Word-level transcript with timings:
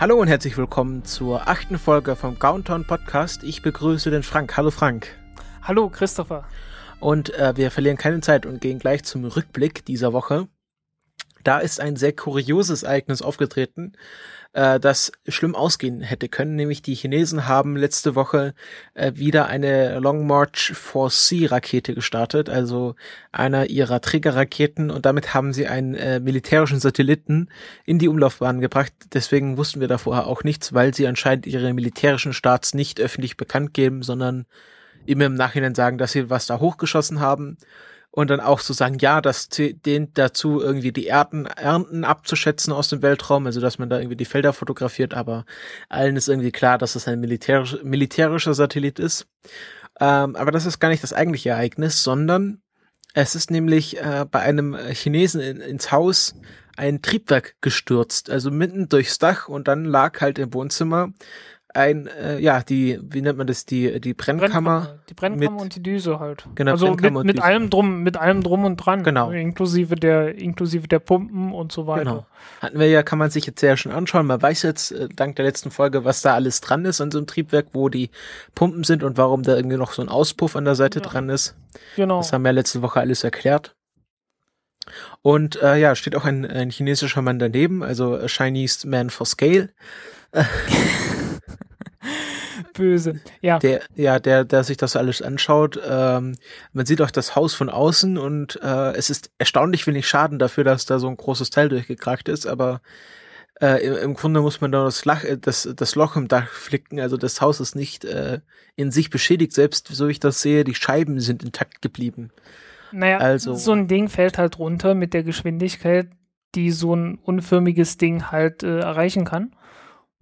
Hallo 0.00 0.18
und 0.18 0.28
herzlich 0.28 0.56
willkommen 0.56 1.04
zur 1.04 1.46
achten 1.46 1.78
Folge 1.78 2.16
vom 2.16 2.38
Countdown 2.38 2.86
Podcast. 2.86 3.44
Ich 3.44 3.60
begrüße 3.60 4.10
den 4.10 4.22
Frank. 4.22 4.56
Hallo 4.56 4.70
Frank. 4.70 5.08
Hallo 5.60 5.90
Christopher. 5.90 6.46
Und 7.00 7.34
äh, 7.34 7.54
wir 7.54 7.70
verlieren 7.70 7.98
keine 7.98 8.22
Zeit 8.22 8.46
und 8.46 8.62
gehen 8.62 8.78
gleich 8.78 9.04
zum 9.04 9.26
Rückblick 9.26 9.84
dieser 9.84 10.14
Woche. 10.14 10.48
Da 11.44 11.58
ist 11.58 11.80
ein 11.80 11.96
sehr 11.96 12.12
kurioses 12.12 12.82
Ereignis 12.82 13.22
aufgetreten, 13.22 13.94
äh, 14.52 14.80
das 14.80 15.12
schlimm 15.28 15.54
ausgehen 15.54 16.00
hätte 16.00 16.28
können. 16.28 16.56
Nämlich 16.56 16.82
die 16.82 16.94
Chinesen 16.94 17.46
haben 17.46 17.76
letzte 17.76 18.14
Woche 18.14 18.54
äh, 18.94 19.12
wieder 19.14 19.46
eine 19.46 20.00
Long 20.00 20.26
March 20.26 20.72
4C 20.74 21.50
Rakete 21.50 21.94
gestartet, 21.94 22.48
also 22.48 22.96
einer 23.32 23.66
ihrer 23.70 24.00
Trägerraketen. 24.00 24.90
Und 24.90 25.06
damit 25.06 25.34
haben 25.34 25.52
sie 25.52 25.66
einen 25.68 25.94
äh, 25.94 26.20
militärischen 26.20 26.80
Satelliten 26.80 27.48
in 27.84 27.98
die 27.98 28.08
Umlaufbahn 28.08 28.60
gebracht. 28.60 28.92
Deswegen 29.12 29.56
wussten 29.56 29.80
wir 29.80 29.88
da 29.88 29.98
vorher 29.98 30.26
auch 30.26 30.42
nichts, 30.42 30.74
weil 30.74 30.94
sie 30.94 31.06
anscheinend 31.06 31.46
ihre 31.46 31.72
militärischen 31.72 32.32
Starts 32.32 32.74
nicht 32.74 33.00
öffentlich 33.00 33.36
bekannt 33.36 33.72
geben, 33.72 34.02
sondern 34.02 34.46
immer 35.06 35.26
im 35.26 35.34
Nachhinein 35.34 35.74
sagen, 35.74 35.96
dass 35.96 36.12
sie 36.12 36.28
was 36.28 36.46
da 36.46 36.60
hochgeschossen 36.60 37.20
haben 37.20 37.56
und 38.12 38.30
dann 38.30 38.40
auch 38.40 38.58
so 38.58 38.72
sagen, 38.72 38.98
ja, 39.00 39.20
das 39.20 39.48
dient 39.48 40.18
dazu, 40.18 40.60
irgendwie 40.60 40.92
die 40.92 41.06
Erden, 41.06 41.46
Ernten 41.46 42.04
abzuschätzen 42.04 42.72
aus 42.72 42.88
dem 42.88 43.02
Weltraum, 43.02 43.46
also 43.46 43.60
dass 43.60 43.78
man 43.78 43.88
da 43.88 43.98
irgendwie 43.98 44.16
die 44.16 44.24
Felder 44.24 44.52
fotografiert, 44.52 45.14
aber 45.14 45.44
allen 45.88 46.16
ist 46.16 46.28
irgendwie 46.28 46.50
klar, 46.50 46.78
dass 46.78 46.96
es 46.96 47.06
ein 47.06 47.20
militärisch, 47.20 47.76
militärischer 47.82 48.54
Satellit 48.54 48.98
ist. 48.98 49.28
Ähm, 50.00 50.34
aber 50.34 50.50
das 50.50 50.66
ist 50.66 50.80
gar 50.80 50.88
nicht 50.88 51.02
das 51.02 51.12
eigentliche 51.12 51.50
Ereignis, 51.50 52.02
sondern 52.02 52.62
es 53.14 53.34
ist 53.34 53.50
nämlich 53.50 53.98
äh, 53.98 54.26
bei 54.28 54.40
einem 54.40 54.76
Chinesen 54.76 55.40
in, 55.40 55.60
ins 55.60 55.92
Haus 55.92 56.34
ein 56.76 57.02
Triebwerk 57.02 57.56
gestürzt, 57.60 58.30
also 58.30 58.50
mitten 58.50 58.88
durchs 58.88 59.18
Dach 59.18 59.48
und 59.48 59.68
dann 59.68 59.84
lag 59.84 60.20
halt 60.20 60.38
im 60.38 60.54
Wohnzimmer 60.54 61.12
ein, 61.74 62.06
äh, 62.06 62.38
ja, 62.38 62.62
die, 62.62 62.98
wie 63.02 63.22
nennt 63.22 63.38
man 63.38 63.46
das, 63.46 63.64
die, 63.64 64.00
die 64.00 64.14
Brennkammer. 64.14 64.48
Brennkammer 64.48 64.98
die 65.08 65.14
Brennkammer 65.14 65.50
mit, 65.52 65.60
und 65.62 65.74
die 65.76 65.82
Düse 65.82 66.18
halt. 66.18 66.44
Genau, 66.54 66.72
also 66.72 66.94
mit, 66.94 67.24
mit 67.24 67.40
allem 67.40 67.70
drum, 67.70 68.02
mit 68.02 68.16
allem 68.16 68.42
drum 68.42 68.64
und 68.64 68.76
dran. 68.76 69.04
Genau. 69.04 69.30
Inklusive 69.30 69.94
der, 69.94 70.36
inklusive 70.36 70.88
der 70.88 70.98
Pumpen 70.98 71.52
und 71.52 71.72
so 71.72 71.86
weiter. 71.86 72.04
Genau. 72.04 72.26
Hatten 72.60 72.78
wir 72.78 72.88
ja, 72.88 73.02
kann 73.02 73.18
man 73.18 73.30
sich 73.30 73.46
jetzt 73.46 73.62
ja 73.62 73.76
schon 73.76 73.92
anschauen. 73.92 74.26
Man 74.26 74.42
weiß 74.42 74.62
jetzt, 74.62 74.92
äh, 74.92 75.08
dank 75.14 75.36
der 75.36 75.44
letzten 75.44 75.70
Folge, 75.70 76.04
was 76.04 76.22
da 76.22 76.34
alles 76.34 76.60
dran 76.60 76.84
ist 76.84 77.00
an 77.00 77.10
so 77.10 77.18
einem 77.18 77.26
Triebwerk, 77.26 77.68
wo 77.72 77.88
die 77.88 78.10
Pumpen 78.54 78.84
sind 78.84 79.02
und 79.02 79.16
warum 79.16 79.42
da 79.42 79.54
irgendwie 79.56 79.76
noch 79.76 79.92
so 79.92 80.02
ein 80.02 80.08
Auspuff 80.08 80.56
an 80.56 80.64
der 80.64 80.74
Seite 80.74 81.00
ja. 81.00 81.06
dran 81.06 81.28
ist. 81.28 81.56
Genau. 81.96 82.18
Das 82.18 82.32
haben 82.32 82.42
wir 82.42 82.52
letzte 82.52 82.82
Woche 82.82 83.00
alles 83.00 83.22
erklärt. 83.22 83.76
Und 85.22 85.60
äh, 85.62 85.76
ja, 85.76 85.94
steht 85.94 86.16
auch 86.16 86.24
ein, 86.24 86.44
ein 86.44 86.70
chinesischer 86.70 87.22
Mann 87.22 87.38
daneben, 87.38 87.82
also 87.82 88.18
Chinese 88.26 88.88
Man 88.88 89.10
for 89.10 89.26
Scale. 89.26 89.70
Böse, 92.72 93.20
ja. 93.40 93.58
Der, 93.58 93.80
ja, 93.94 94.18
der, 94.18 94.44
der 94.44 94.64
sich 94.64 94.76
das 94.76 94.96
alles 94.96 95.22
anschaut. 95.22 95.80
Ähm, 95.84 96.36
man 96.72 96.86
sieht 96.86 97.02
auch 97.02 97.10
das 97.10 97.36
Haus 97.36 97.54
von 97.54 97.68
außen 97.68 98.18
und 98.18 98.58
äh, 98.62 98.92
es 98.92 99.10
ist 99.10 99.30
erstaunlich 99.38 99.86
wenig 99.86 100.08
Schaden 100.08 100.38
dafür, 100.38 100.64
dass 100.64 100.86
da 100.86 100.98
so 100.98 101.08
ein 101.08 101.16
großes 101.16 101.50
Teil 101.50 101.68
durchgekrackt 101.68 102.28
ist, 102.28 102.46
aber 102.46 102.80
äh, 103.60 103.84
im, 103.84 103.96
im, 103.96 104.14
Grunde 104.14 104.40
muss 104.40 104.60
man 104.60 104.72
da 104.72 104.84
das, 104.84 105.04
Lach, 105.04 105.24
äh, 105.24 105.36
das, 105.38 105.68
das 105.76 105.94
Loch 105.94 106.16
im 106.16 106.28
Dach 106.28 106.48
flicken. 106.48 106.98
Also 107.00 107.16
das 107.16 107.40
Haus 107.40 107.60
ist 107.60 107.76
nicht 107.76 108.04
äh, 108.04 108.40
in 108.76 108.90
sich 108.90 109.10
beschädigt, 109.10 109.52
selbst 109.52 109.88
so 109.88 110.08
ich 110.08 110.20
das 110.20 110.40
sehe, 110.40 110.64
die 110.64 110.74
Scheiben 110.74 111.20
sind 111.20 111.42
intakt 111.42 111.82
geblieben. 111.82 112.30
Naja, 112.92 113.18
also, 113.18 113.54
so 113.54 113.72
ein 113.72 113.86
Ding 113.86 114.08
fällt 114.08 114.38
halt 114.38 114.58
runter 114.58 114.94
mit 114.94 115.14
der 115.14 115.22
Geschwindigkeit, 115.22 116.08
die 116.54 116.70
so 116.70 116.94
ein 116.94 117.18
unförmiges 117.18 117.98
Ding 117.98 118.30
halt 118.30 118.62
äh, 118.62 118.80
erreichen 118.80 119.24
kann. 119.24 119.54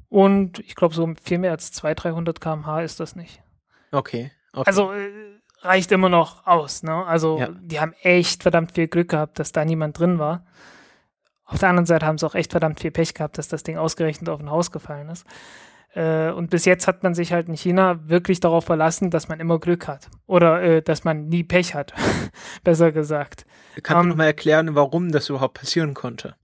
Und 0.08 0.58
ich 0.60 0.74
glaube, 0.74 0.94
so 0.94 1.12
viel 1.22 1.38
mehr 1.38 1.50
als 1.50 1.72
200, 1.72 2.04
300 2.04 2.40
km/h 2.40 2.82
ist 2.82 3.00
das 3.00 3.14
nicht. 3.14 3.42
Okay. 3.92 4.30
okay. 4.52 4.64
Also 4.66 4.92
äh, 4.92 5.10
reicht 5.60 5.92
immer 5.92 6.08
noch 6.08 6.46
aus. 6.46 6.82
Ne? 6.82 7.04
Also 7.06 7.38
ja. 7.38 7.48
die 7.60 7.80
haben 7.80 7.94
echt 8.02 8.42
verdammt 8.42 8.72
viel 8.72 8.88
Glück 8.88 9.08
gehabt, 9.10 9.38
dass 9.38 9.52
da 9.52 9.64
niemand 9.64 9.98
drin 9.98 10.18
war. 10.18 10.46
Auf 11.44 11.58
der 11.58 11.70
anderen 11.70 11.86
Seite 11.86 12.06
haben 12.06 12.18
sie 12.18 12.26
auch 12.26 12.34
echt 12.34 12.50
verdammt 12.50 12.80
viel 12.80 12.90
Pech 12.90 13.14
gehabt, 13.14 13.38
dass 13.38 13.48
das 13.48 13.62
Ding 13.62 13.78
ausgerechnet 13.78 14.28
auf 14.28 14.40
ein 14.40 14.50
Haus 14.50 14.70
gefallen 14.70 15.08
ist. 15.08 15.26
Äh, 15.94 16.30
und 16.30 16.50
bis 16.50 16.66
jetzt 16.66 16.86
hat 16.86 17.02
man 17.02 17.14
sich 17.14 17.32
halt 17.32 17.48
in 17.48 17.54
China 17.54 18.08
wirklich 18.08 18.40
darauf 18.40 18.66
verlassen, 18.66 19.10
dass 19.10 19.28
man 19.28 19.40
immer 19.40 19.58
Glück 19.58 19.88
hat. 19.88 20.08
Oder 20.26 20.62
äh, 20.62 20.82
dass 20.82 21.04
man 21.04 21.28
nie 21.28 21.44
Pech 21.44 21.74
hat, 21.74 21.94
besser 22.64 22.92
gesagt. 22.92 23.46
Kannst 23.82 23.90
um, 23.90 23.94
du 23.94 24.02
ähm, 24.02 24.08
nochmal 24.10 24.26
erklären, 24.26 24.74
warum 24.74 25.10
das 25.10 25.30
überhaupt 25.30 25.54
passieren 25.54 25.94
konnte? 25.94 26.36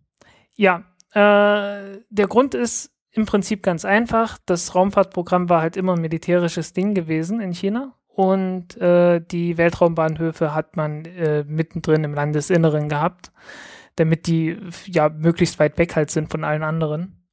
Ja, 0.54 0.84
äh, 1.10 1.98
der 2.08 2.26
Grund 2.26 2.54
ist, 2.54 2.93
im 3.14 3.26
Prinzip 3.26 3.62
ganz 3.62 3.84
einfach. 3.84 4.38
Das 4.44 4.74
Raumfahrtprogramm 4.74 5.48
war 5.48 5.62
halt 5.62 5.76
immer 5.76 5.94
ein 5.94 6.00
militärisches 6.00 6.72
Ding 6.72 6.94
gewesen 6.94 7.40
in 7.40 7.52
China. 7.52 7.94
Und 8.08 8.76
äh, 8.80 9.20
die 9.20 9.56
Weltraumbahnhöfe 9.56 10.54
hat 10.54 10.76
man 10.76 11.04
äh, 11.04 11.44
mittendrin 11.44 12.04
im 12.04 12.14
Landesinneren 12.14 12.88
gehabt, 12.88 13.32
damit 13.96 14.26
die 14.26 14.56
ja 14.86 15.08
möglichst 15.08 15.58
weit 15.58 15.78
weg 15.78 15.96
halt 15.96 16.10
sind 16.10 16.30
von 16.30 16.44
allen 16.44 16.62
anderen. 16.62 17.24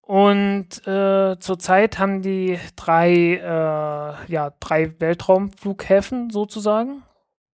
Und 0.00 0.86
äh, 0.86 1.38
zurzeit 1.38 1.98
haben 1.98 2.20
die 2.20 2.58
drei, 2.76 3.10
äh, 3.10 4.32
ja, 4.32 4.52
drei 4.60 4.94
Weltraumflughäfen 4.98 6.28
sozusagen. 6.28 7.02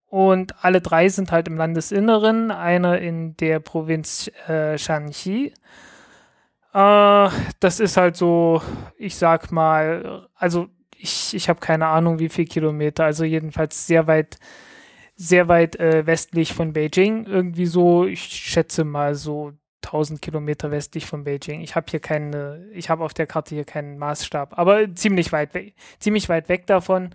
Und 0.06 0.64
alle 0.64 0.80
drei 0.80 1.08
sind 1.08 1.30
halt 1.30 1.46
im 1.46 1.56
Landesinneren. 1.56 2.50
Einer 2.50 2.98
in 2.98 3.36
der 3.36 3.60
Provinz 3.60 4.28
äh, 4.48 4.76
Shanxi 4.76 5.54
das 6.72 7.80
ist 7.80 7.96
halt 7.96 8.16
so, 8.16 8.62
ich 8.96 9.16
sag 9.16 9.50
mal, 9.50 10.28
also 10.36 10.68
ich, 10.96 11.34
ich 11.34 11.48
habe 11.48 11.60
keine 11.60 11.86
Ahnung, 11.86 12.18
wie 12.18 12.28
viel 12.28 12.44
Kilometer, 12.44 13.04
also 13.04 13.24
jedenfalls 13.24 13.86
sehr 13.86 14.06
weit, 14.06 14.38
sehr 15.16 15.48
weit 15.48 15.76
äh, 15.76 16.06
westlich 16.06 16.52
von 16.52 16.72
Beijing. 16.72 17.26
Irgendwie 17.26 17.66
so, 17.66 18.04
ich 18.06 18.22
schätze 18.22 18.84
mal 18.84 19.14
so 19.14 19.52
1000 19.84 20.22
Kilometer 20.22 20.70
westlich 20.70 21.06
von 21.06 21.24
Beijing. 21.24 21.62
Ich 21.62 21.74
habe 21.74 21.86
hier 21.90 22.00
keine, 22.00 22.66
ich 22.72 22.90
habe 22.90 23.04
auf 23.04 23.14
der 23.14 23.26
Karte 23.26 23.54
hier 23.54 23.64
keinen 23.64 23.98
Maßstab, 23.98 24.58
aber 24.58 24.94
ziemlich 24.94 25.32
weit 25.32 25.54
weg, 25.54 25.74
ziemlich 25.98 26.28
weit 26.28 26.48
weg 26.48 26.66
davon. 26.66 27.10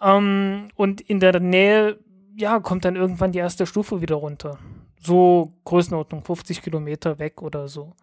Ähm, 0.00 0.68
und 0.74 1.00
in 1.00 1.20
der 1.20 1.38
Nähe, 1.40 1.98
ja, 2.36 2.58
kommt 2.60 2.84
dann 2.84 2.96
irgendwann 2.96 3.32
die 3.32 3.38
erste 3.38 3.66
Stufe 3.66 4.00
wieder 4.00 4.16
runter. 4.16 4.58
So 5.00 5.52
Größenordnung 5.64 6.24
50 6.24 6.62
Kilometer 6.62 7.18
weg 7.18 7.42
oder 7.42 7.68
so 7.68 7.94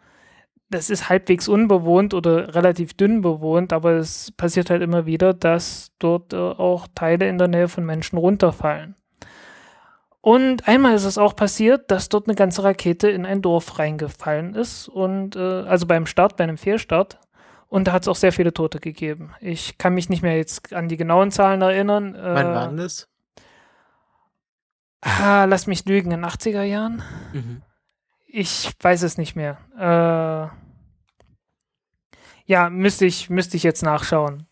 das 0.69 0.89
ist 0.89 1.09
halbwegs 1.09 1.47
unbewohnt 1.47 2.13
oder 2.13 2.53
relativ 2.55 2.93
dünn 2.93 3.21
bewohnt, 3.21 3.73
aber 3.73 3.93
es 3.93 4.31
passiert 4.31 4.69
halt 4.69 4.81
immer 4.81 5.05
wieder, 5.05 5.33
dass 5.33 5.91
dort 5.99 6.33
äh, 6.33 6.37
auch 6.37 6.87
Teile 6.93 7.27
in 7.27 7.37
der 7.37 7.47
Nähe 7.47 7.67
von 7.67 7.85
Menschen 7.85 8.17
runterfallen. 8.17 8.95
Und 10.21 10.67
einmal 10.67 10.95
ist 10.95 11.05
es 11.05 11.17
auch 11.17 11.35
passiert, 11.35 11.89
dass 11.91 12.09
dort 12.09 12.27
eine 12.27 12.35
ganze 12.35 12.63
Rakete 12.63 13.09
in 13.09 13.25
ein 13.25 13.41
Dorf 13.41 13.79
reingefallen 13.79 14.53
ist 14.53 14.87
und 14.87 15.35
äh, 15.35 15.39
also 15.39 15.87
beim 15.87 16.05
Start, 16.05 16.37
bei 16.37 16.43
einem 16.43 16.57
Fehlstart. 16.57 17.19
Und 17.67 17.87
da 17.87 17.93
hat 17.93 18.01
es 18.01 18.07
auch 18.07 18.15
sehr 18.15 18.33
viele 18.33 18.51
Tote 18.51 18.79
gegeben. 18.79 19.31
Ich 19.39 19.77
kann 19.77 19.93
mich 19.93 20.09
nicht 20.09 20.23
mehr 20.23 20.35
jetzt 20.35 20.73
an 20.73 20.87
die 20.87 20.97
genauen 20.97 21.31
Zahlen 21.31 21.61
erinnern. 21.61 22.15
Äh, 22.15 22.21
Wann 22.21 22.47
waren 22.47 22.77
das? 22.77 23.07
Ah, 25.01 25.45
lass 25.45 25.67
mich 25.67 25.85
lügen, 25.85 26.11
in 26.11 26.21
den 26.21 26.29
80er 26.29 26.63
Jahren. 26.63 27.01
Mhm. 27.31 27.61
Ich 28.27 28.71
weiß 28.81 29.03
es 29.03 29.17
nicht 29.17 29.35
mehr. 29.35 29.57
Äh, 29.77 30.68
ja, 32.49 32.71
müsste 32.71 33.05
ich, 33.05 33.29
müsste 33.29 33.57
ich 33.57 33.63
jetzt 33.63 33.83
nachschauen. 33.83 34.47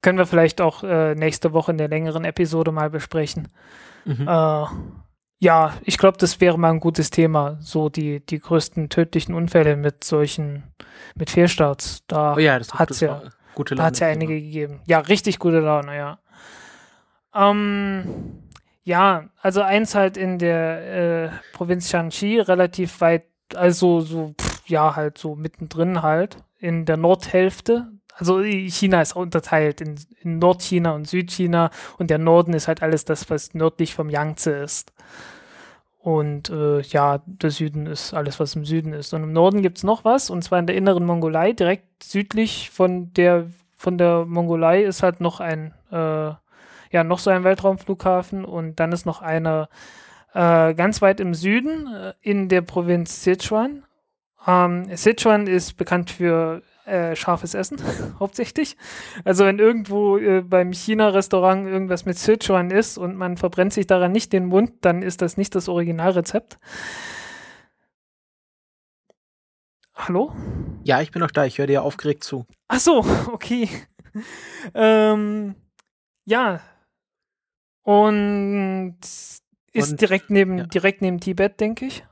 Können 0.00 0.16
wir 0.16 0.24
vielleicht 0.24 0.62
auch 0.62 0.82
äh, 0.82 1.14
nächste 1.14 1.52
Woche 1.52 1.72
in 1.72 1.78
der 1.78 1.88
längeren 1.88 2.24
Episode 2.24 2.72
mal 2.72 2.88
besprechen. 2.88 3.48
Mhm. 4.06 4.26
Äh, 4.26 4.64
ja, 5.40 5.74
ich 5.82 5.98
glaube, 5.98 6.16
das 6.16 6.40
wäre 6.40 6.58
mal 6.58 6.70
ein 6.70 6.80
gutes 6.80 7.10
Thema. 7.10 7.58
So 7.60 7.90
die, 7.90 8.24
die 8.24 8.38
größten 8.38 8.88
tödlichen 8.88 9.34
Unfälle 9.34 9.76
mit 9.76 10.04
solchen, 10.04 10.72
mit 11.16 11.28
Fehlstarts. 11.28 12.04
Da 12.06 12.34
oh 12.34 12.38
ja, 12.38 12.58
hat 12.72 12.90
es 12.90 13.00
ja, 13.00 13.20
gute 13.54 13.74
Laune, 13.74 13.92
ja 13.94 14.06
einige 14.06 14.40
gegeben. 14.40 14.80
Ja, 14.86 15.00
richtig 15.00 15.38
gute 15.38 15.60
Laune, 15.60 15.98
ja. 15.98 16.20
Ähm, 17.34 18.42
ja, 18.84 19.28
also 19.42 19.60
eins 19.60 19.94
halt 19.94 20.16
in 20.16 20.38
der 20.38 21.24
äh, 21.24 21.30
Provinz 21.52 21.90
Shanxi, 21.90 22.40
relativ 22.40 23.02
weit, 23.02 23.26
also 23.54 24.00
so, 24.00 24.34
pff, 24.40 24.66
ja, 24.66 24.96
halt 24.96 25.18
so 25.18 25.34
mittendrin 25.34 26.00
halt, 26.00 26.38
in 26.64 26.86
der 26.86 26.96
Nordhälfte, 26.96 27.88
Also 28.16 28.40
China 28.42 29.02
ist 29.02 29.14
unterteilt 29.14 29.80
in, 29.80 29.96
in 30.22 30.38
Nordchina 30.38 30.92
und 30.92 31.06
Südchina 31.06 31.70
und 31.98 32.08
der 32.08 32.18
Norden 32.18 32.54
ist 32.54 32.68
halt 32.68 32.82
alles 32.82 33.04
das, 33.04 33.28
was 33.28 33.52
nördlich 33.54 33.94
vom 33.94 34.08
Yangtze 34.08 34.52
ist. 34.52 34.92
Und 35.98 36.50
äh, 36.50 36.80
ja, 36.80 37.22
der 37.26 37.50
Süden 37.50 37.86
ist 37.86 38.14
alles, 38.14 38.38
was 38.38 38.56
im 38.56 38.64
Süden 38.64 38.92
ist. 38.92 39.12
Und 39.14 39.22
im 39.24 39.32
Norden 39.32 39.62
gibt 39.62 39.78
es 39.78 39.84
noch 39.84 40.04
was, 40.04 40.30
und 40.30 40.42
zwar 40.42 40.58
in 40.58 40.66
der 40.66 40.76
inneren 40.76 41.04
Mongolei, 41.06 41.52
direkt 41.52 42.02
südlich 42.02 42.70
von 42.70 43.12
der, 43.14 43.46
von 43.76 43.98
der 43.98 44.24
Mongolei 44.24 44.84
ist 44.84 45.02
halt 45.02 45.20
noch 45.20 45.40
ein, 45.40 45.74
äh, 45.90 46.32
ja, 46.92 47.04
noch 47.04 47.18
so 47.18 47.30
ein 47.30 47.44
Weltraumflughafen 47.44 48.44
und 48.44 48.80
dann 48.80 48.92
ist 48.92 49.06
noch 49.06 49.22
einer 49.22 49.68
äh, 50.34 50.74
ganz 50.74 51.02
weit 51.02 51.20
im 51.20 51.34
Süden 51.34 51.92
äh, 51.92 52.12
in 52.20 52.48
der 52.48 52.62
Provinz 52.62 53.24
Sichuan. 53.24 53.82
Ähm, 54.46 54.94
Sichuan 54.96 55.46
ist 55.46 55.76
bekannt 55.76 56.10
für 56.10 56.62
äh, 56.86 57.16
scharfes 57.16 57.54
Essen, 57.54 57.78
hauptsächlich. 58.20 58.76
Also 59.24 59.44
wenn 59.44 59.58
irgendwo 59.58 60.18
äh, 60.18 60.42
beim 60.42 60.72
China-Restaurant 60.72 61.66
irgendwas 61.66 62.04
mit 62.04 62.18
Sichuan 62.18 62.70
ist 62.70 62.98
und 62.98 63.16
man 63.16 63.36
verbrennt 63.36 63.72
sich 63.72 63.86
daran 63.86 64.12
nicht 64.12 64.32
den 64.32 64.46
Mund, 64.46 64.72
dann 64.82 65.02
ist 65.02 65.22
das 65.22 65.36
nicht 65.36 65.54
das 65.54 65.68
Originalrezept. 65.68 66.58
Hallo? 69.94 70.34
Ja, 70.82 71.00
ich 71.00 71.10
bin 71.10 71.20
noch 71.20 71.30
da. 71.30 71.46
Ich 71.46 71.58
höre 71.58 71.68
dir 71.68 71.82
aufgeregt 71.82 72.24
zu. 72.24 72.44
Ach 72.68 72.80
so, 72.80 72.98
okay. 73.32 73.68
ähm, 74.74 75.54
ja. 76.26 76.60
Und 77.82 78.96
ist 79.00 79.90
und, 79.90 80.00
direkt 80.00 80.30
neben 80.30 80.58
ja. 80.58 80.66
direkt 80.66 81.00
neben 81.02 81.20
Tibet, 81.20 81.60
denke 81.60 81.86
ich. 81.86 82.04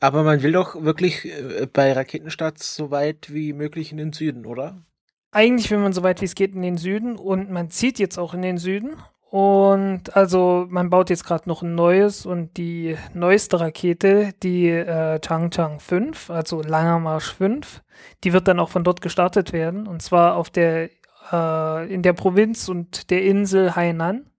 Aber 0.00 0.22
man 0.22 0.42
will 0.42 0.52
doch 0.52 0.82
wirklich 0.82 1.24
äh, 1.24 1.66
bei 1.72 1.92
Raketenstarts 1.92 2.74
so 2.74 2.90
weit 2.90 3.32
wie 3.32 3.52
möglich 3.52 3.90
in 3.90 3.98
den 3.98 4.12
Süden, 4.12 4.46
oder? 4.46 4.82
Eigentlich 5.30 5.70
will 5.70 5.78
man 5.78 5.92
so 5.92 6.02
weit 6.02 6.20
wie 6.20 6.24
es 6.24 6.34
geht 6.34 6.54
in 6.54 6.62
den 6.62 6.78
Süden 6.78 7.16
und 7.16 7.50
man 7.50 7.70
zieht 7.70 7.98
jetzt 7.98 8.18
auch 8.18 8.34
in 8.34 8.42
den 8.42 8.58
Süden. 8.58 8.96
Und 9.30 10.16
also 10.16 10.66
man 10.70 10.88
baut 10.88 11.10
jetzt 11.10 11.24
gerade 11.24 11.48
noch 11.48 11.62
ein 11.62 11.74
neues 11.74 12.24
und 12.24 12.56
die 12.56 12.96
neueste 13.12 13.60
Rakete, 13.60 14.32
die 14.42 14.70
äh, 14.70 15.20
Changchang 15.20 15.80
5, 15.80 16.30
also 16.30 16.62
Langer 16.62 16.98
Marsch 16.98 17.34
5, 17.34 17.82
die 18.24 18.32
wird 18.32 18.48
dann 18.48 18.58
auch 18.58 18.70
von 18.70 18.84
dort 18.84 19.02
gestartet 19.02 19.52
werden. 19.52 19.86
Und 19.86 20.00
zwar 20.00 20.36
auf 20.36 20.48
der 20.48 20.88
äh, 21.30 21.92
in 21.92 22.02
der 22.02 22.14
Provinz 22.14 22.68
und 22.68 23.10
der 23.10 23.22
Insel 23.24 23.76
Hainan. 23.76 24.30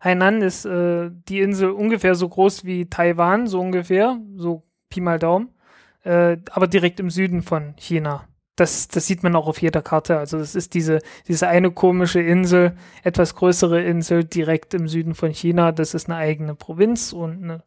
Hainan 0.00 0.40
ist 0.40 0.64
äh, 0.64 1.10
die 1.28 1.40
Insel 1.40 1.70
ungefähr 1.70 2.14
so 2.14 2.28
groß 2.28 2.64
wie 2.64 2.88
Taiwan, 2.88 3.46
so 3.46 3.60
ungefähr, 3.60 4.18
so 4.36 4.62
Pi 4.94 5.00
mal 5.00 5.18
Daumen, 5.18 5.48
äh, 6.04 6.36
aber 6.50 6.68
direkt 6.68 7.00
im 7.00 7.10
Süden 7.10 7.42
von 7.42 7.74
China. 7.76 8.28
Das, 8.56 8.86
das 8.86 9.08
sieht 9.08 9.24
man 9.24 9.34
auch 9.34 9.48
auf 9.48 9.60
jeder 9.60 9.82
Karte. 9.82 10.16
Also 10.16 10.38
das 10.38 10.54
ist 10.54 10.74
diese, 10.74 11.00
diese 11.26 11.48
eine 11.48 11.72
komische 11.72 12.20
Insel, 12.20 12.76
etwas 13.02 13.34
größere 13.34 13.82
Insel 13.82 14.22
direkt 14.22 14.74
im 14.74 14.86
Süden 14.86 15.16
von 15.16 15.32
China. 15.32 15.72
Das 15.72 15.92
ist 15.92 16.08
eine 16.08 16.16
eigene 16.18 16.54
Provinz 16.54 17.12
und 17.12 17.42
eine, 17.42 17.64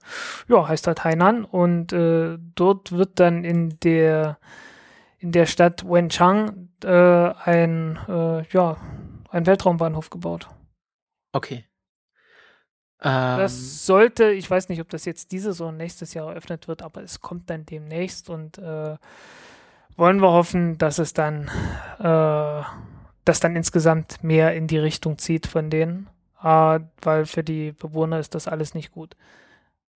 ja, 0.47 0.65
heißt 0.65 0.87
halt 0.87 1.03
Hainan. 1.03 1.43
Und 1.43 1.91
äh, 1.91 2.37
dort 2.55 2.93
wird 2.93 3.19
dann 3.19 3.43
in 3.43 3.77
der 3.81 4.37
in 5.19 5.33
der 5.33 5.45
Stadt 5.45 5.83
Wenchang 5.83 6.69
äh, 6.85 6.87
ein 6.87 7.99
äh, 8.07 8.47
ja 8.53 8.77
ein 9.29 9.45
Weltraumbahnhof 9.45 10.09
gebaut. 10.09 10.47
Okay. 11.33 11.65
Das 12.99 13.53
ähm. 13.53 13.59
sollte, 13.59 14.31
ich 14.31 14.49
weiß 14.49 14.69
nicht, 14.69 14.81
ob 14.81 14.89
das 14.89 15.05
jetzt 15.05 15.31
dieses 15.31 15.61
oder 15.61 15.71
nächstes 15.71 16.13
Jahr 16.13 16.29
eröffnet 16.29 16.67
wird, 16.67 16.81
aber 16.81 17.03
es 17.03 17.21
kommt 17.21 17.49
dann 17.49 17.65
demnächst 17.65 18.29
und 18.29 18.57
äh, 18.57 18.95
wollen 19.95 20.21
wir 20.21 20.31
hoffen, 20.31 20.77
dass 20.77 20.97
es 20.97 21.13
dann, 21.13 21.49
äh, 21.99 22.61
dass 23.25 23.39
dann 23.39 23.55
insgesamt 23.55 24.23
mehr 24.23 24.55
in 24.55 24.67
die 24.67 24.79
Richtung 24.79 25.17
zieht 25.19 25.45
von 25.45 25.69
denen, 25.69 26.09
äh, 26.43 26.79
weil 27.01 27.25
für 27.25 27.43
die 27.43 27.71
Bewohner 27.71 28.19
ist 28.19 28.33
das 28.33 28.47
alles 28.47 28.73
nicht 28.73 28.91
gut. 28.91 29.15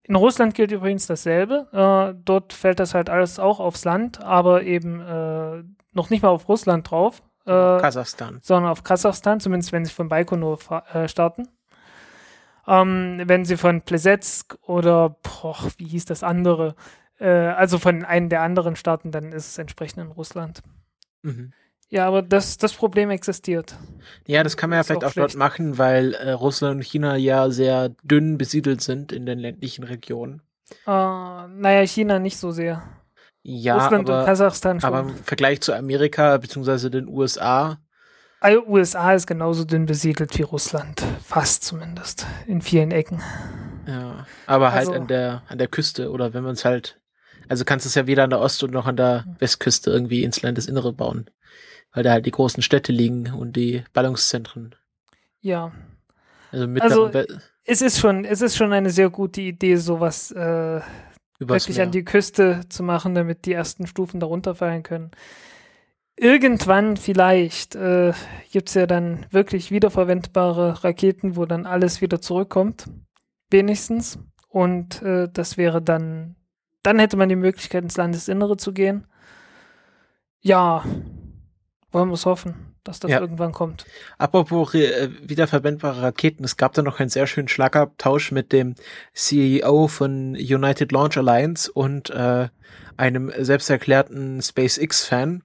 In 0.04 0.16
Russland 0.16 0.54
gilt 0.54 0.72
übrigens 0.72 1.08
dasselbe. 1.08 1.68
Äh, 1.72 2.20
dort 2.24 2.54
fällt 2.54 2.80
das 2.80 2.94
halt 2.94 3.10
alles 3.10 3.40
auch 3.40 3.60
aufs 3.60 3.86
Land, 3.86 4.22
aber 4.22 4.64
eben 4.64 5.00
äh, 5.00 5.64
noch 5.94 6.10
nicht 6.10 6.22
mal 6.22 6.30
auf 6.30 6.48
Russland 6.50 6.90
drauf. 6.90 7.24
Äh, 7.46 7.52
Kasachstan. 7.52 8.40
Sondern 8.42 8.72
auf 8.72 8.84
Kasachstan, 8.84 9.40
zumindest 9.40 9.72
wenn 9.72 9.86
sie 9.86 9.94
von 9.94 10.10
Baikonur 10.10 10.60
starten. 11.08 11.48
Ähm, 12.68 13.22
wenn 13.26 13.46
sie 13.46 13.58
von 13.58 13.82
Plesetsk 13.82 14.58
oder, 14.62 15.18
boah, 15.24 15.58
wie 15.78 15.88
hieß 15.88 16.06
das 16.06 16.24
andere, 16.24 16.76
äh, 17.20 17.28
also 17.28 17.78
von 17.80 18.06
einem 18.06 18.30
der 18.30 18.42
anderen 18.42 18.76
Staaten, 18.76 19.12
dann 19.12 19.32
ist 19.32 19.48
es 19.48 19.58
entsprechend 19.58 20.04
in 20.04 20.12
Russland. 20.12 20.62
Mhm. 21.24 21.54
Ja, 21.90 22.08
aber 22.08 22.22
das, 22.22 22.58
das 22.58 22.74
Problem 22.74 23.10
existiert. 23.10 23.76
Ja, 24.26 24.44
das 24.44 24.56
kann 24.56 24.70
man 24.70 24.78
ja 24.78 24.84
vielleicht 24.84 25.04
auch, 25.04 25.10
auch 25.10 25.14
dort 25.14 25.36
machen, 25.36 25.78
weil 25.78 26.14
äh, 26.14 26.32
Russland 26.32 26.78
und 26.78 26.84
China 26.84 27.18
ja 27.18 27.50
sehr 27.50 27.90
dünn 28.04 28.38
besiedelt 28.38 28.82
sind 28.82 29.12
in 29.12 29.26
den 29.26 29.40
ländlichen 29.40 29.84
Regionen. 29.84 30.42
Äh, 30.88 30.90
naja, 30.90 31.86
China 31.86 32.18
nicht 32.20 32.38
so 32.38 32.52
sehr. 32.52 32.82
Ja, 33.44 33.76
Russland 33.76 34.10
aber, 34.10 34.20
und 34.20 34.26
Kasachstan 34.26 34.80
schon. 34.80 34.88
Aber 34.88 35.10
im 35.10 35.16
Vergleich 35.16 35.60
zu 35.60 35.74
Amerika 35.74 36.38
bzw. 36.38 36.90
den 36.90 37.10
USA 37.10 37.81
also 38.42 38.66
USA 38.66 39.14
ist 39.14 39.28
genauso 39.28 39.66
dünn 39.66 39.86
besiedelt 39.86 40.38
wie 40.38 40.42
Russland. 40.42 41.04
Fast 41.24 41.64
zumindest. 41.64 42.26
In 42.48 42.62
vielen 42.62 42.90
Ecken. 42.90 43.22
Ja. 43.88 44.26
Aber 44.48 44.72
halt 44.72 44.88
also, 44.88 45.00
an 45.00 45.08
der, 45.08 45.44
an 45.48 45.60
der 45.60 45.68
Küste 45.68 46.10
oder 46.10 46.34
wenn 46.34 46.44
man 46.44 46.54
es 46.54 46.66
halt, 46.66 47.00
also 47.50 47.66
kannst 47.66 47.86
du 47.86 47.90
es 47.90 47.96
ja 47.96 48.08
weder 48.08 48.24
an 48.24 48.32
der 48.32 48.40
Ost- 48.40 48.64
und 48.64 48.72
noch 48.74 48.88
an 48.88 48.98
der 48.98 49.26
Westküste 49.38 49.92
irgendwie 49.92 50.24
ins 50.24 50.42
Landesinnere 50.42 50.92
bauen. 50.92 51.30
Weil 51.94 52.02
da 52.02 52.12
halt 52.14 52.26
die 52.26 52.32
großen 52.32 52.64
Städte 52.64 52.92
liegen 52.92 53.32
und 53.32 53.56
die 53.56 53.84
Ballungszentren. 53.94 54.74
Ja. 55.42 55.72
Also, 56.52 56.68
also 56.80 57.12
es 57.64 57.82
ist 57.84 58.00
schon, 58.00 58.26
es 58.26 58.42
ist 58.42 58.58
schon 58.58 58.74
eine 58.74 58.90
sehr 58.90 59.12
gute 59.12 59.42
Idee, 59.42 59.76
sowas 59.76 60.32
äh, 60.32 60.82
wirklich 61.38 61.80
an 61.80 61.92
die 61.92 62.04
Küste 62.04 62.62
zu 62.70 62.82
machen, 62.82 63.14
damit 63.14 63.46
die 63.46 63.54
ersten 63.54 63.86
Stufen 63.86 64.20
darunter 64.20 64.56
fallen 64.56 64.82
können 64.82 65.12
irgendwann 66.22 66.98
vielleicht 66.98 67.76
äh, 67.76 68.14
gibt 68.52 68.70
es 68.70 68.76
ja 68.76 68.86
dann 68.86 69.26
wirklich 69.32 69.72
wiederverwendbare 69.72 70.84
Raketen, 70.84 71.36
wo 71.36 71.46
dann 71.46 71.66
alles 71.66 72.00
wieder 72.00 72.22
zurückkommt. 72.22 72.86
Wenigstens. 73.50 74.20
Und 74.48 75.02
äh, 75.02 75.30
das 75.34 75.58
wäre 75.58 75.82
dann, 75.82 76.36
dann 76.84 77.00
hätte 77.00 77.18
man 77.18 77.28
die 77.28 77.36
Möglichkeit, 77.36 77.84
ins 77.84 77.98
Landesinnere 77.98 78.56
zu 78.58 78.72
gehen. 78.72 79.08
Ja, 80.42 80.86
wollen 81.92 82.10
wir 82.10 82.14
es 82.14 82.26
hoffen, 82.26 82.76
dass 82.84 83.00
das 83.00 83.12
ja. 83.12 83.20
irgendwann 83.20 83.52
kommt. 83.52 83.86
Apropos 84.18 84.74
äh, 84.74 85.10
wiederverwendbare 85.22 86.02
Raketen, 86.02 86.44
es 86.44 86.58
gab 86.58 86.74
da 86.74 86.82
noch 86.82 87.00
einen 87.00 87.10
sehr 87.10 87.28
schönen 87.28 87.48
Schlagabtausch 87.48 88.32
mit 88.32 88.52
dem 88.52 88.76
CEO 89.14 89.88
von 89.88 90.36
United 90.36 90.92
Launch 90.92 91.18
Alliance 91.18 91.72
und 91.72 92.10
äh, 92.10 92.48
einem 92.98 93.32
selbsterklärten 93.38 94.42
SpaceX-Fan, 94.42 95.44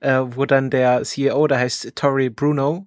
äh, 0.00 0.20
wo 0.24 0.46
dann 0.46 0.70
der 0.70 1.02
CEO, 1.02 1.46
der 1.46 1.58
heißt 1.58 1.94
Tori 1.94 2.30
Bruno, 2.30 2.86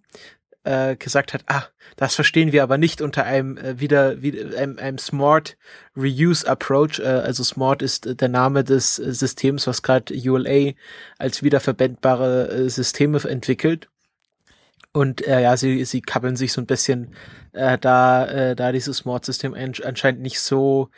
äh, 0.67 0.95
gesagt 0.97 1.33
hat, 1.33 1.43
ah, 1.47 1.63
das 1.95 2.15
verstehen 2.15 2.51
wir 2.51 2.61
aber 2.61 2.77
nicht 2.77 3.01
unter 3.01 3.23
einem 3.23 3.57
äh, 3.57 3.79
wieder, 3.79 4.21
wieder 4.21 4.57
einem, 4.57 4.77
einem 4.77 4.97
Smart 4.97 5.57
Reuse 5.95 6.47
Approach. 6.47 6.99
Äh, 6.99 7.07
also 7.07 7.43
Smart 7.43 7.81
ist 7.81 8.05
äh, 8.05 8.15
der 8.15 8.27
Name 8.27 8.63
des 8.63 8.99
äh, 8.99 9.13
Systems, 9.13 9.65
was 9.65 9.81
gerade 9.81 10.13
ULA 10.13 10.73
als 11.17 11.41
wiederverwendbare 11.41 12.49
äh, 12.49 12.69
Systeme 12.69 13.17
entwickelt. 13.23 13.89
Und 14.91 15.25
äh, 15.25 15.41
ja, 15.41 15.55
sie, 15.55 15.85
sie 15.85 16.01
kabbeln 16.01 16.35
sich 16.35 16.51
so 16.51 16.61
ein 16.61 16.65
bisschen 16.65 17.13
äh, 17.53 17.77
da, 17.77 18.25
äh, 18.25 18.55
da 18.55 18.71
dieses 18.71 18.97
Smart-System 18.97 19.53
anscheinend 19.53 20.21
nicht 20.21 20.39
so 20.39 20.89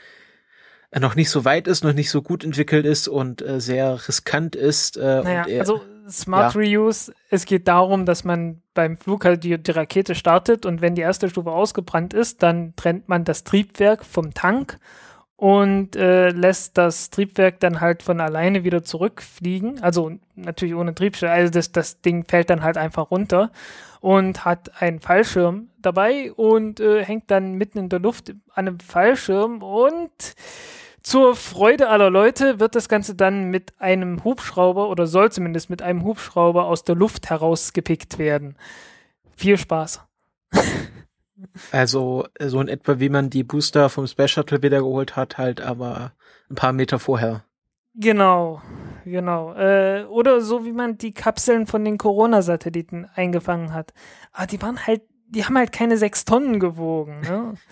noch 0.97 1.15
nicht 1.15 1.29
so 1.29 1.45
weit 1.45 1.67
ist, 1.67 1.83
noch 1.83 1.93
nicht 1.93 2.09
so 2.09 2.21
gut 2.21 2.43
entwickelt 2.43 2.85
ist 2.85 3.07
und 3.07 3.41
äh, 3.41 3.61
sehr 3.61 4.07
riskant 4.07 4.55
ist. 4.55 4.97
Äh, 4.97 5.21
naja, 5.23 5.45
er, 5.45 5.59
also 5.59 5.81
Smart 6.09 6.55
ja. 6.55 6.61
Reuse, 6.61 7.13
es 7.29 7.45
geht 7.45 7.67
darum, 7.67 8.05
dass 8.05 8.23
man 8.23 8.61
beim 8.73 8.97
Flug 8.97 9.25
halt 9.25 9.43
die, 9.43 9.57
die 9.57 9.71
Rakete 9.71 10.15
startet 10.15 10.65
und 10.65 10.81
wenn 10.81 10.95
die 10.95 11.01
erste 11.01 11.29
Stufe 11.29 11.51
ausgebrannt 11.51 12.13
ist, 12.13 12.41
dann 12.41 12.75
trennt 12.75 13.07
man 13.07 13.23
das 13.23 13.43
Triebwerk 13.43 14.03
vom 14.03 14.33
Tank 14.33 14.79
und 15.39 15.95
äh, 15.95 16.31
lässt 16.31 16.77
das 16.77 17.11
Triebwerk 17.11 17.61
dann 17.61 17.79
halt 17.79 18.03
von 18.03 18.19
alleine 18.19 18.65
wieder 18.65 18.83
zurückfliegen. 18.83 19.81
Also 19.81 20.11
natürlich 20.35 20.75
ohne 20.75 20.93
Triebstelle. 20.93 21.31
Also 21.31 21.49
das, 21.49 21.71
das 21.71 22.01
Ding 22.01 22.25
fällt 22.25 22.49
dann 22.49 22.61
halt 22.61 22.77
einfach 22.77 23.09
runter 23.09 23.49
und 24.01 24.43
hat 24.43 24.81
einen 24.81 24.99
Fallschirm 24.99 25.69
dabei 25.77 26.33
und 26.33 26.81
äh, 26.81 27.05
hängt 27.05 27.31
dann 27.31 27.53
mitten 27.53 27.77
in 27.77 27.87
der 27.87 27.99
Luft 27.99 28.31
an 28.53 28.67
einem 28.67 28.79
Fallschirm 28.81 29.63
und 29.63 30.11
zur 31.03 31.37
Freude 31.37 31.87
aller 31.87 32.09
Leute 32.09 32.59
wird 32.59 32.75
das 32.75 32.89
Ganze 32.89 33.15
dann 33.15 33.45
mit 33.45 33.71
einem 33.79 34.25
Hubschrauber 34.25 34.89
oder 34.89 35.07
soll 35.07 35.31
zumindest 35.31 35.69
mit 35.69 35.81
einem 35.81 36.03
Hubschrauber 36.03 36.65
aus 36.65 36.83
der 36.83 36.95
Luft 36.95 37.29
herausgepickt 37.29 38.19
werden. 38.19 38.57
Viel 39.37 39.57
Spaß. 39.57 40.01
Also 41.71 42.27
so 42.39 42.59
in 42.61 42.67
etwa 42.67 42.99
wie 42.99 43.09
man 43.09 43.29
die 43.29 43.43
Booster 43.43 43.89
vom 43.89 44.07
Space 44.07 44.31
Shuttle 44.31 44.61
wiedergeholt 44.61 45.15
hat, 45.15 45.37
halt 45.37 45.61
aber 45.61 46.13
ein 46.49 46.55
paar 46.55 46.73
Meter 46.73 46.99
vorher. 46.99 47.43
Genau, 47.95 48.61
genau. 49.03 49.53
Äh, 49.55 50.05
oder 50.05 50.41
so 50.41 50.65
wie 50.65 50.71
man 50.71 50.97
die 50.97 51.11
Kapseln 51.11 51.67
von 51.67 51.83
den 51.83 51.97
Corona-Satelliten 51.97 53.07
eingefangen 53.13 53.73
hat. 53.73 53.93
Aber 54.31 54.47
die 54.47 54.61
waren 54.61 54.85
halt, 54.85 55.01
die 55.27 55.45
haben 55.45 55.57
halt 55.57 55.71
keine 55.71 55.97
sechs 55.97 56.25
Tonnen 56.25 56.59
gewogen. 56.59 57.21
Ne? 57.21 57.53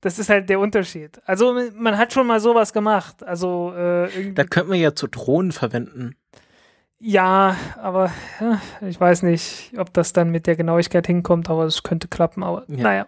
Das 0.00 0.20
ist 0.20 0.30
halt 0.30 0.48
der 0.48 0.60
Unterschied. 0.60 1.20
Also 1.24 1.60
man 1.74 1.98
hat 1.98 2.12
schon 2.12 2.28
mal 2.28 2.38
sowas 2.38 2.72
gemacht. 2.72 3.24
Also 3.24 3.74
äh, 3.74 4.32
da 4.32 4.44
könnte 4.44 4.68
man 4.68 4.78
ja 4.78 4.94
zu 4.94 5.08
Drohnen 5.08 5.50
verwenden. 5.50 6.14
Ja, 7.00 7.56
aber 7.80 8.10
ja, 8.40 8.60
ich 8.80 9.00
weiß 9.00 9.22
nicht, 9.22 9.72
ob 9.76 9.94
das 9.94 10.12
dann 10.12 10.30
mit 10.30 10.48
der 10.48 10.56
Genauigkeit 10.56 11.06
hinkommt, 11.06 11.48
aber 11.48 11.64
es 11.64 11.84
könnte 11.84 12.08
klappen, 12.08 12.42
aber 12.42 12.64
ja. 12.66 12.82
naja. 12.82 13.06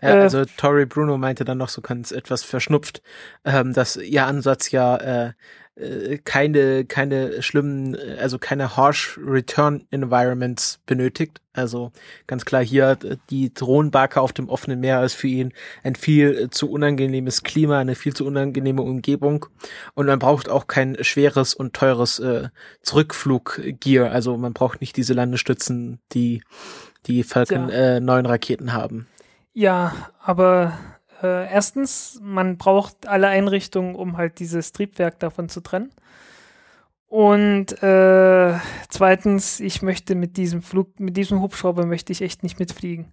Ja, 0.00 0.08
äh, 0.10 0.20
also 0.20 0.44
Tori 0.56 0.86
Bruno 0.86 1.18
meinte 1.18 1.44
dann 1.44 1.58
noch 1.58 1.68
so 1.68 1.80
ganz 1.80 2.12
etwas 2.12 2.44
verschnupft, 2.44 3.02
ähm, 3.44 3.72
dass 3.72 3.96
ihr 3.96 4.24
Ansatz 4.24 4.70
ja 4.70 4.96
äh, 4.96 5.32
äh, 5.78 6.18
keine, 6.18 6.84
keine 6.84 7.42
schlimmen, 7.42 7.94
äh, 7.94 8.16
also 8.20 8.38
keine 8.38 8.76
harsh 8.76 9.18
Return 9.22 9.86
Environments 9.90 10.80
benötigt. 10.86 11.40
Also 11.52 11.92
ganz 12.26 12.44
klar 12.44 12.62
hier 12.62 12.98
äh, 13.02 13.16
die 13.30 13.52
Drohnenbarke 13.52 14.20
auf 14.20 14.32
dem 14.32 14.48
offenen 14.48 14.80
Meer 14.80 15.02
ist 15.02 15.14
für 15.14 15.28
ihn 15.28 15.52
ein 15.82 15.94
viel 15.94 16.50
zu 16.50 16.70
unangenehmes 16.70 17.42
Klima, 17.42 17.78
eine 17.78 17.94
viel 17.94 18.14
zu 18.14 18.26
unangenehme 18.26 18.82
Umgebung 18.82 19.46
und 19.94 20.06
man 20.06 20.18
braucht 20.18 20.48
auch 20.48 20.66
kein 20.66 20.96
schweres 21.02 21.54
und 21.54 21.74
teures 21.74 22.18
äh, 22.18 22.48
Zurückfluggear. 22.82 24.10
Also 24.10 24.36
man 24.36 24.52
braucht 24.52 24.80
nicht 24.80 24.96
diese 24.96 25.14
Landestützen, 25.14 26.00
die 26.12 26.42
die 27.06 27.22
Falcon 27.22 27.68
ja. 27.68 27.96
äh, 27.96 28.00
neuen 28.00 28.26
Raketen 28.26 28.72
haben. 28.72 29.06
Ja, 29.54 30.10
aber 30.20 30.78
äh, 31.22 31.50
erstens, 31.50 32.20
man 32.22 32.58
braucht 32.58 33.06
alle 33.06 33.28
Einrichtungen, 33.28 33.94
um 33.94 34.16
halt 34.16 34.38
dieses 34.38 34.72
Triebwerk 34.72 35.18
davon 35.18 35.48
zu 35.48 35.60
trennen. 35.60 35.90
Und 37.06 37.82
äh, 37.82 38.58
zweitens, 38.90 39.60
ich 39.60 39.80
möchte 39.82 40.14
mit 40.14 40.36
diesem 40.36 40.62
Flug, 40.62 41.00
mit 41.00 41.16
diesem 41.16 41.40
Hubschrauber 41.40 41.86
möchte 41.86 42.12
ich 42.12 42.20
echt 42.20 42.42
nicht 42.42 42.58
mitfliegen. 42.58 43.12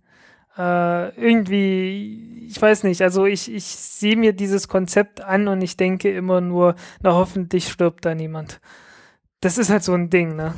Äh, 0.57 1.15
irgendwie, 1.19 2.47
ich 2.49 2.61
weiß 2.61 2.83
nicht, 2.83 3.01
also 3.01 3.25
ich, 3.25 3.53
ich 3.53 3.65
sehe 3.65 4.17
mir 4.17 4.33
dieses 4.33 4.67
Konzept 4.67 5.21
an 5.21 5.47
und 5.47 5.61
ich 5.61 5.77
denke 5.77 6.11
immer 6.11 6.41
nur, 6.41 6.75
na 7.01 7.13
hoffentlich 7.13 7.69
stirbt 7.69 8.05
da 8.05 8.15
niemand. 8.15 8.59
Das 9.39 9.57
ist 9.57 9.69
halt 9.69 9.83
so 9.83 9.93
ein 9.93 10.09
Ding, 10.09 10.35
ne? 10.35 10.53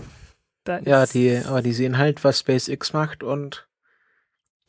Da 0.63 0.79
ja, 0.79 1.05
die, 1.05 1.39
aber 1.45 1.61
die 1.61 1.73
sehen 1.73 1.97
halt, 1.97 2.23
was 2.23 2.39
SpaceX 2.39 2.93
macht 2.93 3.23
und 3.23 3.67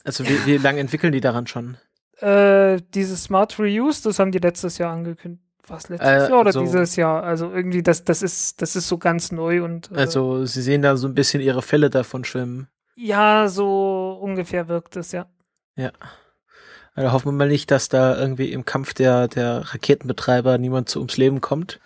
also 0.05 0.27
wie, 0.27 0.47
wie 0.47 0.57
lange 0.57 0.81
entwickeln 0.81 1.13
die 1.13 1.21
daran 1.21 1.47
schon? 1.47 1.77
Äh, 2.21 2.81
dieses 2.95 3.25
Smart 3.25 3.59
Reuse, 3.59 4.03
das 4.03 4.19
haben 4.19 4.33
die 4.33 4.39
letztes 4.39 4.79
Jahr 4.79 4.93
angekündigt. 4.93 5.43
Was 5.69 5.89
letztes 5.89 6.09
äh, 6.09 6.31
Jahr 6.31 6.41
oder 6.41 6.53
so, 6.53 6.61
dieses 6.61 6.97
Jahr? 6.97 7.23
Also 7.23 7.53
irgendwie, 7.53 7.83
das, 7.83 8.05
das 8.05 8.23
ist, 8.23 8.63
das 8.63 8.75
ist 8.75 8.89
so 8.89 8.99
ganz 8.99 9.33
neu 9.33 9.63
und. 9.63 9.91
Äh, 9.93 9.97
also 9.97 10.45
sie 10.45 10.63
sehen 10.63 10.83
da 10.83 10.97
so 10.97 11.07
ein 11.07 11.15
bisschen 11.15 11.43
ihre 11.43 11.63
Fälle 11.63 11.91
davon 11.91 12.25
schwimmen. 12.25 12.69
Ja, 12.97 13.49
so 13.49 14.19
ungefähr 14.21 14.69
wirkt 14.69 14.97
es, 14.97 15.13
ja. 15.13 15.27
Ja. 15.77 15.93
Also 16.95 17.13
hoffen 17.13 17.27
wir 17.27 17.33
mal 17.33 17.49
nicht, 17.49 17.71
dass 17.71 17.89
da 17.89 18.19
irgendwie 18.19 18.51
im 18.53 18.65
Kampf 18.65 18.95
der, 18.95 19.29
der 19.29 19.73
Raketenbetreiber 19.73 20.59
niemand 20.59 20.89
zu 20.89 20.99
ums 20.99 21.17
Leben 21.17 21.41
kommt. 21.41 21.79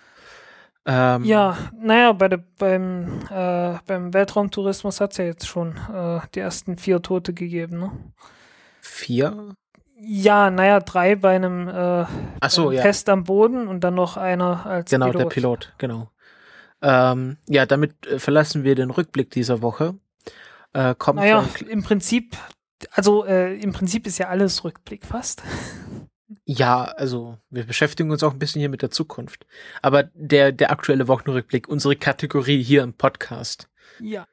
Ähm, 0.86 1.24
ja, 1.24 1.56
naja, 1.78 2.12
bei 2.12 2.28
der, 2.28 2.42
beim, 2.58 3.20
äh, 3.30 3.74
beim 3.86 4.14
Weltraumtourismus 4.14 5.00
hat 5.00 5.12
es 5.12 5.18
ja 5.18 5.24
jetzt 5.26 5.46
schon 5.46 5.76
äh, 5.94 6.20
die 6.34 6.40
ersten 6.40 6.78
vier 6.78 7.02
Tote 7.02 7.34
gegeben, 7.34 7.78
ne? 7.78 7.92
Vier? 8.80 9.54
Ja, 10.04 10.50
naja, 10.50 10.80
drei 10.80 11.14
bei 11.14 11.36
einem 11.36 11.68
äh, 11.68 12.04
so, 12.48 12.72
ja. 12.72 12.82
Test 12.82 13.08
am 13.08 13.22
Boden 13.22 13.68
und 13.68 13.84
dann 13.84 13.94
noch 13.94 14.16
einer 14.16 14.66
als 14.66 14.90
genau, 14.90 15.06
Pilot. 15.06 15.12
Genau, 15.12 15.28
der 15.28 15.34
Pilot, 15.34 15.74
genau. 15.78 16.10
Ähm, 16.82 17.36
ja, 17.46 17.66
damit 17.66 18.04
äh, 18.06 18.18
verlassen 18.18 18.64
wir 18.64 18.74
den 18.74 18.90
Rückblick 18.90 19.30
dieser 19.30 19.62
Woche. 19.62 19.94
Äh, 20.72 20.96
kommt 20.96 21.20
naja, 21.20 21.48
im 21.68 21.84
Prinzip, 21.84 22.36
also 22.90 23.24
äh, 23.24 23.54
im 23.60 23.72
Prinzip 23.72 24.08
ist 24.08 24.18
ja 24.18 24.28
alles 24.28 24.64
Rückblick 24.64 25.06
fast. 25.06 25.42
Ja, 26.44 26.84
also 26.84 27.38
wir 27.50 27.64
beschäftigen 27.64 28.10
uns 28.10 28.22
auch 28.22 28.32
ein 28.32 28.38
bisschen 28.38 28.60
hier 28.60 28.68
mit 28.68 28.82
der 28.82 28.90
Zukunft. 28.90 29.46
Aber 29.80 30.04
der, 30.14 30.50
der 30.50 30.70
aktuelle 30.70 31.06
Wochenrückblick, 31.06 31.68
unsere 31.68 31.94
Kategorie 31.94 32.62
hier 32.62 32.82
im 32.82 32.94
Podcast. 32.94 33.68
Ja. 34.00 34.26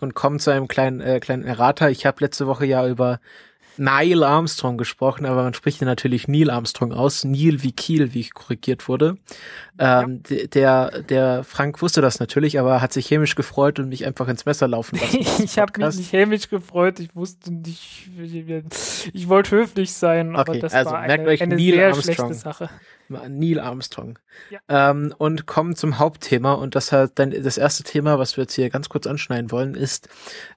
Und 0.00 0.14
kommen 0.14 0.40
zu 0.40 0.50
einem 0.50 0.68
kleinen, 0.68 1.00
äh, 1.00 1.20
kleinen 1.20 1.44
Errater. 1.44 1.90
Ich 1.90 2.06
habe 2.06 2.22
letzte 2.24 2.46
Woche 2.46 2.66
ja 2.66 2.86
über 2.86 3.20
Neil 3.78 4.22
Armstrong 4.22 4.78
gesprochen, 4.78 5.26
aber 5.26 5.42
man 5.42 5.54
spricht 5.54 5.80
ja 5.80 5.86
natürlich 5.86 6.28
Neil 6.28 6.50
Armstrong 6.50 6.92
aus. 6.92 7.24
Neil 7.24 7.62
wie 7.62 7.72
Kiel, 7.72 8.14
wie 8.14 8.28
korrigiert 8.28 8.88
wurde. 8.88 9.16
Ähm, 9.78 10.22
ja. 10.28 10.46
Der, 10.46 11.02
der 11.02 11.44
Frank 11.44 11.80
wusste 11.80 12.00
das 12.00 12.20
natürlich, 12.20 12.58
aber 12.58 12.80
hat 12.80 12.92
sich 12.92 13.06
chemisch 13.06 13.34
gefreut 13.34 13.78
und 13.78 13.88
mich 13.88 14.06
einfach 14.06 14.28
ins 14.28 14.44
Messer 14.44 14.68
laufen 14.68 14.98
lassen. 14.98 15.18
ich 15.44 15.58
habe 15.58 15.72
mich 15.80 15.96
nicht 15.96 16.10
chemisch 16.10 16.48
gefreut, 16.48 17.00
ich 17.00 17.14
wusste 17.14 17.52
nicht, 17.52 18.10
ich, 18.20 19.10
ich 19.12 19.28
wollte 19.28 19.56
höflich 19.56 19.92
sein, 19.92 20.36
aber 20.36 20.52
okay, 20.52 20.60
das 20.60 20.74
also, 20.74 20.90
war 20.90 21.00
eine, 21.00 21.28
eine 21.28 21.56
Neil 21.56 21.74
sehr 21.74 21.86
Armstrong. 21.88 22.14
schlechte 22.14 22.34
Sache. 22.34 22.70
Neil 23.08 23.60
Armstrong. 23.60 24.18
Ja. 24.50 24.60
Ähm, 24.68 25.14
und 25.18 25.46
kommen 25.46 25.76
zum 25.76 25.98
Hauptthema 25.98 26.52
und 26.54 26.74
das 26.74 26.92
hat 26.92 27.18
dann 27.18 27.30
das 27.30 27.58
erste 27.58 27.82
Thema, 27.82 28.18
was 28.18 28.36
wir 28.36 28.44
jetzt 28.44 28.54
hier 28.54 28.70
ganz 28.70 28.88
kurz 28.88 29.06
anschneiden 29.06 29.50
wollen, 29.50 29.74
ist 29.74 30.08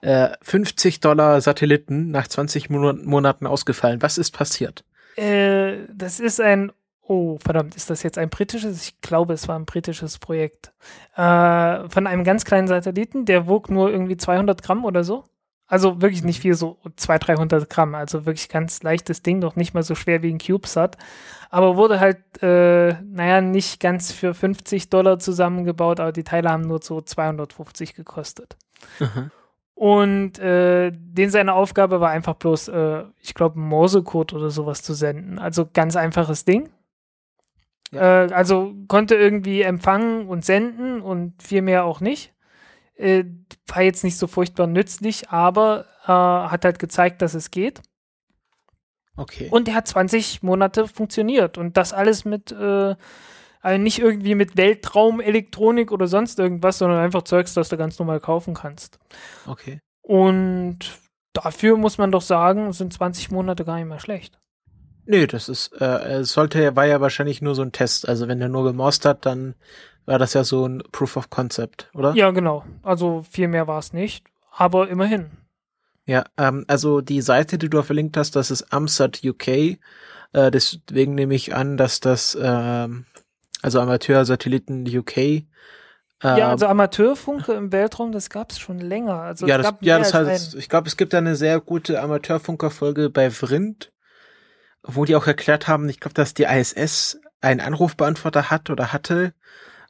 äh, 0.01 0.29
50 0.41 0.99
Dollar 0.99 1.41
Satelliten 1.41 2.11
nach 2.11 2.27
20 2.27 2.69
Monaten 2.69 3.47
ausgefallen. 3.47 4.01
Was 4.01 4.17
ist 4.17 4.31
passiert? 4.31 4.83
Äh, 5.15 5.87
das 5.93 6.19
ist 6.19 6.39
ein 6.39 6.71
Oh, 7.13 7.37
verdammt, 7.43 7.75
ist 7.75 7.89
das 7.89 8.03
jetzt 8.03 8.17
ein 8.17 8.29
britisches? 8.29 8.83
Ich 8.83 9.01
glaube, 9.01 9.33
es 9.33 9.49
war 9.49 9.59
ein 9.59 9.65
britisches 9.65 10.17
Projekt. 10.17 10.71
Äh, 11.17 11.89
von 11.89 12.07
einem 12.07 12.23
ganz 12.23 12.45
kleinen 12.45 12.69
Satelliten, 12.69 13.25
der 13.25 13.47
wog 13.47 13.69
nur 13.69 13.91
irgendwie 13.91 14.15
200 14.15 14.63
Gramm 14.63 14.85
oder 14.85 15.03
so. 15.03 15.25
Also 15.71 16.01
wirklich 16.01 16.25
nicht 16.25 16.41
viel, 16.41 16.53
so 16.53 16.79
200, 16.97 17.29
300 17.29 17.69
Gramm. 17.69 17.95
Also 17.95 18.25
wirklich 18.25 18.49
ganz 18.49 18.83
leichtes 18.83 19.23
Ding, 19.23 19.39
doch 19.39 19.55
nicht 19.55 19.73
mal 19.73 19.83
so 19.83 19.95
schwer 19.95 20.21
wie 20.21 20.29
ein 20.29 20.37
CubeSat. 20.37 20.97
Aber 21.49 21.77
wurde 21.77 22.01
halt, 22.01 22.17
äh, 22.41 22.95
naja, 23.01 23.39
nicht 23.39 23.79
ganz 23.79 24.11
für 24.11 24.33
50 24.33 24.89
Dollar 24.89 25.17
zusammengebaut, 25.19 26.01
aber 26.01 26.11
die 26.11 26.25
Teile 26.25 26.49
haben 26.49 26.67
nur 26.67 26.81
so 26.81 26.99
250 26.99 27.95
gekostet. 27.95 28.57
Mhm. 28.99 29.31
Und 29.73 30.39
äh, 30.39 30.91
den 30.93 31.29
seine 31.29 31.53
Aufgabe 31.53 32.01
war 32.01 32.09
einfach 32.09 32.35
bloß, 32.35 32.67
äh, 32.67 33.03
ich 33.21 33.33
glaube, 33.33 33.57
Morsecode 33.57 34.33
oder 34.33 34.49
sowas 34.49 34.83
zu 34.83 34.93
senden. 34.93 35.39
Also 35.39 35.69
ganz 35.71 35.95
einfaches 35.95 36.43
Ding. 36.43 36.69
Ja. 37.93 38.25
Äh, 38.25 38.33
also 38.33 38.73
konnte 38.89 39.15
irgendwie 39.15 39.61
empfangen 39.61 40.27
und 40.27 40.43
senden 40.43 40.99
und 40.99 41.41
viel 41.41 41.61
mehr 41.61 41.85
auch 41.85 42.01
nicht. 42.01 42.33
Äh, 43.01 43.25
war 43.67 43.81
jetzt 43.81 44.03
nicht 44.03 44.17
so 44.17 44.27
furchtbar 44.27 44.67
nützlich, 44.67 45.29
aber 45.29 45.85
äh, 46.03 46.07
hat 46.07 46.65
halt 46.65 46.79
gezeigt, 46.79 47.21
dass 47.21 47.33
es 47.33 47.51
geht. 47.51 47.81
Okay. 49.17 49.49
Und 49.51 49.67
der 49.67 49.75
hat 49.75 49.87
20 49.87 50.41
Monate 50.43 50.87
funktioniert 50.87 51.57
und 51.57 51.77
das 51.77 51.93
alles 51.93 52.25
mit, 52.25 52.51
äh, 52.51 52.95
also 53.61 53.81
nicht 53.81 53.99
irgendwie 53.99 54.35
mit 54.35 54.57
Weltraumelektronik 54.57 55.91
oder 55.91 56.07
sonst 56.07 56.39
irgendwas, 56.39 56.77
sondern 56.77 56.99
einfach 56.99 57.23
Zeugs, 57.23 57.53
das 57.53 57.69
du 57.69 57.77
ganz 57.77 57.99
normal 57.99 58.19
kaufen 58.19 58.53
kannst. 58.53 58.99
Okay. 59.45 59.79
Und 60.01 60.79
dafür 61.33 61.77
muss 61.77 61.97
man 61.97 62.11
doch 62.11 62.21
sagen, 62.21 62.71
sind 62.73 62.93
20 62.93 63.31
Monate 63.31 63.65
gar 63.65 63.75
nicht 63.77 63.87
mehr 63.87 63.99
schlecht. 63.99 64.39
Nee, 65.05 65.27
das 65.27 65.49
ist, 65.49 65.73
äh, 65.79 66.19
es 66.19 66.31
sollte, 66.31 66.75
war 66.75 66.85
ja 66.85 67.01
wahrscheinlich 67.01 67.41
nur 67.41 67.55
so 67.55 67.63
ein 67.63 67.71
Test. 67.71 68.07
Also 68.07 68.27
wenn 68.27 68.41
er 68.41 68.49
nur 68.49 68.63
gemorst 68.63 69.05
hat, 69.05 69.25
dann 69.25 69.55
war 70.05 70.19
das 70.19 70.33
ja 70.33 70.43
so 70.43 70.67
ein 70.67 70.83
Proof 70.91 71.17
of 71.17 71.29
Concept, 71.29 71.89
oder? 71.93 72.13
Ja, 72.15 72.31
genau. 72.31 72.63
Also 72.83 73.23
viel 73.29 73.47
mehr 73.47 73.67
war 73.67 73.79
es 73.79 73.93
nicht, 73.93 74.25
aber 74.51 74.89
immerhin. 74.89 75.31
Ja, 76.05 76.23
ähm, 76.37 76.65
also 76.67 77.01
die 77.01 77.21
Seite, 77.21 77.57
die 77.57 77.69
du 77.69 77.81
verlinkt 77.83 78.17
hast, 78.17 78.35
das 78.35 78.51
ist 78.51 78.73
AMSAT 78.73 79.21
UK. 79.23 79.47
Äh, 79.47 79.77
deswegen 80.51 81.15
nehme 81.15 81.35
ich 81.35 81.53
an, 81.55 81.77
dass 81.77 81.99
das, 81.99 82.37
ähm, 82.41 83.05
also 83.61 83.79
Amateur-Satelliten 83.79 84.85
UK. 84.87 85.17
Äh, 85.17 85.43
ja, 86.21 86.49
also 86.49 86.67
Amateurfunke 86.67 87.53
im 87.53 87.71
Weltraum, 87.71 88.11
das 88.11 88.29
gab 88.29 88.51
es 88.51 88.59
schon 88.59 88.79
länger. 88.79 89.21
Also 89.21 89.47
ja, 89.47 89.57
das, 89.57 89.73
ja, 89.81 89.97
das 89.97 90.13
heißt, 90.13 90.55
ich 90.55 90.69
glaube, 90.69 90.87
es 90.87 90.97
gibt 90.97 91.13
da 91.13 91.17
eine 91.17 91.35
sehr 91.35 91.59
gute 91.59 92.01
Amateurfunker-Folge 92.01 93.09
bei 93.09 93.31
Vrind, 93.31 93.91
wo 94.83 95.05
die 95.05 95.15
auch 95.15 95.27
erklärt 95.27 95.67
haben, 95.67 95.89
ich 95.89 95.99
glaube, 95.99 96.13
dass 96.13 96.33
die 96.33 96.43
ISS 96.43 97.19
einen 97.41 97.59
Anrufbeantworter 97.59 98.51
hat 98.51 98.69
oder 98.69 98.93
hatte, 98.93 99.33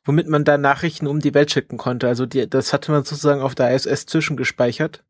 womit 0.03 0.27
man 0.27 0.43
da 0.43 0.57
Nachrichten 0.57 1.07
um 1.07 1.19
die 1.19 1.33
Welt 1.33 1.51
schicken 1.51 1.77
konnte. 1.77 2.07
Also 2.07 2.25
die, 2.25 2.49
das 2.49 2.73
hatte 2.73 2.91
man 2.91 3.03
sozusagen 3.03 3.41
auf 3.41 3.55
der 3.55 3.73
ISS 3.73 4.05
zwischengespeichert. 4.05 5.03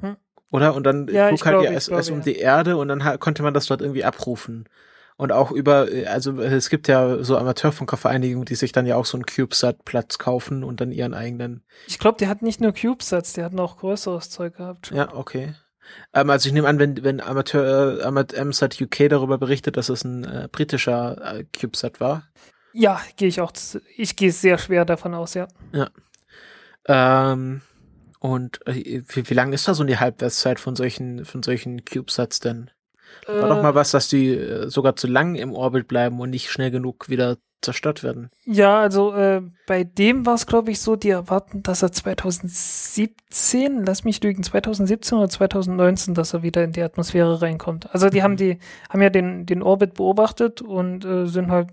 Hm. 0.00 0.16
Oder? 0.50 0.74
Und 0.74 0.84
dann 0.84 1.08
ja, 1.08 1.28
flog 1.28 1.46
halt 1.46 1.62
die 1.62 1.74
ISS 1.74 1.86
glaube, 1.88 2.12
um 2.12 2.18
ja. 2.18 2.24
die 2.24 2.36
Erde 2.36 2.76
und 2.76 2.88
dann 2.88 3.20
konnte 3.20 3.42
man 3.42 3.54
das 3.54 3.66
dort 3.66 3.80
irgendwie 3.80 4.04
abrufen. 4.04 4.68
Und 5.16 5.30
auch 5.30 5.52
über, 5.52 5.86
also 6.06 6.40
es 6.40 6.68
gibt 6.70 6.88
ja 6.88 7.22
so 7.22 7.38
Amateurfunkervereinigungen, 7.38 8.46
die 8.46 8.56
sich 8.56 8.72
dann 8.72 8.84
ja 8.84 8.96
auch 8.96 9.04
so 9.04 9.16
einen 9.16 9.26
CubeSat-Platz 9.26 10.18
kaufen 10.18 10.64
und 10.64 10.80
dann 10.80 10.90
ihren 10.90 11.14
eigenen. 11.14 11.62
Ich 11.86 12.00
glaube, 12.00 12.18
die 12.18 12.26
hat 12.26 12.42
nicht 12.42 12.60
nur 12.60 12.72
CubeSats, 12.72 13.32
die 13.34 13.44
hatten 13.44 13.60
auch 13.60 13.76
größeres 13.76 14.30
Zeug 14.30 14.56
gehabt. 14.56 14.90
Ja, 14.90 15.14
okay. 15.14 15.54
Ähm, 16.12 16.30
also 16.30 16.48
ich 16.48 16.52
nehme 16.52 16.66
an, 16.66 16.80
wenn, 16.80 17.04
wenn 17.04 17.20
Amateur, 17.20 18.00
äh, 18.00 18.38
AMSAT 18.38 18.80
UK 18.80 19.08
darüber 19.08 19.38
berichtet, 19.38 19.76
dass 19.76 19.88
es 19.88 20.02
ein 20.02 20.24
äh, 20.24 20.48
britischer 20.50 21.38
äh, 21.38 21.44
CubeSat 21.44 22.00
war. 22.00 22.24
Ja, 22.74 23.00
gehe 23.16 23.28
ich 23.28 23.40
auch. 23.40 23.52
Ich 23.96 24.16
gehe 24.16 24.32
sehr 24.32 24.58
schwer 24.58 24.84
davon 24.84 25.14
aus, 25.14 25.34
ja. 25.34 25.46
Ja. 25.72 25.88
Ähm, 26.86 27.62
und 28.18 28.66
äh, 28.66 29.02
wie, 29.08 29.30
wie 29.30 29.34
lange 29.34 29.54
ist 29.54 29.68
da 29.68 29.74
so 29.74 29.84
die 29.84 29.98
Halbwertszeit 29.98 30.58
von 30.58 30.74
solchen, 30.74 31.24
von 31.24 31.42
solchen 31.42 31.84
CubeSats 31.84 32.40
denn? 32.40 32.70
War 33.26 33.48
doch 33.48 33.62
mal 33.62 33.76
was, 33.76 33.92
dass 33.92 34.08
die 34.08 34.34
äh, 34.34 34.68
sogar 34.68 34.96
zu 34.96 35.06
lang 35.06 35.36
im 35.36 35.52
Orbit 35.52 35.86
bleiben 35.86 36.18
und 36.18 36.30
nicht 36.30 36.50
schnell 36.50 36.72
genug 36.72 37.08
wieder 37.08 37.36
zerstört 37.62 38.02
werden. 38.02 38.28
Ja, 38.44 38.80
also 38.80 39.14
äh, 39.14 39.40
bei 39.66 39.84
dem 39.84 40.26
war 40.26 40.34
es, 40.34 40.46
glaube 40.46 40.70
ich, 40.70 40.80
so, 40.80 40.96
die 40.96 41.08
erwarten, 41.10 41.62
dass 41.62 41.82
er 41.82 41.92
2017, 41.92 43.84
lass 43.84 44.04
mich 44.04 44.22
lügen, 44.22 44.42
2017 44.42 45.16
oder 45.16 45.28
2019, 45.30 46.14
dass 46.14 46.34
er 46.34 46.42
wieder 46.42 46.62
in 46.62 46.72
die 46.72 46.82
Atmosphäre 46.82 47.40
reinkommt. 47.40 47.88
Also 47.94 48.10
die 48.10 48.18
mhm. 48.18 48.22
haben 48.22 48.36
die, 48.36 48.58
haben 48.90 49.00
ja 49.00 49.10
den, 49.10 49.46
den 49.46 49.62
Orbit 49.62 49.94
beobachtet 49.94 50.60
und 50.60 51.04
äh, 51.04 51.26
sind 51.26 51.50
halt, 51.50 51.70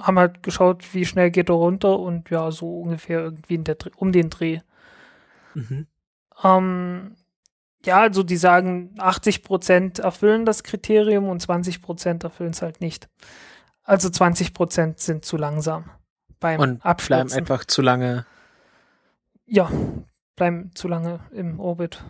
haben 0.00 0.18
halt 0.18 0.42
geschaut, 0.42 0.94
wie 0.94 1.04
schnell 1.04 1.30
geht 1.30 1.48
er 1.48 1.54
runter 1.54 1.98
und 1.98 2.30
ja, 2.30 2.50
so 2.50 2.80
ungefähr 2.80 3.20
irgendwie 3.20 3.54
in 3.54 3.64
der, 3.64 3.76
um 3.96 4.12
den 4.12 4.30
Dreh. 4.30 4.60
Mhm. 5.54 5.86
Ähm, 6.42 7.16
ja, 7.84 8.00
also 8.00 8.22
die 8.22 8.36
sagen, 8.36 8.94
80 8.98 9.42
Prozent 9.42 9.98
erfüllen 9.98 10.46
das 10.46 10.62
Kriterium 10.62 11.28
und 11.28 11.40
20 11.40 11.82
Prozent 11.82 12.24
erfüllen 12.24 12.50
es 12.50 12.62
halt 12.62 12.80
nicht. 12.80 13.08
Also 13.82 14.08
20 14.08 14.54
Prozent 14.54 15.00
sind 15.00 15.24
zu 15.24 15.36
langsam 15.36 15.90
beim 16.40 16.60
und 16.60 16.84
Abstürzen. 16.84 17.26
bleiben 17.26 17.38
einfach 17.38 17.64
zu 17.64 17.82
lange. 17.82 18.26
Ja, 19.46 19.70
bleiben 20.36 20.70
zu 20.74 20.88
lange 20.88 21.20
im 21.32 21.60
Orbit. 21.60 22.02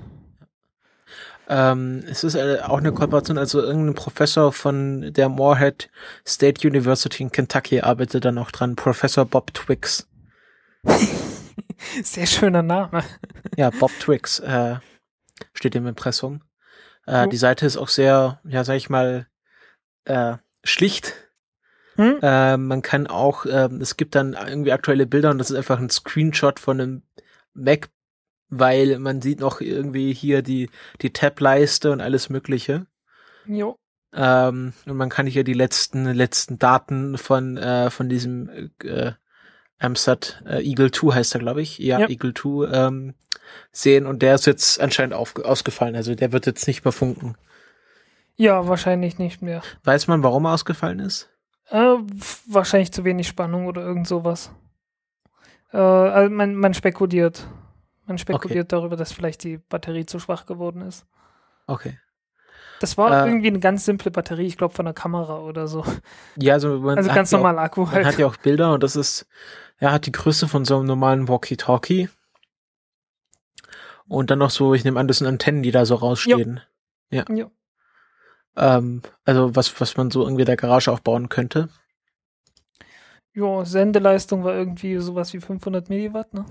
Ähm, 1.49 2.05
es 2.09 2.25
ist 2.25 2.35
äh, 2.35 2.61
auch 2.63 2.79
eine 2.79 2.93
Kooperation, 2.93 3.39
also 3.39 3.61
irgendein 3.61 3.95
Professor 3.95 4.53
von 4.53 5.13
der 5.13 5.29
Moorhead 5.29 5.91
State 6.27 6.67
University 6.67 7.23
in 7.23 7.33
Kentucky 7.33 7.81
arbeitet 7.81 8.25
dann 8.25 8.39
auch 8.39 8.51
dran, 8.51 8.77
Professor 8.77 9.25
Bob 9.25 9.53
Twix. 9.53 10.09
Sehr 12.03 12.27
schöner 12.27 12.63
Name. 12.63 13.03
Ja, 13.57 13.71
Bob 13.71 13.91
Twix 14.01 14.39
äh, 14.41 14.77
steht 15.53 15.75
im 15.75 15.87
Impressum. 15.87 16.43
Äh, 17.07 17.27
oh. 17.27 17.29
Die 17.29 17.37
Seite 17.37 17.67
ist 17.67 17.77
auch 17.77 17.89
sehr, 17.89 18.41
ja, 18.45 18.65
sag 18.65 18.77
ich 18.77 18.89
mal, 18.89 19.27
äh, 20.05 20.37
schlicht. 20.63 21.15
Hm? 21.97 22.19
Äh, 22.23 22.57
man 22.57 22.83
kann 22.83 23.07
auch, 23.07 23.45
äh, 23.47 23.69
es 23.81 23.97
gibt 23.97 24.15
dann 24.15 24.33
irgendwie 24.33 24.73
aktuelle 24.73 25.07
Bilder 25.07 25.31
und 25.31 25.39
das 25.39 25.51
ist 25.51 25.57
einfach 25.57 25.79
ein 25.79 25.91
Screenshot 25.91 26.59
von 26.59 26.81
einem 26.81 27.03
Mac, 27.53 27.89
weil 28.49 28.99
man 28.99 29.21
sieht 29.23 29.41
noch 29.41 29.61
irgendwie 29.61 30.13
hier 30.13 30.43
die, 30.43 30.71
die 31.03 31.13
Tab-Leiste 31.13 31.91
und 31.91 32.01
alles 32.01 32.29
Mögliche. 32.29 32.87
Jo. 33.47 33.77
Ähm, 34.13 34.73
und 34.87 34.97
man 34.97 35.09
kann 35.09 35.27
hier 35.27 35.45
die 35.45 35.55
letzten, 35.55 36.05
letzten 36.07 36.59
Daten 36.59 37.19
von, 37.19 37.57
äh, 37.57 37.91
von 37.91 38.09
diesem 38.09 38.71
äh, 38.83 39.13
Amstrad 39.79 40.43
äh, 40.47 40.63
Eagle 40.63 40.91
2 40.91 41.15
heißt 41.15 41.35
er, 41.35 41.41
glaube 41.41 41.63
ich. 41.63 41.79
Ja, 41.79 42.01
ja, 42.01 42.09
Eagle 42.09 42.33
2 42.33 42.73
ähm, 42.73 43.15
sehen 43.73 44.07
und 44.07 44.23
der 44.23 44.37
ist 44.37 44.47
jetzt 44.47 44.81
anscheinend 44.81 45.15
auf, 45.15 45.37
ausgefallen. 45.37 45.97
Also 45.97 46.15
der 46.15 46.33
wird 46.33 46.47
jetzt 46.47 46.67
nicht 46.67 46.85
mehr 46.85 46.93
funken. 46.93 47.37
Ja, 48.37 48.67
wahrscheinlich 48.67 49.19
nicht 49.19 49.43
mehr. 49.43 49.63
Weiß 49.85 50.07
man, 50.07 50.23
warum 50.23 50.47
er 50.47 50.55
ausgefallen 50.55 51.01
ist? 51.01 51.31
Äh, 51.71 51.97
wahrscheinlich 52.47 52.93
zu 52.93 53.05
wenig 53.05 53.27
Spannung 53.29 53.67
oder 53.67 53.83
irgend 53.83 54.07
sowas. 54.07 54.51
Äh, 55.73 55.79
also 55.79 56.35
man, 56.35 56.55
man 56.55 56.75
spekuliert. 56.75 57.47
Man 58.07 58.19
spekuliert 58.19 58.73
okay. 58.73 58.81
darüber, 58.81 58.97
dass 58.97 59.13
vielleicht 59.13 59.45
die 59.45 59.59
Batterie 59.59 60.07
zu 60.07 60.19
schwach 60.19 60.47
geworden 60.47 60.83
ist. 60.83 61.07
Okay. 61.67 61.99
Das 62.81 62.99
war 62.99 63.25
äh, 63.25 63.29
irgendwie 63.29 63.49
eine 63.49 63.61
ganz 63.61 63.85
simple 63.85 64.11
Batterie, 64.11 64.47
ich 64.47 64.59
glaube 64.59 64.75
von 64.75 64.85
der 64.85 64.95
Kamera 64.95 65.39
oder 65.39 65.69
so. 65.69 65.85
Ja, 66.37 66.55
also, 66.55 66.81
man 66.81 66.99
also 66.99 67.11
ganz 67.11 67.33
normal 67.33 67.59
auch, 67.59 67.63
Akku 67.63 67.87
halt. 67.87 68.03
Man 68.03 68.13
hat 68.13 68.19
ja 68.19 68.27
auch 68.27 68.37
Bilder 68.37 68.75
und 68.75 68.83
das 68.83 68.97
ist, 68.97 69.27
ja, 69.81 69.93
hat 69.93 70.07
die 70.07 70.13
Größe 70.13 70.49
von 70.49 70.65
so 70.65 70.77
einem 70.77 70.87
normalen 70.87 71.29
Walkie-Talkie. 71.29 72.09
Und 74.07 74.31
dann 74.31 74.41
noch 74.41 74.51
so, 74.51 74.75
ich 74.75 74.85
nehme 74.85 75.01
an, 75.01 75.09
das 75.09 75.19
sind 75.19 75.27
Antennen, 75.27 75.63
die 75.63 75.71
da 75.71 75.87
so 75.87 75.95
rausstehen. 75.95 76.61
Jo. 77.11 77.19
Ja. 77.19 77.35
Jo. 77.35 77.51
Ähm, 78.57 79.03
also 79.25 79.57
was, 79.57 79.81
was 79.81 79.97
man 79.97 80.11
so 80.11 80.23
irgendwie 80.23 80.45
der 80.45 80.57
Garage 80.57 80.93
aufbauen 80.93 81.29
könnte. 81.29 81.69
Ja, 83.33 83.65
Sendeleistung 83.65 84.45
war 84.45 84.55
irgendwie 84.55 84.99
sowas 84.99 85.33
wie 85.33 85.41
500 85.41 85.89
Milliwatt, 85.89 86.35
ne? 86.35 86.45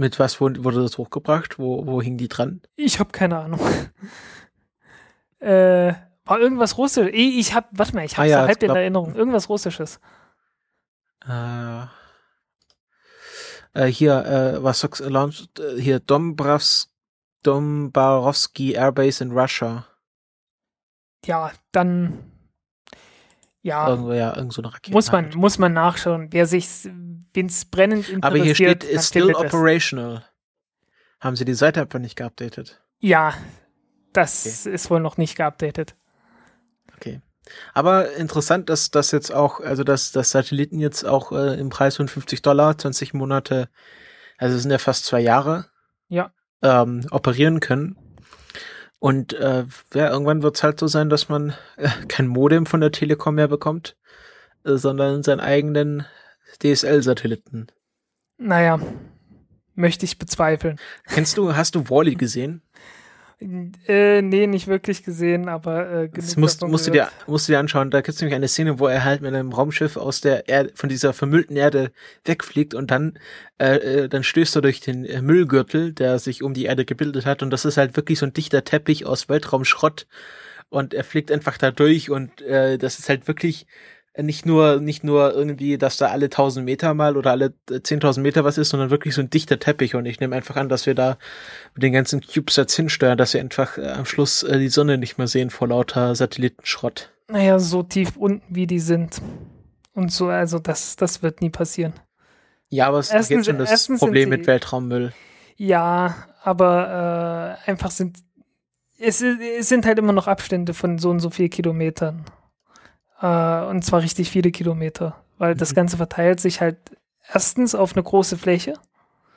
Mit 0.00 0.18
was 0.18 0.40
wurde 0.40 0.82
das 0.82 0.96
hochgebracht? 0.96 1.58
Wo, 1.58 1.86
wo 1.86 2.00
hing 2.00 2.16
die 2.16 2.28
dran? 2.28 2.62
Ich 2.74 2.98
habe 3.00 3.12
keine 3.12 3.38
Ahnung. 3.38 3.60
äh, 5.40 5.92
war 6.24 6.40
irgendwas 6.40 6.78
Russisches. 6.78 7.10
Ich 7.12 7.54
hab, 7.54 7.68
warte 7.72 7.94
mal, 7.94 8.06
ich 8.06 8.16
habe 8.16 8.22
ah, 8.22 8.30
ja, 8.30 8.46
halb 8.46 8.62
in 8.62 8.70
Erinnerung. 8.70 9.14
Irgendwas 9.14 9.50
Russisches. 9.50 10.00
Äh, 11.28 11.82
äh, 13.74 13.86
hier, 13.88 14.24
äh, 14.24 14.64
was 14.64 14.80
sagst 14.80 15.00
launched, 15.00 15.60
äh, 15.60 15.78
hier 15.78 16.00
Dombrovs, 16.00 16.88
Dombarovsky 17.42 18.72
Airbase 18.72 19.22
in 19.22 19.32
Russia. 19.32 19.86
Ja, 21.26 21.52
dann 21.72 22.29
ja, 23.62 23.88
irgendwo 23.88 24.12
ja 24.12 24.36
irgend 24.36 24.52
so 24.52 24.62
eine 24.62 24.72
Rakete. 24.72 24.92
Muss 24.92 25.12
man 25.12 25.30
muss 25.34 25.58
man 25.58 25.72
nachschauen, 25.72 26.28
wer 26.30 26.46
sich 26.46 26.88
wen's 27.34 27.64
brennend 27.64 28.08
interessiert. 28.08 28.24
Aber 28.24 28.36
hier 28.36 28.54
steht 28.54 28.84
is 28.84 29.08
still 29.08 29.34
operational. 29.34 30.24
Haben 31.20 31.36
sie 31.36 31.44
die 31.44 31.54
Seite 31.54 31.82
einfach 31.82 31.98
nicht 31.98 32.16
geupdatet? 32.16 32.82
Ja, 32.98 33.34
das 34.12 34.64
okay. 34.64 34.74
ist 34.74 34.90
wohl 34.90 35.00
noch 35.00 35.16
nicht 35.18 35.36
geupdatet. 35.36 35.94
Okay. 36.96 37.20
Aber 37.74 38.12
interessant, 38.14 38.68
dass 38.68 38.90
das 38.90 39.10
jetzt 39.10 39.32
auch, 39.32 39.60
also 39.60 39.84
dass, 39.84 40.12
dass 40.12 40.30
Satelliten 40.30 40.78
jetzt 40.78 41.04
auch 41.04 41.32
äh, 41.32 41.58
im 41.58 41.68
Preis 41.68 41.96
von 41.96 42.08
50 42.08 42.42
Dollar, 42.42 42.76
20 42.78 43.14
Monate, 43.14 43.68
also 44.38 44.58
sind 44.58 44.70
ja 44.70 44.78
fast 44.78 45.04
zwei 45.04 45.20
Jahre, 45.20 45.66
ja. 46.08 46.32
ähm, 46.62 47.06
operieren 47.10 47.60
können. 47.60 47.96
Und 49.00 49.32
äh, 49.32 49.64
ja, 49.94 50.10
irgendwann 50.10 50.42
wird 50.42 50.56
es 50.56 50.62
halt 50.62 50.78
so 50.78 50.86
sein, 50.86 51.08
dass 51.08 51.28
man 51.30 51.54
äh, 51.76 51.88
kein 52.06 52.28
Modem 52.28 52.66
von 52.66 52.80
der 52.80 52.92
Telekom 52.92 53.34
mehr 53.34 53.48
bekommt, 53.48 53.96
äh, 54.64 54.76
sondern 54.76 55.22
seinen 55.22 55.40
eigenen 55.40 56.04
DSL-Satelliten. 56.62 57.68
Naja, 58.36 58.78
möchte 59.74 60.04
ich 60.04 60.18
bezweifeln. 60.18 60.78
Kennst 61.06 61.38
du, 61.38 61.56
hast 61.56 61.74
du 61.74 61.88
Wally 61.88 62.14
gesehen? 62.14 62.62
Äh, 63.40 64.20
nee, 64.20 64.46
nicht 64.46 64.66
wirklich 64.66 65.02
gesehen, 65.02 65.48
aber 65.48 65.90
äh, 65.90 66.08
das 66.12 66.36
musst, 66.36 66.62
musst 66.62 66.86
du 66.86 66.90
dir 66.90 67.08
musst 67.26 67.48
du 67.48 67.52
dir 67.52 67.58
anschauen. 67.58 67.90
Da 67.90 68.02
gibt 68.02 68.14
es 68.14 68.20
nämlich 68.20 68.34
eine 68.34 68.48
Szene, 68.48 68.78
wo 68.78 68.86
er 68.86 69.02
halt 69.02 69.22
mit 69.22 69.32
einem 69.32 69.50
Raumschiff 69.50 69.96
aus 69.96 70.20
der 70.20 70.46
Erde, 70.46 70.72
von 70.74 70.90
dieser 70.90 71.14
vermüllten 71.14 71.56
Erde 71.56 71.90
wegfliegt 72.26 72.74
und 72.74 72.90
dann 72.90 73.18
äh, 73.58 73.76
äh, 73.76 74.08
dann 74.10 74.24
stößt 74.24 74.56
er 74.56 74.62
durch 74.62 74.80
den 74.80 75.06
äh, 75.06 75.22
Müllgürtel, 75.22 75.94
der 75.94 76.18
sich 76.18 76.42
um 76.42 76.52
die 76.52 76.64
Erde 76.66 76.84
gebildet 76.84 77.24
hat. 77.24 77.42
Und 77.42 77.48
das 77.48 77.64
ist 77.64 77.78
halt 77.78 77.96
wirklich 77.96 78.18
so 78.18 78.26
ein 78.26 78.34
dichter 78.34 78.62
Teppich 78.62 79.06
aus 79.06 79.30
Weltraumschrott. 79.30 80.06
Und 80.68 80.92
er 80.92 81.02
fliegt 81.02 81.32
einfach 81.32 81.56
da 81.56 81.70
durch 81.70 82.10
und 82.10 82.42
äh, 82.42 82.76
das 82.76 82.98
ist 82.98 83.08
halt 83.08 83.26
wirklich 83.26 83.66
nicht 84.16 84.44
nur, 84.44 84.80
nicht 84.80 85.04
nur 85.04 85.32
irgendwie, 85.32 85.78
dass 85.78 85.96
da 85.96 86.08
alle 86.08 86.26
1000 86.26 86.64
Meter 86.64 86.94
mal 86.94 87.16
oder 87.16 87.30
alle 87.30 87.54
10.000 87.68 88.20
Meter 88.20 88.44
was 88.44 88.58
ist, 88.58 88.70
sondern 88.70 88.90
wirklich 88.90 89.14
so 89.14 89.20
ein 89.20 89.30
dichter 89.30 89.58
Teppich. 89.58 89.94
Und 89.94 90.06
ich 90.06 90.20
nehme 90.20 90.34
einfach 90.34 90.56
an, 90.56 90.68
dass 90.68 90.86
wir 90.86 90.94
da 90.94 91.16
mit 91.74 91.82
den 91.82 91.92
ganzen 91.92 92.20
CubeSats 92.20 92.74
hinsteuern, 92.74 93.16
dass 93.16 93.34
wir 93.34 93.40
einfach 93.40 93.78
äh, 93.78 93.88
am 93.88 94.04
Schluss 94.04 94.42
äh, 94.42 94.58
die 94.58 94.68
Sonne 94.68 94.98
nicht 94.98 95.18
mehr 95.18 95.28
sehen 95.28 95.50
vor 95.50 95.68
lauter 95.68 96.14
Satellitenschrott. 96.14 97.10
Naja, 97.28 97.58
so 97.58 97.82
tief 97.82 98.16
unten 98.16 98.42
wie 98.48 98.66
die 98.66 98.80
sind. 98.80 99.22
Und 99.94 100.12
so, 100.12 100.28
also 100.28 100.58
das, 100.58 100.96
das 100.96 101.22
wird 101.22 101.40
nie 101.40 101.50
passieren. 101.50 101.92
Ja, 102.68 102.88
aber 102.88 102.98
es 102.98 103.12
ist 103.12 103.30
jetzt 103.30 103.46
schon 103.46 103.58
das 103.58 103.88
Problem 103.98 104.28
mit 104.28 104.46
Weltraummüll. 104.46 105.12
Ja, 105.56 106.16
aber 106.42 107.58
äh, 107.66 107.70
einfach 107.70 107.90
sind 107.90 108.18
es, 109.00 109.22
es 109.22 109.68
sind 109.68 109.86
halt 109.86 109.98
immer 109.98 110.12
noch 110.12 110.28
Abstände 110.28 110.74
von 110.74 110.98
so 110.98 111.10
und 111.10 111.20
so 111.20 111.30
viel 111.30 111.48
Kilometern. 111.48 112.24
Äh, 113.20 113.64
und 113.64 113.84
zwar 113.84 114.02
richtig 114.02 114.30
viele 114.30 114.50
Kilometer, 114.50 115.16
weil 115.38 115.54
mhm. 115.54 115.58
das 115.58 115.74
Ganze 115.74 115.96
verteilt 115.96 116.40
sich 116.40 116.60
halt 116.60 116.76
erstens 117.32 117.74
auf 117.74 117.94
eine 117.94 118.02
große 118.02 118.36
Fläche. 118.36 118.74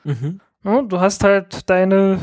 Mhm. 0.04 0.40
Ja, 0.64 0.82
du 0.82 1.00
hast 1.00 1.24
halt 1.24 1.70
deine, 1.70 2.20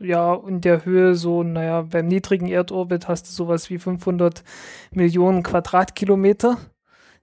äh, 0.00 0.06
ja, 0.06 0.34
in 0.46 0.60
der 0.60 0.84
Höhe 0.84 1.14
so, 1.16 1.42
naja, 1.42 1.82
beim 1.82 2.06
niedrigen 2.06 2.46
Erdorbit 2.46 3.08
hast 3.08 3.26
du 3.28 3.32
sowas 3.32 3.68
wie 3.68 3.78
500 3.78 4.44
Millionen 4.92 5.42
Quadratkilometer. 5.42 6.56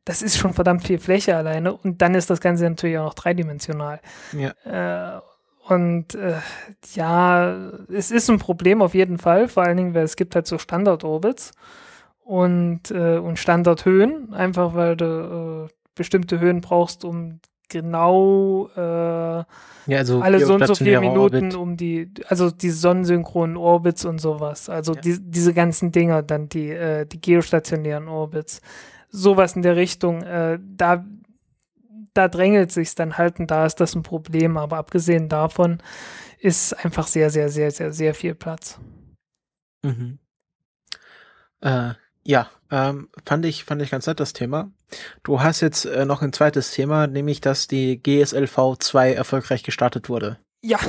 Das 0.03 0.21
ist 0.21 0.37
schon 0.37 0.53
verdammt 0.53 0.85
viel 0.85 0.99
Fläche 0.99 1.35
alleine. 1.35 1.73
Und 1.73 2.01
dann 2.01 2.15
ist 2.15 2.29
das 2.29 2.41
Ganze 2.41 2.65
natürlich 2.65 2.97
auch 2.97 3.05
noch 3.05 3.13
dreidimensional. 3.13 4.01
Ja. 4.33 5.17
Äh, 5.17 5.21
und 5.67 6.13
äh, 6.13 6.35
ja, 6.93 7.71
es 7.91 8.11
ist 8.11 8.29
ein 8.29 8.37
Problem 8.37 8.81
auf 8.83 8.93
jeden 8.93 9.17
Fall, 9.17 9.47
vor 9.47 9.63
allen 9.63 9.77
Dingen, 9.77 9.93
weil 9.95 10.03
es 10.03 10.15
gibt 10.15 10.35
halt 10.35 10.45
so 10.45 10.59
Standardorbits 10.59 11.53
und, 12.25 12.89
äh, 12.89 13.17
und 13.17 13.37
Standardhöhen, 13.37 14.33
einfach 14.33 14.73
weil 14.73 14.97
du 14.97 15.67
äh, 15.69 15.73
bestimmte 15.93 16.39
Höhen 16.39 16.59
brauchst, 16.59 17.05
um 17.05 17.39
genau 17.69 18.69
äh, 18.75 18.79
ja, 18.79 19.45
also 19.87 20.21
alle 20.21 20.43
so 20.43 20.55
und 20.55 20.65
so 20.65 20.75
viele 20.75 20.99
Minuten 20.99 21.45
Orbit. 21.45 21.55
um 21.55 21.77
die, 21.77 22.11
also 22.27 22.49
die 22.49 22.71
sonnensynchronen 22.71 23.57
Orbits 23.57 24.05
und 24.05 24.19
sowas. 24.19 24.69
Also 24.69 24.95
ja. 24.95 25.01
die, 25.01 25.17
diese 25.21 25.53
ganzen 25.53 25.91
Dinger, 25.91 26.23
dann 26.23 26.49
die, 26.49 26.71
äh, 26.71 27.05
die 27.05 27.21
geostationären 27.21 28.07
Orbits. 28.07 28.61
Sowas 29.09 29.55
in 29.55 29.61
der 29.61 29.75
Richtung. 29.75 30.23
Äh, 30.23 30.59
da 30.61 31.05
da 32.15 32.29
drängelt 32.29 32.71
sich's 32.71 32.95
dann 32.95 33.17
halt 33.17 33.39
und 33.39 33.51
da 33.51 33.65
ist 33.65 33.79
das 33.79 33.93
ein 33.93 34.03
Problem. 34.03 34.57
Aber 34.57 34.77
abgesehen 34.77 35.29
davon 35.29 35.79
ist 36.39 36.73
einfach 36.73 37.07
sehr, 37.07 37.29
sehr, 37.29 37.49
sehr, 37.49 37.71
sehr, 37.71 37.93
sehr 37.93 38.15
viel 38.15 38.33
Platz. 38.33 38.79
Mhm. 39.83 40.17
Äh, 41.61 41.93
ja, 42.25 42.49
ähm, 42.71 43.09
fand 43.25 43.45
ich, 43.45 43.63
fand 43.63 43.81
ich 43.81 43.91
ganz 43.91 44.07
nett 44.07 44.19
das 44.19 44.33
Thema. 44.33 44.71
Du 45.23 45.41
hast 45.41 45.61
jetzt 45.61 45.85
äh, 45.85 46.05
noch 46.05 46.21
ein 46.21 46.33
zweites 46.33 46.71
Thema, 46.71 47.07
nämlich, 47.07 47.39
dass 47.39 47.67
die 47.67 48.01
GSLV 48.01 48.77
2 48.79 49.13
erfolgreich 49.13 49.63
gestartet 49.63 50.09
wurde. 50.09 50.37
Ja, 50.61 50.79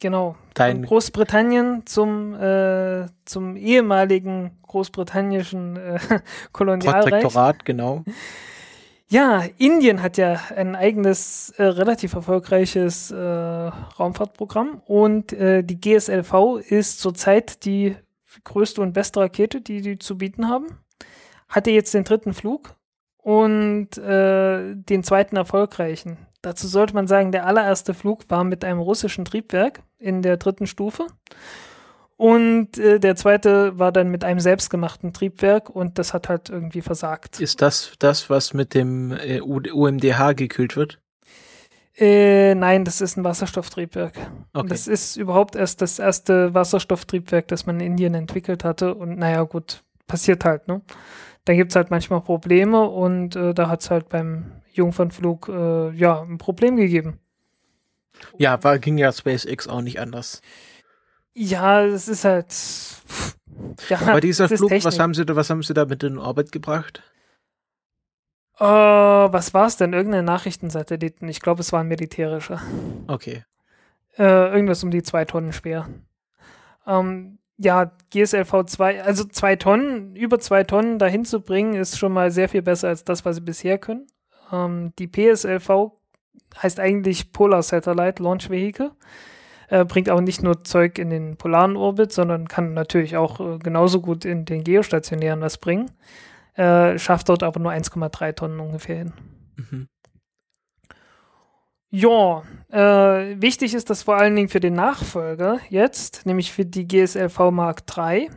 genau. 0.00 0.36
Dein 0.54 0.76
Von 0.78 0.86
Großbritannien 0.86 1.86
zum, 1.86 2.34
äh, 2.34 3.06
zum 3.24 3.56
ehemaligen 3.56 4.58
großbritannischen 4.66 5.76
äh, 5.76 5.98
Kolonialreich. 6.52 7.04
Protektorat, 7.04 7.64
genau. 7.64 8.04
Ja, 9.08 9.42
Indien 9.58 10.02
hat 10.02 10.18
ja 10.18 10.40
ein 10.54 10.76
eigenes, 10.76 11.50
äh, 11.56 11.64
relativ 11.64 12.12
erfolgreiches 12.12 13.10
äh, 13.10 13.16
Raumfahrtprogramm 13.18 14.82
und 14.86 15.32
äh, 15.32 15.64
die 15.64 15.80
GSLV 15.80 16.60
ist 16.68 17.00
zurzeit 17.00 17.64
die 17.64 17.96
größte 18.44 18.80
und 18.80 18.92
beste 18.92 19.20
Rakete, 19.20 19.60
die 19.60 19.80
die 19.80 19.98
zu 19.98 20.18
bieten 20.18 20.48
haben. 20.48 20.66
Hatte 21.48 21.70
jetzt 21.70 21.94
den 21.94 22.04
dritten 22.04 22.32
Flug 22.32 22.74
und 23.16 23.98
äh, 23.98 24.74
den 24.74 25.02
zweiten 25.02 25.36
erfolgreichen. 25.36 26.18
Dazu 26.42 26.68
sollte 26.68 26.94
man 26.94 27.06
sagen, 27.06 27.32
der 27.32 27.46
allererste 27.46 27.92
Flug 27.92 28.24
war 28.28 28.44
mit 28.44 28.64
einem 28.64 28.80
russischen 28.80 29.24
Triebwerk 29.24 29.82
in 29.98 30.22
der 30.22 30.36
dritten 30.38 30.66
Stufe. 30.66 31.06
Und 32.16 32.76
äh, 32.78 33.00
der 33.00 33.16
zweite 33.16 33.78
war 33.78 33.92
dann 33.92 34.10
mit 34.10 34.24
einem 34.24 34.40
selbstgemachten 34.40 35.14
Triebwerk 35.14 35.70
und 35.70 35.98
das 35.98 36.12
hat 36.12 36.28
halt 36.28 36.50
irgendwie 36.50 36.82
versagt. 36.82 37.40
Ist 37.40 37.62
das 37.62 37.92
das, 37.98 38.28
was 38.28 38.52
mit 38.52 38.74
dem 38.74 39.12
äh, 39.12 39.40
UMDH 39.40 40.34
gekühlt 40.34 40.76
wird? 40.76 40.99
Äh, 41.96 42.54
nein, 42.54 42.84
das 42.84 43.00
ist 43.00 43.16
ein 43.16 43.24
Wasserstofftriebwerk. 43.24 44.14
Okay. 44.52 44.68
Das 44.68 44.86
ist 44.86 45.16
überhaupt 45.16 45.56
erst 45.56 45.82
das 45.82 45.98
erste 45.98 46.54
Wasserstofftriebwerk, 46.54 47.48
das 47.48 47.66
man 47.66 47.80
in 47.80 47.92
Indien 47.92 48.14
entwickelt 48.14 48.64
hatte. 48.64 48.94
Und 48.94 49.18
naja, 49.18 49.42
gut, 49.42 49.82
passiert 50.06 50.44
halt, 50.44 50.68
ne? 50.68 50.82
Da 51.44 51.54
gibt's 51.54 51.74
halt 51.74 51.90
manchmal 51.90 52.20
Probleme 52.20 52.88
und 52.88 53.34
äh, 53.34 53.54
da 53.54 53.68
hat's 53.68 53.90
halt 53.90 54.08
beim 54.08 54.52
Jungfernflug 54.72 55.48
äh, 55.48 55.90
ja 55.90 56.20
ein 56.20 56.38
Problem 56.38 56.76
gegeben. 56.76 57.18
Ja, 58.38 58.62
war, 58.62 58.78
ging 58.78 58.98
ja 58.98 59.12
SpaceX 59.12 59.66
auch 59.66 59.80
nicht 59.80 60.00
anders. 60.00 60.42
Ja, 61.32 61.84
es 61.84 62.08
ist 62.08 62.24
halt. 62.24 62.54
Ja, 63.88 64.00
Aber 64.00 64.20
dieser 64.20 64.50
es 64.50 64.58
Flug, 64.58 64.70
was 64.84 64.98
haben 64.98 65.14
sie 65.14 65.24
da, 65.24 65.36
was 65.36 65.50
haben 65.50 65.62
sie 65.62 65.74
da 65.74 65.84
mit 65.84 66.02
in 66.02 66.18
Orbit 66.18 66.52
gebracht? 66.52 67.02
Äh, 68.60 68.64
was 68.64 69.54
war's 69.54 69.78
denn? 69.78 69.94
Irgendein 69.94 70.26
Nachrichtensatelliten. 70.26 71.28
Ich 71.28 71.40
glaube, 71.40 71.60
es 71.60 71.72
war 71.72 71.80
ein 71.80 71.88
militärischer. 71.88 72.60
Okay. 73.06 73.44
Äh, 74.18 74.52
irgendwas 74.52 74.84
um 74.84 74.90
die 74.90 75.02
zwei 75.02 75.24
Tonnen 75.24 75.54
schwer. 75.54 75.88
Ähm, 76.86 77.38
ja, 77.56 77.92
GSLV 78.10 78.64
2, 78.66 79.02
also 79.02 79.24
zwei 79.24 79.56
Tonnen, 79.56 80.14
über 80.14 80.38
zwei 80.40 80.64
Tonnen 80.64 80.98
dahin 80.98 81.24
zu 81.24 81.40
bringen, 81.40 81.74
ist 81.74 81.98
schon 81.98 82.12
mal 82.12 82.30
sehr 82.30 82.48
viel 82.48 82.62
besser 82.62 82.88
als 82.88 83.04
das, 83.04 83.24
was 83.24 83.36
sie 83.36 83.42
bisher 83.42 83.78
können. 83.78 84.06
Ähm, 84.52 84.92
die 84.98 85.08
PSLV 85.08 85.92
heißt 86.62 86.80
eigentlich 86.80 87.32
Polar 87.32 87.62
Satellite 87.62 88.22
Launch 88.22 88.50
Vehicle. 88.50 88.92
Äh, 89.68 89.84
bringt 89.84 90.10
auch 90.10 90.20
nicht 90.20 90.42
nur 90.42 90.64
Zeug 90.64 90.98
in 90.98 91.10
den 91.10 91.36
polaren 91.36 91.76
Orbit, 91.76 92.12
sondern 92.12 92.48
kann 92.48 92.74
natürlich 92.74 93.16
auch 93.16 93.40
äh, 93.40 93.58
genauso 93.58 94.00
gut 94.00 94.24
in 94.24 94.44
den 94.44 94.64
geostationären 94.64 95.40
was 95.40 95.58
bringen. 95.58 95.90
Äh, 96.54 96.98
schafft 96.98 97.28
dort 97.28 97.42
aber 97.42 97.60
nur 97.60 97.72
1,3 97.72 98.34
Tonnen 98.34 98.60
ungefähr 98.60 98.98
hin. 98.98 99.12
Mhm. 99.56 99.88
Ja, 101.92 102.42
äh, 102.70 103.40
wichtig 103.40 103.74
ist 103.74 103.90
das 103.90 104.04
vor 104.04 104.16
allen 104.16 104.36
Dingen 104.36 104.48
für 104.48 104.60
den 104.60 104.74
Nachfolger 104.74 105.58
jetzt, 105.70 106.24
nämlich 106.24 106.52
für 106.52 106.64
die 106.64 106.86
GSLV 106.86 107.50
Mark 107.50 107.82
III. 107.96 108.30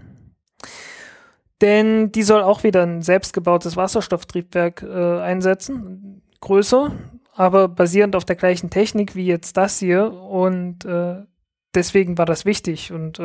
Denn 1.62 2.12
die 2.12 2.24
soll 2.24 2.42
auch 2.42 2.64
wieder 2.64 2.84
ein 2.84 3.04
selbstgebautes 3.04 3.78
Wasserstofftriebwerk 3.78 4.82
äh, 4.82 5.22
einsetzen. 5.22 6.24
Größer, 6.42 6.92
aber 7.36 7.68
basierend 7.68 8.16
auf 8.16 8.26
der 8.26 8.36
gleichen 8.36 8.70
Technik 8.70 9.16
wie 9.16 9.28
jetzt 9.28 9.56
das 9.56 9.78
hier. 9.80 10.12
Und 10.12 10.84
äh, 10.86 11.22
deswegen 11.76 12.18
war 12.18 12.26
das 12.26 12.46
wichtig 12.46 12.92
und 12.92 13.20
äh, 13.20 13.24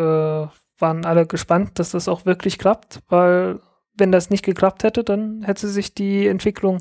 waren 0.79 1.05
alle 1.05 1.27
gespannt, 1.27 1.79
dass 1.79 1.91
das 1.91 2.07
auch 2.07 2.27
wirklich 2.27 2.59
klappt, 2.59 3.01
weil 3.09 3.61
wenn 3.99 4.13
das 4.13 4.31
nicht 4.31 4.45
geklappt 4.45 4.85
hätte, 4.85 5.05
dann 5.05 5.43
hätte 5.43 5.69
sich 5.69 5.95
die 5.95 6.27
Entwicklung 6.27 6.81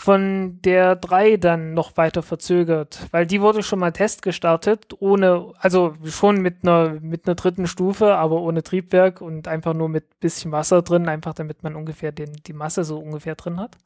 von 0.00 0.58
der 0.62 0.96
3 0.96 1.36
dann 1.36 1.74
noch 1.74 1.98
weiter 1.98 2.22
verzögert, 2.22 3.06
weil 3.10 3.26
die 3.26 3.42
wurde 3.42 3.62
schon 3.62 3.78
mal 3.78 3.92
Test 3.92 4.22
gestartet, 4.22 4.94
ohne, 4.98 5.52
also 5.58 5.94
schon 6.06 6.40
mit 6.40 6.62
einer, 6.62 6.98
mit 7.02 7.26
einer 7.26 7.34
dritten 7.34 7.66
Stufe, 7.66 8.14
aber 8.14 8.40
ohne 8.40 8.62
Triebwerk 8.62 9.20
und 9.20 9.46
einfach 9.46 9.74
nur 9.74 9.90
mit 9.90 10.18
bisschen 10.18 10.52
Wasser 10.52 10.80
drin, 10.80 11.06
einfach 11.06 11.34
damit 11.34 11.62
man 11.62 11.76
ungefähr 11.76 12.12
den, 12.12 12.32
die 12.46 12.54
Masse 12.54 12.84
so 12.84 12.98
ungefähr 12.98 13.34
drin 13.34 13.60
hat. 13.60 13.76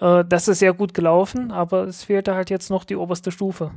Äh, 0.00 0.24
das 0.24 0.48
ist 0.48 0.58
sehr 0.58 0.72
gut 0.72 0.94
gelaufen, 0.94 1.52
aber 1.52 1.84
es 1.84 2.02
fehlte 2.02 2.34
halt 2.34 2.50
jetzt 2.50 2.70
noch 2.70 2.82
die 2.82 2.96
oberste 2.96 3.30
Stufe. 3.30 3.70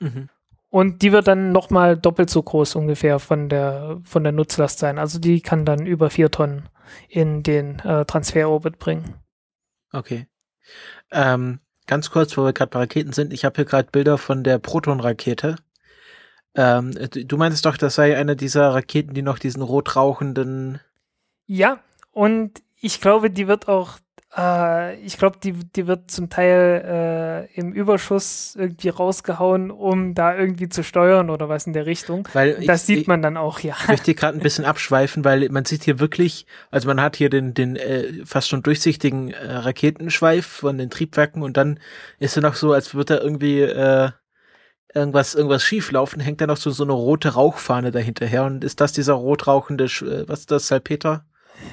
Mhm. 0.00 0.30
Und 0.70 1.02
die 1.02 1.12
wird 1.12 1.28
dann 1.28 1.52
nochmal 1.52 1.98
doppelt 1.98 2.30
so 2.30 2.42
groß 2.42 2.76
ungefähr 2.76 3.18
von 3.18 3.50
der, 3.50 3.98
von 4.04 4.22
der 4.22 4.32
Nutzlast 4.32 4.78
sein. 4.78 4.98
Also 4.98 5.18
die 5.18 5.42
kann 5.42 5.66
dann 5.66 5.86
über 5.86 6.08
vier 6.08 6.30
Tonnen 6.30 6.68
in 7.08 7.42
den 7.42 7.78
äh, 7.80 8.04
Transferorbit 8.04 8.78
bringen. 8.78 9.14
Okay. 9.92 10.26
Ähm, 11.10 11.60
ganz 11.86 12.10
kurz, 12.10 12.36
wo 12.36 12.44
wir 12.44 12.52
gerade 12.52 12.70
bei 12.70 12.80
Raketen 12.80 13.12
sind, 13.12 13.32
ich 13.32 13.44
habe 13.44 13.56
hier 13.56 13.64
gerade 13.64 13.90
Bilder 13.90 14.18
von 14.18 14.44
der 14.44 14.58
Proton-Rakete. 14.58 15.56
Ähm, 16.54 16.92
du 16.92 17.36
meintest 17.36 17.66
doch, 17.66 17.76
das 17.76 17.94
sei 17.94 18.16
eine 18.16 18.34
dieser 18.34 18.70
Raketen, 18.70 19.14
die 19.14 19.22
noch 19.22 19.38
diesen 19.38 19.62
rot 19.62 19.94
rauchenden. 19.94 20.80
Ja, 21.46 21.80
und 22.12 22.62
ich 22.80 23.00
glaube, 23.00 23.30
die 23.30 23.48
wird 23.48 23.68
auch, 23.68 23.98
äh, 24.36 24.96
ich 25.00 25.16
glaube, 25.18 25.38
die, 25.42 25.52
die 25.52 25.86
wird 25.86 26.10
zum 26.10 26.28
Teil 26.28 27.48
äh, 27.54 27.58
im 27.58 27.72
Überschuss 27.72 28.54
irgendwie 28.58 28.90
rausgehauen, 28.90 29.70
um 29.70 30.14
da 30.14 30.36
irgendwie 30.36 30.68
zu 30.68 30.82
steuern 30.84 31.30
oder 31.30 31.48
was 31.48 31.66
in 31.66 31.72
der 31.72 31.86
Richtung. 31.86 32.28
Weil 32.32 32.64
Das 32.66 32.82
ich, 32.82 32.86
sieht 32.86 32.98
ich, 33.00 33.06
man 33.06 33.22
dann 33.22 33.36
auch, 33.36 33.60
ja. 33.60 33.74
Ich 33.82 33.88
möchte 33.88 34.14
gerade 34.14 34.36
ein 34.38 34.42
bisschen 34.42 34.64
abschweifen, 34.64 35.24
weil 35.24 35.48
man 35.48 35.64
sieht 35.64 35.84
hier 35.84 35.98
wirklich, 36.00 36.46
also 36.70 36.88
man 36.88 37.00
hat 37.00 37.16
hier 37.16 37.30
den, 37.30 37.54
den 37.54 37.76
äh, 37.76 38.24
fast 38.24 38.48
schon 38.48 38.62
durchsichtigen 38.62 39.30
äh, 39.32 39.56
Raketenschweif 39.56 40.46
von 40.46 40.76
den 40.78 40.90
Triebwerken 40.90 41.42
und 41.42 41.56
dann 41.56 41.80
ist 42.18 42.36
er 42.36 42.42
noch 42.42 42.54
so, 42.54 42.72
als 42.72 42.94
würde 42.94 43.16
da 43.16 43.22
irgendwie 43.22 43.60
äh, 43.62 44.10
irgendwas, 44.94 45.34
irgendwas 45.34 45.62
schief 45.62 45.90
laufen, 45.92 46.20
hängt 46.20 46.40
da 46.40 46.46
noch 46.46 46.56
so, 46.56 46.70
so 46.70 46.84
eine 46.84 46.92
rote 46.92 47.34
Rauchfahne 47.34 47.90
dahinterher 47.90 48.44
und 48.44 48.64
ist 48.64 48.80
das 48.80 48.92
dieser 48.92 49.14
rot 49.14 49.46
rauchende, 49.46 49.86
Sch- 49.86 50.06
äh, 50.06 50.28
was 50.28 50.40
ist 50.40 50.50
das, 50.50 50.68
Salpeter? 50.68 51.24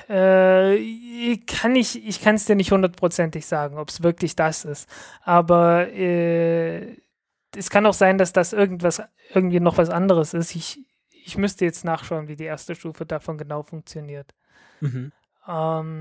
Äh, 0.09 1.37
kann 1.47 1.75
ich, 1.75 2.05
ich 2.07 2.21
kann 2.21 2.35
es 2.35 2.45
dir 2.45 2.55
nicht 2.55 2.71
hundertprozentig 2.71 3.45
sagen, 3.45 3.77
ob 3.77 3.89
es 3.89 4.03
wirklich 4.03 4.35
das 4.35 4.65
ist. 4.65 4.89
Aber 5.23 5.87
äh, 5.89 6.97
es 7.55 7.69
kann 7.69 7.85
auch 7.85 7.93
sein, 7.93 8.17
dass 8.17 8.33
das 8.33 8.53
irgendwas, 8.53 9.01
irgendwie 9.33 9.59
noch 9.59 9.77
was 9.77 9.89
anderes 9.89 10.33
ist. 10.33 10.55
Ich, 10.55 10.79
ich 11.25 11.37
müsste 11.37 11.65
jetzt 11.65 11.85
nachschauen, 11.85 12.27
wie 12.27 12.35
die 12.35 12.45
erste 12.45 12.75
Stufe 12.75 13.05
davon 13.05 13.37
genau 13.37 13.63
funktioniert. 13.63 14.33
Mhm. 14.81 15.11
Ähm, 15.47 15.93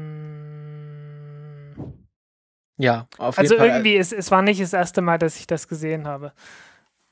Ja, 2.77 3.07
auf 3.19 3.39
also 3.39 3.55
jeden 3.55 3.59
Fall. 3.59 3.69
irgendwie, 3.69 3.97
es, 3.97 4.13
es 4.13 4.31
war 4.31 4.43
nicht 4.43 4.61
das 4.61 4.73
erste 4.73 5.01
Mal, 5.03 5.19
dass 5.19 5.37
ich 5.37 5.47
das 5.47 5.69
gesehen 5.69 6.07
habe. 6.07 6.33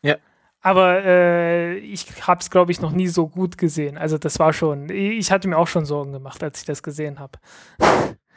Ja. 0.02 0.16
Aber 0.62 1.04
äh, 1.04 1.78
ich 1.78 2.06
habe 2.26 2.40
es, 2.40 2.50
glaube 2.50 2.70
ich, 2.72 2.80
noch 2.80 2.92
nie 2.92 3.08
so 3.08 3.28
gut 3.28 3.56
gesehen. 3.56 3.96
Also 3.96 4.18
das 4.18 4.38
war 4.38 4.52
schon, 4.52 4.90
ich 4.90 5.32
hatte 5.32 5.48
mir 5.48 5.56
auch 5.56 5.68
schon 5.68 5.86
Sorgen 5.86 6.12
gemacht, 6.12 6.42
als 6.42 6.60
ich 6.60 6.66
das 6.66 6.82
gesehen 6.82 7.18
habe. 7.18 7.38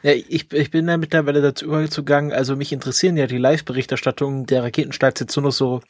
Ja, 0.02 0.12
ich, 0.12 0.52
ich 0.52 0.70
bin 0.70 0.86
da 0.86 0.96
mittlerweile 0.96 1.40
dazu 1.40 1.64
übergegangen, 1.64 2.32
also 2.32 2.56
mich 2.56 2.72
interessieren 2.72 3.16
ja 3.16 3.26
die 3.26 3.38
Live-Berichterstattungen 3.38 4.44
der 4.44 4.62
Raketenstarts 4.62 5.20
jetzt 5.20 5.36
nur 5.36 5.44
noch 5.44 5.52
so 5.52 5.80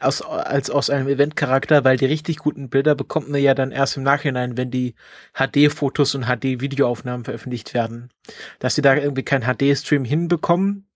aus, 0.00 0.22
als 0.22 0.70
aus 0.70 0.90
einem 0.90 1.08
Eventcharakter, 1.08 1.84
weil 1.84 1.96
die 1.96 2.06
richtig 2.06 2.38
guten 2.38 2.68
Bilder 2.68 2.94
bekommt 2.94 3.28
man 3.28 3.42
ja 3.42 3.54
dann 3.54 3.70
erst 3.70 3.96
im 3.96 4.02
Nachhinein, 4.02 4.56
wenn 4.56 4.70
die 4.70 4.94
HD-Fotos 5.34 6.14
und 6.14 6.24
HD-Videoaufnahmen 6.24 7.24
veröffentlicht 7.24 7.74
werden. 7.74 8.10
Dass 8.58 8.74
sie 8.74 8.82
da 8.82 8.94
irgendwie 8.94 9.22
keinen 9.22 9.44
HD-Stream 9.44 10.04
hinbekommen, 10.04 10.86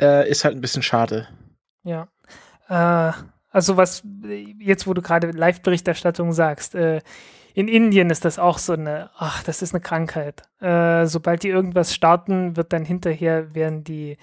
äh, 0.00 0.28
ist 0.28 0.44
halt 0.44 0.56
ein 0.56 0.60
bisschen 0.60 0.82
schade. 0.82 1.28
Ja. 1.82 2.08
Äh, 2.68 3.12
also 3.50 3.76
was, 3.76 4.02
jetzt 4.58 4.86
wo 4.86 4.94
du 4.94 5.02
gerade 5.02 5.30
Live-Berichterstattung 5.30 6.32
sagst, 6.32 6.74
äh, 6.74 7.00
in 7.52 7.68
Indien 7.68 8.10
ist 8.10 8.24
das 8.24 8.38
auch 8.38 8.58
so 8.58 8.74
eine, 8.74 9.10
ach, 9.16 9.42
das 9.42 9.60
ist 9.60 9.74
eine 9.74 9.80
Krankheit. 9.80 10.42
Äh, 10.60 11.06
sobald 11.06 11.42
die 11.42 11.48
irgendwas 11.48 11.94
starten, 11.94 12.56
wird 12.56 12.72
dann 12.72 12.84
hinterher, 12.84 13.54
werden 13.54 13.82
die, 13.82 14.18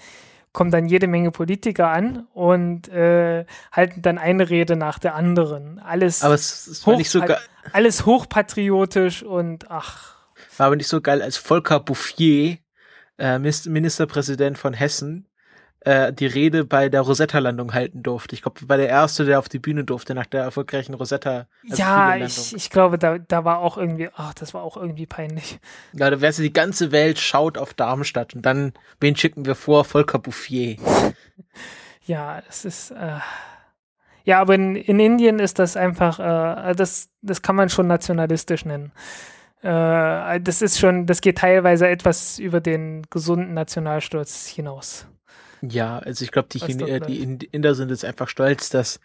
kommen 0.52 0.70
dann 0.70 0.86
jede 0.86 1.06
Menge 1.06 1.30
Politiker 1.30 1.88
an 1.88 2.26
und 2.32 2.88
äh, 2.88 3.44
halten 3.70 4.00
dann 4.02 4.18
eine 4.18 4.48
Rede 4.48 4.76
nach 4.76 4.98
der 4.98 5.14
anderen. 5.14 5.78
Alles, 5.78 6.22
Aber 6.22 6.34
es, 6.34 6.82
hoch, 6.86 6.96
nicht 6.96 7.10
so 7.10 7.20
geil, 7.20 7.38
alles 7.72 8.06
hochpatriotisch 8.06 9.22
und 9.22 9.70
ach, 9.70 10.16
war 10.56 10.66
aber 10.66 10.76
nicht 10.76 10.88
so 10.88 11.00
geil, 11.00 11.22
als 11.22 11.36
Volker 11.36 11.80
Bouffier, 11.80 12.58
äh, 13.18 13.38
Ministerpräsident 13.38 14.58
von 14.58 14.74
Hessen, 14.74 15.27
äh, 15.88 16.12
die 16.12 16.26
Rede 16.26 16.66
bei 16.66 16.90
der 16.90 17.00
Rosetta-Landung 17.00 17.72
halten 17.72 18.02
durfte. 18.02 18.34
Ich 18.34 18.42
glaube, 18.42 18.68
war 18.68 18.76
der 18.76 18.90
erste, 18.90 19.24
der 19.24 19.38
auf 19.38 19.48
die 19.48 19.58
Bühne 19.58 19.84
durfte 19.84 20.14
nach 20.14 20.26
der 20.26 20.42
erfolgreichen 20.42 20.92
Rosetta. 20.92 21.46
Also 21.64 21.82
ja, 21.82 22.14
ich, 22.16 22.54
ich 22.54 22.68
glaube, 22.68 22.98
da, 22.98 23.16
da 23.16 23.46
war 23.46 23.60
auch 23.60 23.78
irgendwie, 23.78 24.10
ach, 24.14 24.34
das 24.34 24.52
war 24.52 24.62
auch 24.62 24.76
irgendwie 24.76 25.06
peinlich. 25.06 25.58
Ja, 25.94 26.10
da 26.10 26.16
du, 26.16 26.42
die 26.42 26.52
ganze 26.52 26.92
Welt 26.92 27.18
schaut 27.18 27.56
auf 27.56 27.72
Darmstadt 27.72 28.34
und 28.34 28.42
dann, 28.42 28.74
wen 29.00 29.16
schicken 29.16 29.46
wir 29.46 29.54
vor? 29.54 29.84
Volker 29.84 30.18
Bouffier. 30.18 30.76
ja, 32.04 32.42
es 32.46 32.66
ist, 32.66 32.90
äh, 32.90 33.20
ja, 34.24 34.40
aber 34.40 34.56
in, 34.56 34.76
in 34.76 35.00
Indien 35.00 35.38
ist 35.38 35.58
das 35.58 35.74
einfach, 35.78 36.18
äh, 36.18 36.74
das, 36.74 37.08
das 37.22 37.40
kann 37.40 37.56
man 37.56 37.70
schon 37.70 37.86
nationalistisch 37.86 38.66
nennen. 38.66 38.92
Äh, 39.62 40.38
das 40.38 40.60
ist 40.60 40.78
schon, 40.78 41.06
das 41.06 41.22
geht 41.22 41.38
teilweise 41.38 41.88
etwas 41.88 42.38
über 42.38 42.60
den 42.60 43.06
gesunden 43.08 43.54
Nationalstolz 43.54 44.48
hinaus. 44.48 45.06
Ja, 45.62 45.98
also 45.98 46.24
ich 46.24 46.30
glaube, 46.30 46.48
die, 46.50 46.60
äh, 46.60 47.00
die 47.00 47.46
Inder 47.46 47.74
sind 47.74 47.90
jetzt 47.90 48.04
einfach 48.04 48.28
stolz, 48.28 48.70
dass, 48.70 49.00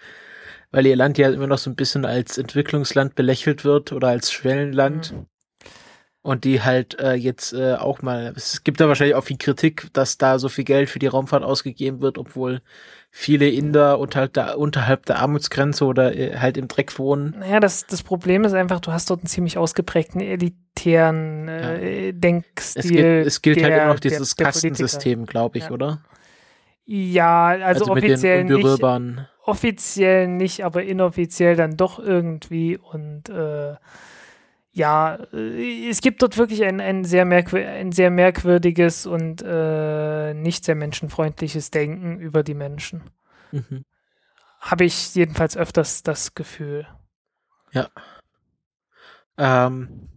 weil 0.72 0.86
ihr 0.86 0.96
Land 0.96 1.18
ja 1.18 1.30
immer 1.30 1.48
noch 1.48 1.58
so 1.58 1.70
ein 1.70 1.76
bisschen 1.76 2.06
als 2.06 2.38
Entwicklungsland 2.38 3.16
belächelt 3.16 3.66
wird 3.66 3.92
oder 3.92 4.10
als 4.10 4.32
Schwellenland. 4.32 5.14
Mhm. 5.14 5.26
Und 6.26 6.46
die 6.46 6.62
halt 6.62 6.98
äh, 7.02 7.16
jetzt 7.16 7.52
äh, 7.52 7.74
auch 7.74 8.02
mal, 8.02 8.32
es 8.38 8.64
gibt 8.64 8.80
da 8.80 8.88
wahrscheinlich 8.88 9.16
auch 9.16 9.26
viel 9.26 9.38
Kritik, 9.38 9.90
dass 9.92 10.18
da 10.18 10.40
so 10.40 10.48
viel 10.48 10.64
Geld 10.64 10.90
für 10.90 11.00
die 11.00 11.08
Raumfahrt 11.08 11.44
ausgegeben 11.44 12.02
wird, 12.02 12.18
obwohl 12.18 12.62
viele 13.16 13.48
Inder 13.48 14.00
unterhalb 14.00 14.34
der, 14.34 14.58
unterhalb 14.58 15.06
der 15.06 15.20
Armutsgrenze 15.20 15.86
oder 15.86 16.16
äh, 16.16 16.38
halt 16.38 16.58
im 16.58 16.68
Dreck 16.68 16.98
wohnen. 16.98 17.36
Naja, 17.38 17.60
das, 17.60 17.86
das 17.86 18.02
Problem 18.02 18.44
ist 18.44 18.54
einfach, 18.54 18.80
du 18.80 18.92
hast 18.92 19.10
dort 19.10 19.20
einen 19.20 19.28
ziemlich 19.28 19.58
ausgeprägten 19.58 20.20
elitären 20.20 21.48
äh, 21.48 22.06
ja. 22.08 22.12
Denkstil. 22.14 22.82
Es 22.82 22.90
gilt, 22.90 23.28
es 23.28 23.42
gilt 23.44 23.58
halt 23.58 23.66
der, 23.66 23.74
halt 23.74 23.84
immer 23.84 23.94
noch 23.94 24.00
dieses 24.00 24.36
der, 24.36 24.46
der 24.46 24.54
Kastensystem, 24.54 25.26
glaube 25.28 25.60
ich, 25.60 25.66
ja. 25.66 25.72
oder? 25.72 26.02
Ja, 26.86 27.48
also, 27.48 27.86
also 27.86 27.92
offiziell 27.92 28.44
nicht. 28.44 28.84
Offiziell 29.46 30.28
nicht, 30.28 30.64
aber 30.64 30.84
inoffiziell 30.84 31.56
dann 31.56 31.76
doch 31.76 32.00
irgendwie 32.00 32.78
und 32.78 33.30
äh, 33.30 33.76
ja, 34.74 35.16
äh, 35.32 35.90
es 35.90 36.02
gibt 36.02 36.22
dort 36.22 36.38
wirklich 36.38 36.64
ein, 36.64 36.82
ein, 36.82 37.06
sehr, 37.06 37.26
merkwür 37.26 37.68
ein 37.68 37.92
sehr 37.92 38.10
merkwürdiges 38.10 39.06
und 39.06 39.44
äh, 39.46 40.34
nicht 40.34 40.66
sehr 40.66 40.76
menschenfreundliches 40.76 41.72
Denken 41.72 42.20
über 42.20 42.44
die 42.44 42.56
Menschen. 42.56 43.12
Mhm. 43.52 43.86
Habe 44.60 44.86
ich 44.86 45.14
jedenfalls 45.14 45.56
öfters 45.56 46.04
das 46.04 46.34
Gefühl. 46.34 46.88
Ja. 47.72 47.90
Ähm, 49.38 50.10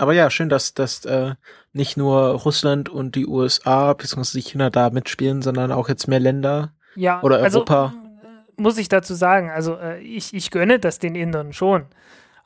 aber 0.00 0.12
ja, 0.12 0.30
schön, 0.30 0.48
dass, 0.48 0.74
dass 0.74 1.04
äh, 1.04 1.34
nicht 1.72 1.96
nur 1.96 2.18
Russland 2.32 2.88
und 2.88 3.14
die 3.14 3.26
USA 3.26 3.92
bzw. 3.92 4.40
China 4.40 4.70
da 4.70 4.90
mitspielen, 4.90 5.42
sondern 5.42 5.72
auch 5.72 5.88
jetzt 5.88 6.08
mehr 6.08 6.20
Länder 6.20 6.72
ja, 6.96 7.22
oder 7.22 7.38
Europa. 7.38 7.84
Also, 7.84 7.96
muss 8.56 8.78
ich 8.78 8.88
dazu 8.88 9.14
sagen, 9.14 9.50
also 9.50 9.76
äh, 9.76 10.00
ich, 10.00 10.34
ich 10.34 10.50
gönne 10.50 10.78
das 10.78 10.98
den 10.98 11.14
Indern 11.14 11.52
schon. 11.52 11.86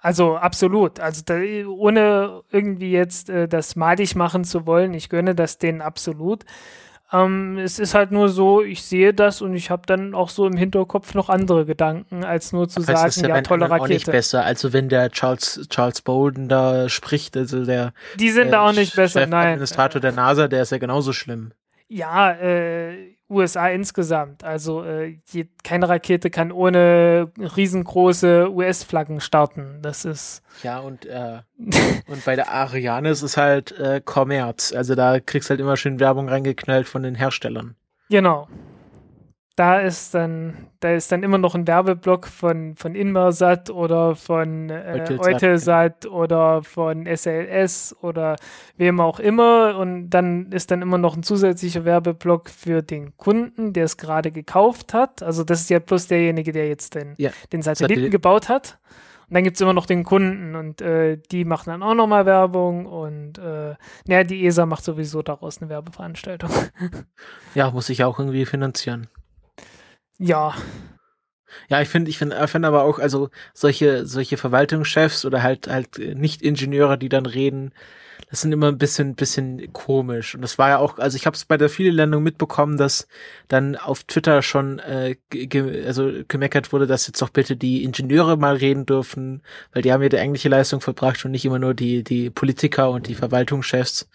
Also 0.00 0.36
absolut. 0.36 1.00
Also 1.00 1.22
da, 1.24 1.36
ohne 1.66 2.42
irgendwie 2.50 2.92
jetzt 2.92 3.30
äh, 3.30 3.48
das 3.48 3.74
madig 3.74 4.14
machen 4.14 4.44
zu 4.44 4.66
wollen, 4.66 4.92
ich 4.92 5.08
gönne 5.08 5.34
das 5.34 5.58
denen 5.58 5.80
absolut. 5.80 6.44
Ähm, 7.12 7.58
es 7.58 7.78
ist 7.78 7.94
halt 7.94 8.10
nur 8.10 8.28
so, 8.28 8.62
ich 8.62 8.82
sehe 8.82 9.14
das 9.14 9.42
und 9.42 9.54
ich 9.54 9.70
habe 9.70 9.82
dann 9.86 10.14
auch 10.14 10.30
so 10.30 10.46
im 10.46 10.56
Hinterkopf 10.56 11.14
noch 11.14 11.28
andere 11.28 11.66
Gedanken, 11.66 12.24
als 12.24 12.52
nur 12.52 12.68
zu 12.68 12.80
sagen, 12.80 13.28
ja, 13.28 13.40
tolle 13.42 13.66
Rakete. 13.66 13.82
Auch 13.82 13.88
nicht 13.88 14.06
besser. 14.06 14.44
Also 14.44 14.72
wenn 14.72 14.88
der 14.88 15.10
Charles 15.10 15.66
Charles 15.68 16.02
Bolden 16.02 16.48
da 16.48 16.88
spricht, 16.88 17.36
also 17.36 17.64
der 17.64 17.92
Die 18.18 18.30
sind 18.30 18.52
äh, 18.52 18.56
auch 18.56 18.72
nicht 18.72 18.96
besser, 18.96 19.26
nein. 19.26 19.52
Administrator 19.52 20.00
der 20.00 20.12
NASA, 20.12 20.48
der 20.48 20.62
ist 20.62 20.72
ja 20.72 20.78
genauso 20.78 21.12
schlimm. 21.12 21.52
Ja, 21.88 22.32
äh, 22.32 23.13
USA 23.30 23.68
insgesamt. 23.68 24.44
Also 24.44 24.84
äh, 24.84 25.18
je, 25.30 25.46
keine 25.62 25.88
Rakete 25.88 26.30
kann 26.30 26.52
ohne 26.52 27.32
riesengroße 27.38 28.50
US-Flaggen 28.52 29.20
starten. 29.20 29.78
Das 29.82 30.04
ist. 30.04 30.42
Ja, 30.62 30.78
und, 30.78 31.06
äh, 31.06 31.40
und 32.06 32.24
bei 32.24 32.36
der 32.36 32.52
Ariane 32.52 33.10
ist 33.10 33.22
es 33.22 33.36
halt 33.36 33.72
äh, 33.78 34.00
Kommerz. 34.04 34.72
Also 34.72 34.94
da 34.94 35.20
kriegst 35.20 35.50
halt 35.50 35.60
immer 35.60 35.76
schön 35.76 36.00
Werbung 36.00 36.28
reingeknallt 36.28 36.88
von 36.88 37.02
den 37.02 37.14
Herstellern. 37.14 37.76
Genau 38.10 38.48
da 39.56 39.78
ist 39.78 40.14
dann, 40.14 40.68
da 40.80 40.90
ist 40.90 41.12
dann 41.12 41.22
immer 41.22 41.38
noch 41.38 41.54
ein 41.54 41.66
Werbeblock 41.66 42.26
von, 42.26 42.74
von 42.76 42.94
Inmarsat 42.96 43.70
oder 43.70 44.16
von 44.16 44.68
äh, 44.68 45.16
Eutelsat 45.18 46.06
oder 46.06 46.64
von 46.64 47.06
SLS 47.06 47.94
oder 48.00 48.36
wem 48.76 49.00
auch 49.00 49.20
immer. 49.20 49.76
Und 49.78 50.10
dann 50.10 50.50
ist 50.50 50.72
dann 50.72 50.82
immer 50.82 50.98
noch 50.98 51.16
ein 51.16 51.22
zusätzlicher 51.22 51.84
Werbeblock 51.84 52.50
für 52.50 52.82
den 52.82 53.16
Kunden, 53.16 53.72
der 53.72 53.84
es 53.84 53.96
gerade 53.96 54.32
gekauft 54.32 54.92
hat. 54.92 55.22
Also 55.22 55.44
das 55.44 55.60
ist 55.60 55.70
ja 55.70 55.78
bloß 55.78 56.08
derjenige, 56.08 56.50
der 56.50 56.66
jetzt 56.66 56.96
den, 56.96 57.14
ja. 57.18 57.30
den 57.52 57.62
Satelliten 57.62 57.94
Satellit 57.94 58.10
gebaut 58.10 58.48
hat. 58.48 58.78
Und 59.28 59.34
dann 59.34 59.44
gibt 59.44 59.56
es 59.56 59.60
immer 59.60 59.72
noch 59.72 59.86
den 59.86 60.04
Kunden 60.04 60.54
und 60.54 60.82
äh, 60.82 61.16
die 61.30 61.44
machen 61.44 61.70
dann 61.70 61.82
auch 61.82 61.94
nochmal 61.94 62.26
Werbung 62.26 62.84
und 62.86 63.38
äh, 63.38 63.74
naja, 64.06 64.24
die 64.24 64.44
ESA 64.44 64.66
macht 64.66 64.84
sowieso 64.84 65.22
daraus 65.22 65.62
eine 65.62 65.70
Werbeveranstaltung. 65.70 66.50
Ja, 67.54 67.70
muss 67.70 67.88
ich 67.88 68.02
auch 68.02 68.18
irgendwie 68.18 68.46
finanzieren. 68.46 69.06
Ja. 70.24 70.54
Ja, 71.68 71.82
ich 71.82 71.88
finde, 71.90 72.08
ich 72.10 72.16
finde, 72.16 72.36
ich 72.42 72.54
aber 72.54 72.82
auch, 72.82 72.98
also 72.98 73.28
solche, 73.52 74.06
solche 74.06 74.38
Verwaltungschefs 74.38 75.26
oder 75.26 75.42
halt, 75.42 75.68
halt 75.68 75.98
nicht 75.98 76.40
Ingenieure, 76.40 76.96
die 76.96 77.10
dann 77.10 77.26
reden, 77.26 77.72
das 78.30 78.40
sind 78.40 78.52
immer 78.52 78.68
ein 78.68 78.78
bisschen, 78.78 79.16
bisschen 79.16 79.70
komisch. 79.74 80.34
Und 80.34 80.40
das 80.40 80.56
war 80.56 80.70
ja 80.70 80.78
auch, 80.78 80.98
also 80.98 81.16
ich 81.16 81.26
habe 81.26 81.36
es 81.36 81.44
bei 81.44 81.58
der 81.58 81.68
Viele-Landung 81.68 82.22
mitbekommen, 82.22 82.78
dass 82.78 83.06
dann 83.48 83.76
auf 83.76 84.04
Twitter 84.04 84.40
schon 84.40 84.78
äh, 84.78 85.16
also 85.86 86.10
gemeckert 86.26 86.72
wurde, 86.72 86.86
dass 86.86 87.06
jetzt 87.06 87.20
doch 87.20 87.28
bitte 87.30 87.54
die 87.54 87.84
Ingenieure 87.84 88.38
mal 88.38 88.56
reden 88.56 88.86
dürfen, 88.86 89.42
weil 89.74 89.82
die 89.82 89.92
haben 89.92 90.02
ja 90.02 90.08
die 90.08 90.18
eigentliche 90.18 90.48
Leistung 90.48 90.80
verbracht 90.80 91.22
und 91.24 91.32
nicht 91.32 91.44
immer 91.44 91.58
nur 91.58 91.74
die, 91.74 92.02
die 92.02 92.30
Politiker 92.30 92.90
und 92.90 93.08
die 93.08 93.14
Verwaltungschefs 93.14 94.08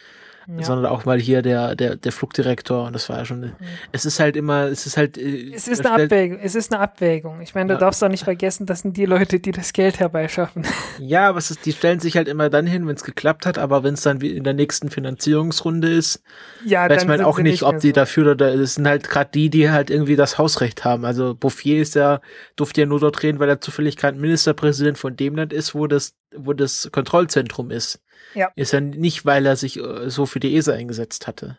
ja. 0.58 0.64
sondern 0.64 0.92
auch 0.92 1.06
mal 1.06 1.20
hier 1.20 1.42
der, 1.42 1.76
der, 1.76 1.96
der 1.96 2.12
Flugdirektor. 2.12 2.86
Und 2.86 2.94
das 2.94 3.10
war 3.10 3.18
ja 3.20 3.26
schon, 3.26 3.42
mhm. 3.42 3.54
es 3.92 4.06
ist 4.06 4.20
halt 4.20 4.36
immer, 4.36 4.66
es 4.66 4.86
ist 4.86 4.98
halt. 4.98 5.18
Äh, 5.18 5.54
es 5.54 5.68
ist 5.68 5.86
eine 5.86 6.04
Abwägung, 6.04 6.40
es 6.42 6.56
ist 6.56 6.74
eine 6.74 6.82
Abwägung. 6.82 7.42
Ich 7.42 7.54
meine, 7.54 7.68
du 7.68 7.74
ja. 7.76 7.80
darfst 7.80 8.04
auch 8.04 8.10
nicht 8.10 8.24
vergessen, 8.24 8.66
das 8.66 8.82
sind 8.82 8.98
die 8.98 9.06
Leute, 9.06 9.40
die 9.40 9.52
das 9.52 9.74
Geld 9.74 10.00
herbeischaffen. 10.00 10.66
Ja, 11.00 11.30
aber 11.30 11.38
es 11.38 11.50
ist, 11.50 11.66
die 11.66 11.72
stellen 11.72 12.00
sich 12.00 12.18
halt 12.18 12.28
immer 12.28 12.50
dann 12.50 12.68
hin, 12.68 12.88
wenn 12.88 12.96
es 12.96 13.04
geklappt 13.04 13.46
hat, 13.46 13.58
aber 13.58 13.84
wenn 13.84 13.94
es 13.94 14.02
dann 14.02 14.22
wie 14.22 14.36
in 14.36 14.44
der 14.44 14.54
nächsten 14.54 14.90
Finanzierungsrunde 14.90 15.90
ist, 15.90 16.22
ja, 16.66 16.90
weiß 16.90 17.06
man 17.06 17.22
auch 17.22 17.40
nicht, 17.40 17.64
ob 17.64 17.80
die 17.80 17.90
so. 17.90 17.94
dafür 17.94 18.32
oder 18.32 18.54
es 18.54 18.76
sind 18.76 18.88
halt 18.88 19.10
gerade 19.10 19.30
die, 19.34 19.50
die 19.50 19.70
halt 19.70 19.90
irgendwie 19.90 20.16
das 20.16 20.38
Hausrecht 20.38 20.84
haben. 20.84 21.06
Also 21.06 21.36
Bouffier 21.36 21.82
ist 21.82 21.96
ja, 21.96 22.22
durfte 22.56 22.82
ja 22.82 22.88
nur 22.88 23.00
dort 23.00 23.24
reden, 23.24 23.40
weil 23.40 23.50
er 23.50 23.62
zufällig 23.62 23.98
gerade 23.98 24.18
Ministerpräsident 24.18 24.98
von 24.98 25.16
dem 25.16 25.36
Land 25.36 25.54
ist, 25.54 25.74
wo 25.74 25.88
das, 25.88 26.16
wo 26.36 26.54
das 26.54 26.90
Kontrollzentrum 26.92 27.72
ist. 27.72 28.02
Ja. 28.34 28.52
Ist 28.56 28.74
ja 28.74 28.82
nicht, 28.82 29.26
weil 29.26 29.46
er 29.46 29.56
sich 29.56 29.78
äh, 29.78 30.10
so 30.10 30.26
für 30.26 30.40
die 30.40 30.56
ESA 30.56 30.74
eingesetzt 30.74 31.28
hatte. 31.28 31.58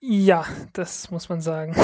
Ja, 0.00 0.46
das 0.72 1.10
muss 1.10 1.28
man 1.28 1.40
sagen. 1.40 1.74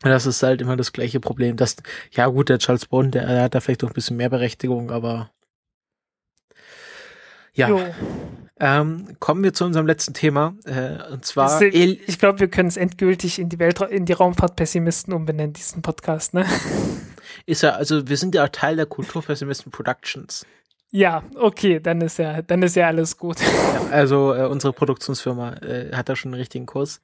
Das 0.00 0.26
ist 0.26 0.42
halt 0.42 0.60
immer 0.60 0.76
das 0.76 0.92
gleiche 0.92 1.20
Problem. 1.20 1.56
Das, 1.56 1.76
ja 2.10 2.26
gut, 2.26 2.48
der 2.48 2.58
Charles 2.58 2.86
Bond, 2.86 3.14
der, 3.14 3.26
der 3.26 3.42
hat 3.42 3.54
da 3.54 3.60
vielleicht 3.60 3.82
noch 3.82 3.90
ein 3.90 3.94
bisschen 3.94 4.16
mehr 4.16 4.28
Berechtigung, 4.28 4.90
aber 4.90 5.30
ja. 7.56 7.70
Ähm, 8.58 9.16
kommen 9.18 9.42
wir 9.42 9.52
zu 9.52 9.64
unserem 9.64 9.86
letzten 9.86 10.14
Thema. 10.14 10.54
Äh, 10.64 11.12
und 11.12 11.24
zwar. 11.24 11.60
ich 11.60 12.18
glaube, 12.18 12.40
wir 12.40 12.48
können 12.48 12.68
es 12.68 12.76
endgültig 12.76 13.38
in 13.38 13.48
die 13.48 13.58
Welt, 13.58 13.80
in 13.80 14.04
die 14.04 14.12
Raumfahrtpessimisten 14.12 15.12
umbenennen, 15.12 15.52
diesen 15.52 15.82
Podcast, 15.82 16.34
ne? 16.34 16.46
Ist 17.44 17.62
ja, 17.62 17.70
also 17.70 18.08
wir 18.08 18.16
sind 18.16 18.34
ja 18.34 18.48
Teil 18.48 18.76
der 18.76 18.86
Kulturpessimisten 18.86 19.70
Productions. 19.70 20.46
Ja, 20.90 21.24
okay, 21.34 21.80
dann 21.80 22.00
ist 22.00 22.18
ja, 22.18 22.42
dann 22.42 22.62
ist 22.62 22.76
ja 22.76 22.86
alles 22.86 23.18
gut. 23.18 23.40
Ja, 23.40 23.88
also 23.90 24.32
äh, 24.32 24.46
unsere 24.46 24.72
Produktionsfirma 24.72 25.54
äh, 25.54 25.92
hat 25.92 26.08
da 26.08 26.16
schon 26.16 26.32
einen 26.32 26.40
richtigen 26.40 26.66
Kurs. 26.66 27.00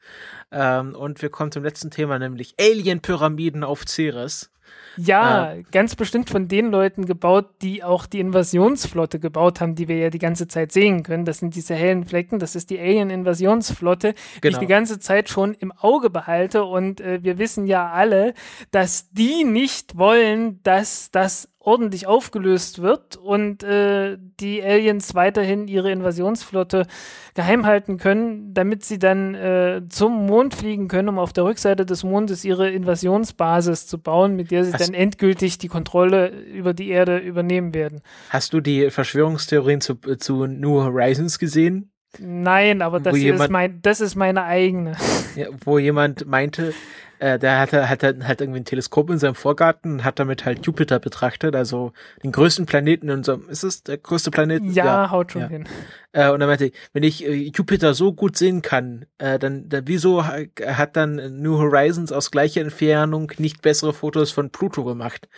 Ähm, 0.53 0.95
und 0.95 1.21
wir 1.21 1.31
kommen 1.31 1.53
zum 1.53 1.65
letzten 1.65 1.91
Thema, 1.91 2.19
nämlich 2.19 2.55
Alien-Pyramiden 2.61 3.65
auf 3.65 3.85
Ceres. 3.87 4.51
Ja, 4.97 5.53
äh, 5.53 5.63
ganz 5.71 5.97
bestimmt 5.97 6.29
von 6.29 6.49
den 6.49 6.71
Leuten 6.71 7.07
gebaut, 7.07 7.47
die 7.63 7.83
auch 7.83 8.07
die 8.07 8.21
Invasionsflotte 8.21 9.19
gebaut 9.19 9.61
haben, 9.61 9.75
die 9.75 9.89
wir 9.89 9.97
ja 9.97 10.11
die 10.11 10.19
ganze 10.19 10.49
Zeit 10.49 10.73
sehen 10.73 11.03
können. 11.03 11.25
Das 11.25 11.39
sind 11.39 11.55
diese 11.55 11.75
hellen 11.75 12.05
Flecken, 12.05 12.39
das 12.39 12.55
ist 12.57 12.71
die 12.71 12.79
Alien-Invasionsflotte, 12.79 14.09
genau. 14.09 14.21
die 14.21 14.37
ich 14.37 14.43
genau. 14.43 14.61
die 14.61 14.67
ganze 14.67 14.99
Zeit 14.99 15.29
schon 15.29 15.55
im 15.55 15.73
Auge 15.73 16.11
behalte. 16.11 16.65
Und 16.65 17.01
äh, 17.01 17.21
wir 17.23 17.39
wissen 17.39 17.67
ja 17.67 17.91
alle, 17.91 18.35
dass 18.71 19.11
die 19.11 19.45
nicht 19.45 19.97
wollen, 19.97 20.63
dass 20.63 21.11
das 21.11 21.49
ordentlich 21.65 22.07
aufgelöst 22.07 22.83
wird 22.83 23.17
und 23.17 23.63
äh, 23.63 24.19
die 24.41 24.63
Aliens 24.63 25.15
weiterhin 25.15 25.69
ihre 25.69 25.93
Invasionsflotte 25.93 26.87
geheim 27.35 27.65
halten 27.67 27.99
können, 27.99 28.53
damit 28.53 28.85
sie 28.85 28.99
dann 28.99 29.35
äh, 29.35 29.83
zum 29.89 30.27
Mond 30.27 30.55
fliegen 30.55 30.89
können, 30.89 31.09
um 31.09 31.19
auf 31.19 31.33
der 31.33 31.45
Rückseite 31.45 31.87
des 31.87 32.03
Mondes 32.03 32.45
ihre 32.45 32.71
Invasionsbasis 32.71 33.87
zu 33.87 33.99
bauen, 33.99 34.35
mit 34.35 34.51
der 34.51 34.65
sie 34.65 34.73
Hast 34.73 34.89
dann 34.89 34.95
endgültig 34.95 35.59
die 35.59 35.69
Kontrolle 35.69 36.29
über 36.29 36.75
die 36.75 36.91
Erde 36.91 37.19
übernehmen 37.19 37.75
werden. 37.75 38.03
Hast 38.31 38.53
du 38.53 38.61
die 38.61 38.91
Verschwörungstheorien 38.91 39.81
zu, 39.81 39.95
zu 39.95 40.47
New 40.47 40.83
Horizons 40.83 41.39
gesehen? 41.39 41.93
Nein, 42.19 42.83
aber 42.83 43.01
das, 43.01 43.17
ist, 43.17 43.51
mein, 43.51 43.81
das 43.81 44.01
ist 44.01 44.17
meine 44.17 44.45
eigene. 44.45 44.97
Ja, 45.35 45.47
wo 45.65 45.79
jemand 45.79 46.27
meinte, 46.27 46.75
äh, 47.23 47.39
der 47.39 47.61
hatte, 47.61 47.89
hatte 47.89 48.19
halt 48.27 48.41
irgendwie 48.41 48.59
ein 48.61 48.65
Teleskop 48.65 49.09
in 49.11 49.19
seinem 49.19 49.37
Vorgarten 49.37 49.93
und 49.93 50.05
hat 50.05 50.19
damit 50.19 50.45
halt 50.45 50.67
Jupiter 50.67 50.99
betrachtet, 50.99 51.55
also 51.55 51.93
den 52.25 52.33
größten 52.33 52.67
Planeten 52.67 53.09
in 53.09 53.19
unserem, 53.19 53.49
ist 53.49 53.63
es 53.63 53.85
der 53.85 53.99
größte 53.99 54.33
Planet? 54.33 54.61
Ja, 54.65 55.09
haut 55.13 55.31
schon 55.31 55.43
ja. 55.43 55.49
hin. 55.49 55.69
Äh, 56.11 56.31
und 56.31 56.41
er 56.41 56.49
meinte, 56.49 56.73
wenn 56.93 57.05
ich 57.05 57.25
äh, 57.25 57.51
Jupiter 57.55 57.95
so 57.95 58.13
gut 58.13 58.37
sehen 58.37 58.61
kann, 58.61 59.07
äh, 59.19 59.39
dann, 59.39 59.69
dann 59.69 59.87
wieso 59.87 60.27
ha- 60.27 60.41
hat 60.67 60.97
dann 60.97 61.41
New 61.41 61.59
Horizons 61.59 62.11
aus 62.11 62.33
gleicher 62.33 62.61
Entfernung 62.61 63.31
nicht 63.39 63.63
bessere 63.63 63.93
Fotos 63.93 64.33
von 64.33 64.51
Pluto 64.51 64.83
gemacht? 64.83 65.29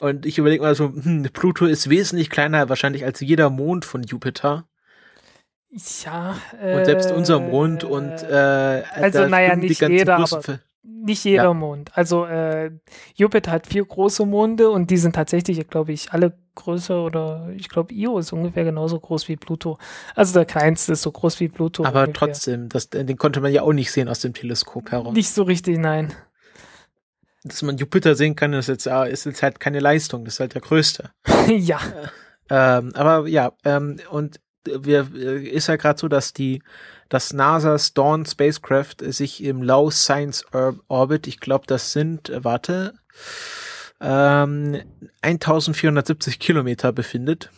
Und 0.00 0.24
ich 0.24 0.38
überlege 0.38 0.62
mal 0.62 0.74
so, 0.74 0.86
hm, 0.86 1.28
Pluto 1.34 1.66
ist 1.66 1.90
wesentlich 1.90 2.30
kleiner 2.30 2.70
wahrscheinlich 2.70 3.04
als 3.04 3.20
jeder 3.20 3.50
Mond 3.50 3.84
von 3.84 4.02
Jupiter. 4.02 4.66
Ja. 6.02 6.36
Und 6.62 6.86
selbst 6.86 7.10
äh, 7.10 7.14
unser 7.14 7.40
Mond 7.40 7.84
und 7.84 8.22
äh, 8.22 8.82
also, 8.94 9.26
naja, 9.26 9.54
nicht 9.54 9.80
ganzen 9.80 9.98
jeder, 9.98 10.16
aber- 10.16 10.60
Nicht 10.88 11.24
jeder 11.24 11.44
Ja. 11.44 11.54
Mond. 11.54 11.90
Also 11.96 12.26
äh, 12.26 12.70
Jupiter 13.14 13.50
hat 13.50 13.66
vier 13.66 13.84
große 13.84 14.24
Monde 14.24 14.70
und 14.70 14.90
die 14.90 14.96
sind 14.96 15.14
tatsächlich, 15.14 15.66
glaube 15.68 15.92
ich, 15.92 16.12
alle 16.12 16.38
größer 16.54 17.02
oder 17.04 17.48
ich 17.54 17.68
glaube, 17.68 17.92
Io 17.92 18.18
ist 18.18 18.32
ungefähr 18.32 18.64
genauso 18.64 18.98
groß 18.98 19.28
wie 19.28 19.36
Pluto. 19.36 19.78
Also 20.14 20.34
der 20.34 20.46
kleinste 20.46 20.92
ist 20.92 21.02
so 21.02 21.12
groß 21.12 21.40
wie 21.40 21.48
Pluto. 21.48 21.84
Aber 21.84 22.00
ungefähr. 22.00 22.14
trotzdem, 22.28 22.68
das, 22.68 22.88
den 22.88 23.16
konnte 23.16 23.40
man 23.40 23.52
ja 23.52 23.62
auch 23.62 23.72
nicht 23.72 23.90
sehen 23.90 24.08
aus 24.08 24.20
dem 24.20 24.32
Teleskop 24.32 24.90
heraus. 24.90 25.12
Nicht 25.12 25.30
so 25.30 25.42
richtig, 25.42 25.78
nein. 25.78 26.12
Dass 27.44 27.62
man 27.62 27.76
Jupiter 27.76 28.14
sehen 28.14 28.34
kann, 28.34 28.52
ist 28.54 28.68
jetzt, 28.68 28.86
äh, 28.86 29.10
ist 29.10 29.26
jetzt 29.26 29.42
halt 29.42 29.60
keine 29.60 29.80
Leistung, 29.80 30.24
das 30.24 30.34
ist 30.34 30.40
halt 30.40 30.54
der 30.54 30.62
größte. 30.62 31.10
ja. 31.48 31.78
Ähm, 32.48 32.92
aber 32.94 33.26
ja, 33.28 33.52
ähm, 33.64 33.98
und 34.10 34.40
wir 34.80 35.08
äh, 35.14 35.44
ist 35.48 35.66
ja 35.68 35.76
gerade 35.76 35.98
so, 35.98 36.08
dass 36.08 36.32
die, 36.32 36.62
dass 37.08 37.32
NASA's 37.32 37.94
Dawn 37.94 38.26
Spacecraft 38.26 38.96
sich 39.00 39.42
im 39.44 39.62
Low 39.62 39.90
Science 39.90 40.44
Or- 40.52 40.76
Orbit, 40.88 41.26
ich 41.26 41.40
glaube, 41.40 41.64
das 41.66 41.92
sind, 41.92 42.28
äh, 42.30 42.44
warte, 42.44 42.94
ähm, 44.00 44.82
1470 45.22 46.38
Kilometer 46.38 46.92
befindet. 46.92 47.50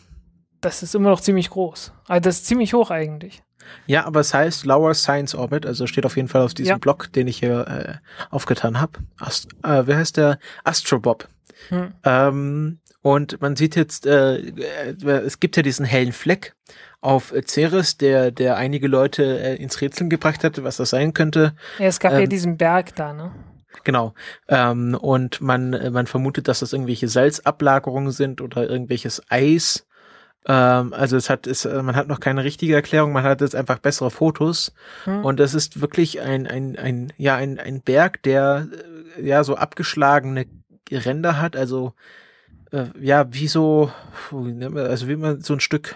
Das 0.61 0.83
ist 0.83 0.95
immer 0.95 1.09
noch 1.09 1.21
ziemlich 1.21 1.49
groß. 1.49 1.93
Also 2.07 2.21
das 2.21 2.37
ist 2.37 2.45
ziemlich 2.47 2.73
hoch 2.73 2.91
eigentlich. 2.91 3.41
Ja, 3.85 4.05
aber 4.05 4.21
es 4.21 4.33
heißt 4.33 4.65
Lower 4.65 4.93
Science 4.93 5.35
Orbit, 5.35 5.65
also 5.65 5.85
steht 5.85 6.05
auf 6.05 6.15
jeden 6.15 6.27
Fall 6.27 6.41
auf 6.41 6.53
diesem 6.53 6.71
Ja. 6.71 6.77
Blog, 6.77 7.11
den 7.13 7.27
ich 7.27 7.37
hier 7.39 7.67
äh, 7.67 8.33
aufgetan 8.33 8.79
habe. 8.81 8.93
Ast 9.19 9.49
äh, 9.63 9.83
wer 9.85 9.97
heißt 9.97 10.17
der? 10.17 10.39
Astrobob. 10.63 11.27
Hm. 11.69 11.93
Ähm, 12.03 12.79
und 13.01 13.41
man 13.41 13.55
sieht 13.55 13.75
jetzt, 13.75 14.05
äh, 14.05 14.37
äh, 14.37 14.95
es 15.25 15.39
gibt 15.39 15.55
ja 15.57 15.63
diesen 15.63 15.85
hellen 15.85 16.11
Fleck 16.11 16.55
auf 17.01 17.33
Ceres, 17.45 17.97
der, 17.97 18.31
der 18.31 18.57
einige 18.57 18.87
Leute 18.87 19.39
äh, 19.39 19.55
ins 19.55 19.79
Rätseln 19.79 20.09
gebracht 20.09 20.43
hat, 20.43 20.61
was 20.63 20.77
das 20.77 20.89
sein 20.89 21.13
könnte. 21.13 21.53
Ja, 21.77 21.85
es 21.85 21.99
gab 21.99 22.11
ja 22.11 22.19
Ähm, 22.19 22.29
diesen 22.29 22.57
Berg 22.57 22.95
da, 22.95 23.13
ne? 23.13 23.31
Genau. 23.83 24.13
Ähm, 24.47 24.97
und 24.99 25.39
man, 25.39 25.73
äh, 25.73 25.91
man 25.91 26.07
vermutet, 26.07 26.47
dass 26.47 26.59
das 26.59 26.73
irgendwelche 26.73 27.07
Salzablagerungen 27.07 28.11
sind 28.11 28.41
oder 28.41 28.69
irgendwelches 28.69 29.21
Eis. 29.29 29.87
Ähm, 30.45 30.93
also 30.93 31.15
es 31.15 31.29
hat, 31.29 31.47
es, 31.47 31.63
äh, 31.63 31.81
man 31.81 31.95
hat 31.95 32.07
noch 32.07 32.19
keine 32.19 32.43
richtige 32.43 32.75
Erklärung, 32.75 33.13
man 33.13 33.23
hat 33.23 33.39
jetzt 33.39 33.55
einfach 33.55 33.79
bessere 33.79 34.11
Fotos. 34.11 34.73
Hm. 35.05 35.23
Und 35.23 35.39
das 35.39 35.53
ist 35.53 35.79
wirklich 35.79 36.19
ein, 36.19 36.47
ein, 36.47 36.77
ein, 36.77 37.13
ja, 37.15 37.35
ein, 37.35 37.59
ein 37.59 37.81
Berg, 37.81 38.23
der 38.23 38.67
ja 39.21 39.45
so 39.45 39.55
abgeschlagene 39.55 40.47
Ränder 40.91 41.39
hat, 41.39 41.55
also 41.55 41.93
äh, 42.71 42.85
ja, 42.99 43.33
wie 43.33 43.47
so, 43.47 43.91
also 44.31 45.07
wie 45.07 45.15
man 45.15 45.41
so 45.41 45.53
ein 45.53 45.59
Stück, 45.59 45.95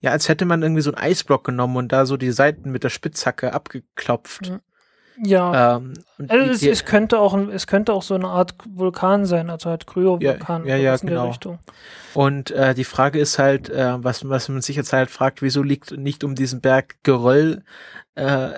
ja, 0.00 0.10
als 0.10 0.28
hätte 0.28 0.44
man 0.44 0.62
irgendwie 0.62 0.82
so 0.82 0.92
einen 0.92 1.02
Eisblock 1.02 1.44
genommen 1.44 1.76
und 1.76 1.92
da 1.92 2.06
so 2.06 2.16
die 2.16 2.32
Seiten 2.32 2.70
mit 2.70 2.84
der 2.84 2.90
Spitzhacke 2.90 3.52
abgeklopft. 3.52 4.52
Ja. 5.22 5.76
Ähm, 5.76 5.94
Also 6.18 6.50
es, 6.50 6.62
es 6.62 6.84
könnte 6.84 7.18
auch 7.18 7.36
es 7.48 7.66
könnte 7.66 7.92
auch 7.92 8.02
so 8.02 8.14
eine 8.14 8.28
Art 8.28 8.54
Vulkan 8.66 9.26
sein, 9.26 9.50
also 9.50 9.68
halt 9.68 9.86
Kryovulkan 9.86 10.64
Ja, 10.64 10.76
ja, 10.76 10.82
ja, 10.82 10.94
in 10.94 11.06
der 11.06 11.16
genau. 11.16 11.28
Richtung. 11.28 11.58
Und 12.14 12.50
äh, 12.52 12.74
die 12.74 12.84
Frage 12.84 13.18
ist 13.18 13.38
halt, 13.38 13.68
äh, 13.68 14.02
was, 14.02 14.26
was 14.26 14.48
man 14.48 14.62
sich 14.62 14.76
jetzt 14.76 14.94
halt 14.94 15.10
fragt, 15.10 15.42
wieso 15.42 15.62
liegt 15.62 15.90
nicht 15.90 16.24
um 16.24 16.34
diesen 16.34 16.62
Berg 16.62 16.96
Geröll 17.02 17.62
äh, 18.14 18.48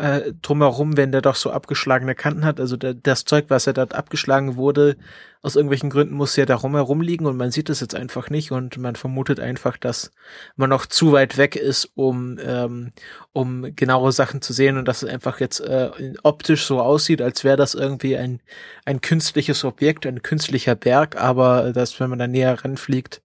äh, 0.00 0.32
drumherum, 0.40 0.96
wenn 0.96 1.12
der 1.12 1.20
doch 1.20 1.34
so 1.34 1.50
abgeschlagene 1.50 2.14
Kanten 2.14 2.46
hat? 2.46 2.58
Also 2.58 2.78
der, 2.78 2.94
das 2.94 3.26
Zeug, 3.26 3.46
was 3.48 3.66
ja 3.66 3.74
dort 3.74 3.94
abgeschlagen 3.94 4.56
wurde, 4.56 4.96
aus 5.42 5.56
irgendwelchen 5.56 5.90
Gründen 5.90 6.14
muss 6.14 6.36
ja 6.36 6.46
da 6.46 6.54
rumherum 6.54 7.00
liegen 7.00 7.26
und 7.26 7.36
man 7.36 7.50
sieht 7.50 7.68
es 7.68 7.80
jetzt 7.80 7.96
einfach 7.96 8.30
nicht 8.30 8.52
und 8.52 8.78
man 8.78 8.94
vermutet 8.94 9.40
einfach, 9.40 9.76
dass 9.76 10.12
man 10.54 10.70
noch 10.70 10.86
zu 10.86 11.10
weit 11.12 11.36
weg 11.36 11.56
ist, 11.56 11.90
um, 11.96 12.38
ähm, 12.40 12.92
um 13.32 13.74
genaue 13.74 14.12
Sachen 14.12 14.40
zu 14.40 14.52
sehen 14.52 14.78
und 14.78 14.86
dass 14.86 15.02
es 15.02 15.08
einfach 15.08 15.40
jetzt 15.40 15.58
äh, 15.60 15.90
optisch 16.22 16.64
so 16.64 16.80
aussieht, 16.80 17.01
als 17.10 17.44
wäre 17.44 17.56
das 17.56 17.74
irgendwie 17.74 18.16
ein, 18.16 18.40
ein 18.84 19.00
künstliches 19.00 19.64
Objekt, 19.64 20.06
ein 20.06 20.22
künstlicher 20.22 20.74
Berg, 20.74 21.16
aber 21.16 21.72
dass, 21.72 21.98
wenn 22.00 22.10
man 22.10 22.18
da 22.18 22.26
näher 22.26 22.64
ranfliegt, 22.64 23.22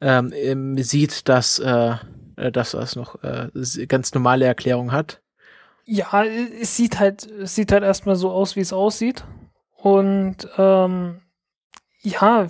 ähm, 0.00 0.32
sieht, 0.82 1.28
dass, 1.28 1.58
äh, 1.58 1.94
äh, 2.36 2.52
dass 2.52 2.72
das 2.72 2.96
noch 2.96 3.22
äh, 3.22 3.48
ganz 3.86 4.14
normale 4.14 4.44
Erklärung 4.44 4.92
hat. 4.92 5.20
Ja, 5.84 6.22
es 6.24 6.76
sieht 6.76 6.98
halt, 6.98 7.26
es 7.26 7.54
sieht 7.54 7.72
halt 7.72 7.82
erstmal 7.82 8.16
so 8.16 8.30
aus, 8.30 8.56
wie 8.56 8.60
es 8.60 8.72
aussieht. 8.72 9.24
Und 9.76 10.48
ähm, 10.58 11.22
ja, 12.00 12.46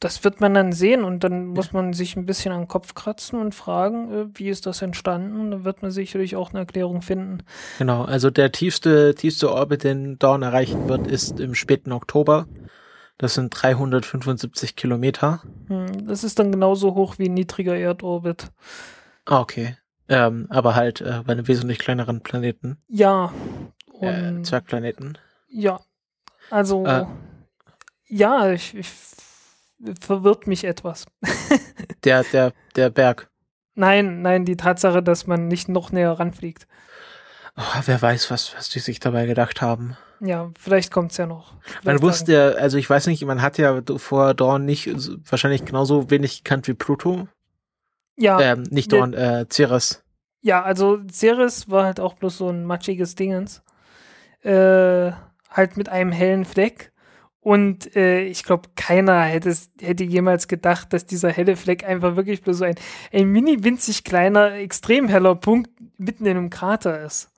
das 0.00 0.22
wird 0.22 0.40
man 0.40 0.54
dann 0.54 0.72
sehen 0.72 1.02
und 1.04 1.24
dann 1.24 1.46
muss 1.46 1.72
man 1.72 1.92
sich 1.92 2.14
ein 2.16 2.24
bisschen 2.26 2.52
an 2.52 2.62
den 2.62 2.68
Kopf 2.68 2.94
kratzen 2.94 3.40
und 3.40 3.54
fragen, 3.54 4.12
äh, 4.12 4.26
wie 4.34 4.48
ist 4.48 4.66
das 4.66 4.80
entstanden? 4.82 5.50
Da 5.50 5.64
wird 5.64 5.82
man 5.82 5.90
sicherlich 5.90 6.36
auch 6.36 6.50
eine 6.50 6.60
Erklärung 6.60 7.02
finden. 7.02 7.42
Genau, 7.78 8.04
also 8.04 8.30
der 8.30 8.52
tiefste, 8.52 9.14
tiefste 9.14 9.52
Orbit, 9.52 9.82
den 9.84 10.18
Dawn 10.18 10.42
erreichen 10.42 10.88
wird, 10.88 11.06
ist 11.08 11.40
im 11.40 11.54
späten 11.54 11.92
Oktober. 11.92 12.46
Das 13.18 13.34
sind 13.34 13.50
375 13.50 14.76
Kilometer. 14.76 15.42
Hm, 15.66 16.06
Das 16.06 16.22
ist 16.22 16.38
dann 16.38 16.52
genauso 16.52 16.94
hoch 16.94 17.18
wie 17.18 17.28
ein 17.28 17.34
niedriger 17.34 17.76
Erdorbit. 17.76 18.52
Ah, 19.24 19.40
okay. 19.40 19.76
Ähm, 20.08 20.46
aber 20.48 20.76
halt 20.76 21.00
äh, 21.00 21.22
bei 21.26 21.32
einem 21.32 21.48
wesentlich 21.48 21.78
kleineren 21.80 22.22
Planeten, 22.22 22.78
Ja. 22.88 23.32
äh, 24.00 24.40
Zwergplaneten. 24.42 25.18
ja, 25.48 25.80
also 26.50 26.86
Äh. 26.86 27.04
ja, 28.06 28.50
ich, 28.52 28.74
ich 28.76 28.88
verwirrt 30.00 30.46
mich 30.46 30.64
etwas. 30.64 31.06
Der, 32.04 32.22
der, 32.24 32.52
der 32.76 32.90
Berg. 32.90 33.28
Nein, 33.74 34.22
nein, 34.22 34.44
die 34.44 34.56
Tatsache, 34.56 35.02
dass 35.02 35.26
man 35.26 35.48
nicht 35.48 35.68
noch 35.68 35.90
näher 35.90 36.12
ranfliegt. 36.12 36.66
Oh, 37.56 37.80
wer 37.86 38.00
weiß, 38.00 38.30
was, 38.30 38.54
was 38.56 38.68
die 38.68 38.78
sich 38.78 39.00
dabei 39.00 39.26
gedacht 39.26 39.60
haben. 39.60 39.96
Ja, 40.20 40.50
vielleicht 40.58 40.92
kommt's 40.92 41.16
ja 41.16 41.26
noch. 41.26 41.54
Man 41.54 41.62
Vielleicht 41.82 42.02
wusste 42.02 42.32
ja, 42.32 42.48
also 42.50 42.78
ich 42.78 42.88
weiß 42.88 43.08
nicht, 43.08 43.24
man 43.24 43.42
hat 43.42 43.58
ja 43.58 43.80
vor 43.96 44.34
Dawn 44.34 44.64
nicht 44.64 44.88
wahrscheinlich 45.30 45.64
genauso 45.64 46.08
wenig 46.10 46.44
gekannt 46.44 46.68
wie 46.68 46.74
Pluto. 46.74 47.26
Ja, 48.16 48.40
Ähm, 48.40 48.62
nicht 48.70 48.92
ne- 48.92 48.98
Dawn, 48.98 49.14
äh, 49.14 49.46
Ceres. 49.50 50.04
ja, 50.40 50.62
also 50.62 51.00
Ceres 51.10 51.68
war 51.68 51.84
halt 51.84 51.98
auch 51.98 52.14
bloß 52.14 52.38
so 52.38 52.48
ein 52.48 52.64
matschiges 52.64 53.16
Dingens. 53.16 53.62
Äh, 54.42 55.10
halt 55.50 55.76
mit 55.76 55.88
einem 55.88 56.12
hellen 56.12 56.44
Fleck. 56.44 56.92
Und 57.48 57.96
äh, 57.96 58.24
ich 58.24 58.44
glaube, 58.44 58.68
keiner 58.76 59.22
hätte, 59.22 59.56
hätte 59.80 60.04
jemals 60.04 60.48
gedacht, 60.48 60.92
dass 60.92 61.06
dieser 61.06 61.30
helle 61.30 61.56
Fleck 61.56 61.82
einfach 61.82 62.14
wirklich 62.14 62.42
bloß 62.42 62.58
so 62.58 62.64
ein, 62.66 62.74
ein 63.10 63.26
mini 63.28 63.64
winzig 63.64 64.04
kleiner, 64.04 64.52
extrem 64.52 65.08
heller 65.08 65.34
Punkt 65.34 65.70
mitten 65.96 66.26
in 66.26 66.36
einem 66.36 66.50
Krater 66.50 67.00
ist. 67.00 67.30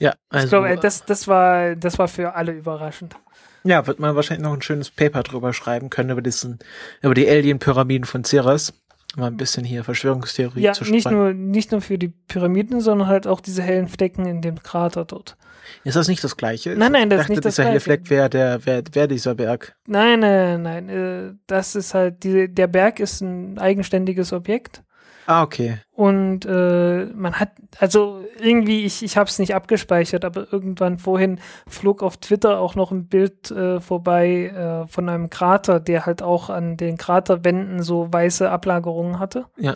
Ja, 0.00 0.12
also, 0.28 0.44
ich 0.44 0.50
glaube, 0.50 0.76
das, 0.76 1.06
das, 1.06 1.28
war, 1.28 1.76
das 1.76 1.98
war 1.98 2.08
für 2.08 2.34
alle 2.34 2.52
überraschend. 2.52 3.16
ja, 3.64 3.86
wird 3.86 4.00
man 4.00 4.14
wahrscheinlich 4.14 4.44
noch 4.44 4.52
ein 4.52 4.60
schönes 4.60 4.90
Paper 4.90 5.22
drüber 5.22 5.54
schreiben 5.54 5.88
können 5.88 6.10
über 6.10 6.20
diesen, 6.20 6.58
über 7.00 7.14
die 7.14 7.26
Alien-Pyramiden 7.26 8.04
von 8.04 8.24
Ceres. 8.24 8.74
Mal 9.16 9.28
ein 9.28 9.38
bisschen 9.38 9.64
hier 9.64 9.82
Verschwörungstheorie 9.82 10.60
Ja, 10.60 10.74
zu 10.74 10.84
nicht 10.84 11.04
streuen. 11.04 11.16
nur, 11.16 11.32
nicht 11.32 11.72
nur 11.72 11.80
für 11.80 11.96
die 11.96 12.08
Pyramiden, 12.08 12.82
sondern 12.82 13.08
halt 13.08 13.26
auch 13.26 13.40
diese 13.40 13.62
hellen 13.62 13.88
Flecken 13.88 14.26
in 14.26 14.42
dem 14.42 14.62
Krater 14.62 15.06
dort. 15.06 15.38
Ist 15.84 15.96
das 15.96 16.08
nicht 16.08 16.22
das 16.22 16.36
Gleiche? 16.36 16.74
Nein, 16.76 16.92
nein, 16.92 17.10
das 17.10 17.20
ich 17.20 17.24
ist 17.24 17.28
nicht 17.28 17.38
dachte, 17.38 17.48
das 17.48 17.54
dieser 17.56 17.70
Gleiche. 17.70 17.80
Fleck 17.80 18.10
wäre 18.10 18.30
der, 18.30 18.66
wäre 18.66 18.82
wär 18.92 19.06
dieser 19.06 19.34
Berg. 19.34 19.74
Nein, 19.86 20.20
nein, 20.20 20.62
nein. 20.62 20.88
Äh, 20.88 21.34
das 21.46 21.74
ist 21.74 21.94
halt, 21.94 22.24
die, 22.24 22.52
der 22.52 22.66
Berg 22.66 23.00
ist 23.00 23.20
ein 23.20 23.58
eigenständiges 23.58 24.32
Objekt. 24.32 24.82
Ah, 25.28 25.42
okay. 25.42 25.78
Und 25.92 26.46
äh, 26.46 27.04
man 27.14 27.34
hat, 27.34 27.50
also 27.78 28.24
irgendwie, 28.40 28.86
ich, 28.86 29.02
ich 29.02 29.18
habe 29.18 29.28
es 29.28 29.38
nicht 29.38 29.54
abgespeichert, 29.54 30.24
aber 30.24 30.50
irgendwann 30.50 30.98
vorhin 30.98 31.38
flog 31.68 32.02
auf 32.02 32.16
Twitter 32.16 32.58
auch 32.58 32.74
noch 32.76 32.92
ein 32.92 33.08
Bild 33.08 33.50
äh, 33.50 33.78
vorbei 33.78 34.46
äh, 34.46 34.88
von 34.88 35.06
einem 35.10 35.28
Krater, 35.28 35.80
der 35.80 36.06
halt 36.06 36.22
auch 36.22 36.48
an 36.48 36.78
den 36.78 36.96
Kraterwänden 36.96 37.82
so 37.82 38.10
weiße 38.10 38.48
Ablagerungen 38.48 39.18
hatte. 39.18 39.44
Ja. 39.58 39.74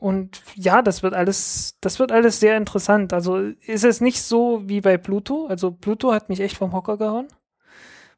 Und 0.00 0.42
ja, 0.56 0.82
das 0.82 1.02
wird 1.02 1.14
alles, 1.14 1.76
das 1.80 1.98
wird 1.98 2.10
alles 2.12 2.40
sehr 2.40 2.56
interessant. 2.56 3.12
Also 3.12 3.38
ist 3.38 3.84
es 3.84 4.00
nicht 4.00 4.22
so 4.22 4.62
wie 4.68 4.80
bei 4.80 4.96
Pluto. 4.98 5.46
Also 5.46 5.70
Pluto 5.72 6.12
hat 6.12 6.28
mich 6.30 6.40
echt 6.40 6.56
vom 6.56 6.72
Hocker 6.72 6.96
gehauen. 6.96 7.28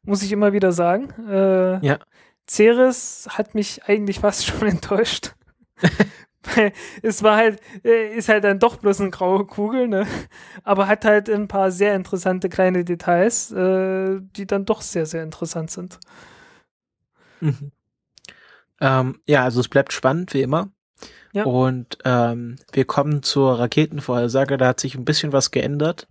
Muss 0.03 0.23
ich 0.23 0.31
immer 0.31 0.53
wieder 0.53 0.71
sagen. 0.71 1.09
Äh, 1.29 1.85
Ja. 1.85 1.99
Ceres 2.49 3.27
hat 3.31 3.55
mich 3.55 3.83
eigentlich 3.85 4.19
fast 4.19 4.45
schon 4.47 4.67
enttäuscht. 4.67 5.35
Weil 6.55 6.73
es 7.01 7.23
war 7.23 7.37
halt, 7.37 7.61
äh, 7.85 8.15
ist 8.15 8.27
halt 8.29 8.43
dann 8.43 8.59
doch 8.59 8.75
bloß 8.77 8.99
eine 9.01 9.11
graue 9.11 9.45
Kugel, 9.45 9.87
ne? 9.87 10.05
Aber 10.63 10.87
hat 10.87 11.05
halt 11.05 11.29
ein 11.29 11.47
paar 11.47 11.71
sehr 11.71 11.95
interessante 11.95 12.49
kleine 12.49 12.83
Details, 12.83 13.51
äh, 13.51 14.19
die 14.35 14.45
dann 14.45 14.65
doch 14.65 14.81
sehr, 14.81 15.05
sehr 15.05 15.23
interessant 15.23 15.71
sind. 15.71 15.99
Mhm. 17.39 17.71
Ähm, 18.81 19.21
ja, 19.25 19.43
also 19.45 19.61
es 19.61 19.69
bleibt 19.69 19.93
spannend, 19.93 20.33
wie 20.33 20.41
immer. 20.41 20.72
Ja. 21.33 21.45
Und 21.45 21.97
ähm, 22.05 22.57
wir 22.71 22.85
kommen 22.85 23.23
zur 23.23 23.59
Raketenvorhersage. 23.59 24.57
Da 24.57 24.67
hat 24.67 24.79
sich 24.79 24.95
ein 24.95 25.05
bisschen 25.05 25.33
was 25.33 25.51
geändert. 25.51 26.07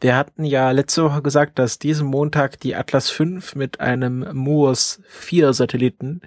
Wir 0.00 0.16
hatten 0.16 0.44
ja 0.44 0.70
letzte 0.70 1.04
Woche 1.04 1.22
gesagt, 1.22 1.58
dass 1.58 1.78
diesen 1.78 2.06
Montag 2.06 2.58
die 2.60 2.74
Atlas 2.74 3.10
V 3.10 3.24
mit 3.54 3.80
einem 3.80 4.26
MUOS 4.32 5.00
4 5.06 5.52
Satelliten 5.52 6.22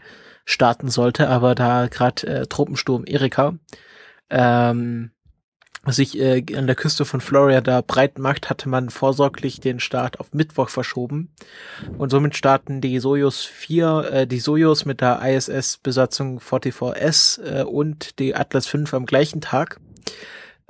starten 0.45 0.89
sollte, 0.89 1.27
aber 1.27 1.55
da 1.55 1.87
gerade 1.87 2.27
äh, 2.27 2.45
Tropensturm 2.45 3.03
Erika 3.05 3.55
ähm, 4.29 5.11
sich 5.93 6.17
äh, 6.19 6.43
an 6.55 6.67
der 6.67 6.75
Küste 6.75 7.05
von 7.05 7.21
Florida 7.21 7.81
breit 7.81 8.19
macht, 8.19 8.49
hatte 8.49 8.69
man 8.69 8.89
vorsorglich 8.89 9.59
den 9.59 9.79
Start 9.79 10.19
auf 10.19 10.33
Mittwoch 10.33 10.69
verschoben. 10.69 11.31
Und 11.97 12.09
somit 12.09 12.35
starten 12.35 12.81
die 12.81 12.99
Soyuz 12.99 13.43
4, 13.43 14.09
äh, 14.11 14.27
die 14.27 14.39
Soyuz 14.39 14.85
mit 14.85 15.01
der 15.01 15.21
ISS-Besatzung 15.23 16.39
44S 16.39 17.61
äh, 17.61 17.63
und 17.63 18.19
die 18.19 18.35
Atlas 18.35 18.67
5 18.67 18.93
am 18.93 19.05
gleichen 19.05 19.41
Tag. 19.41 19.79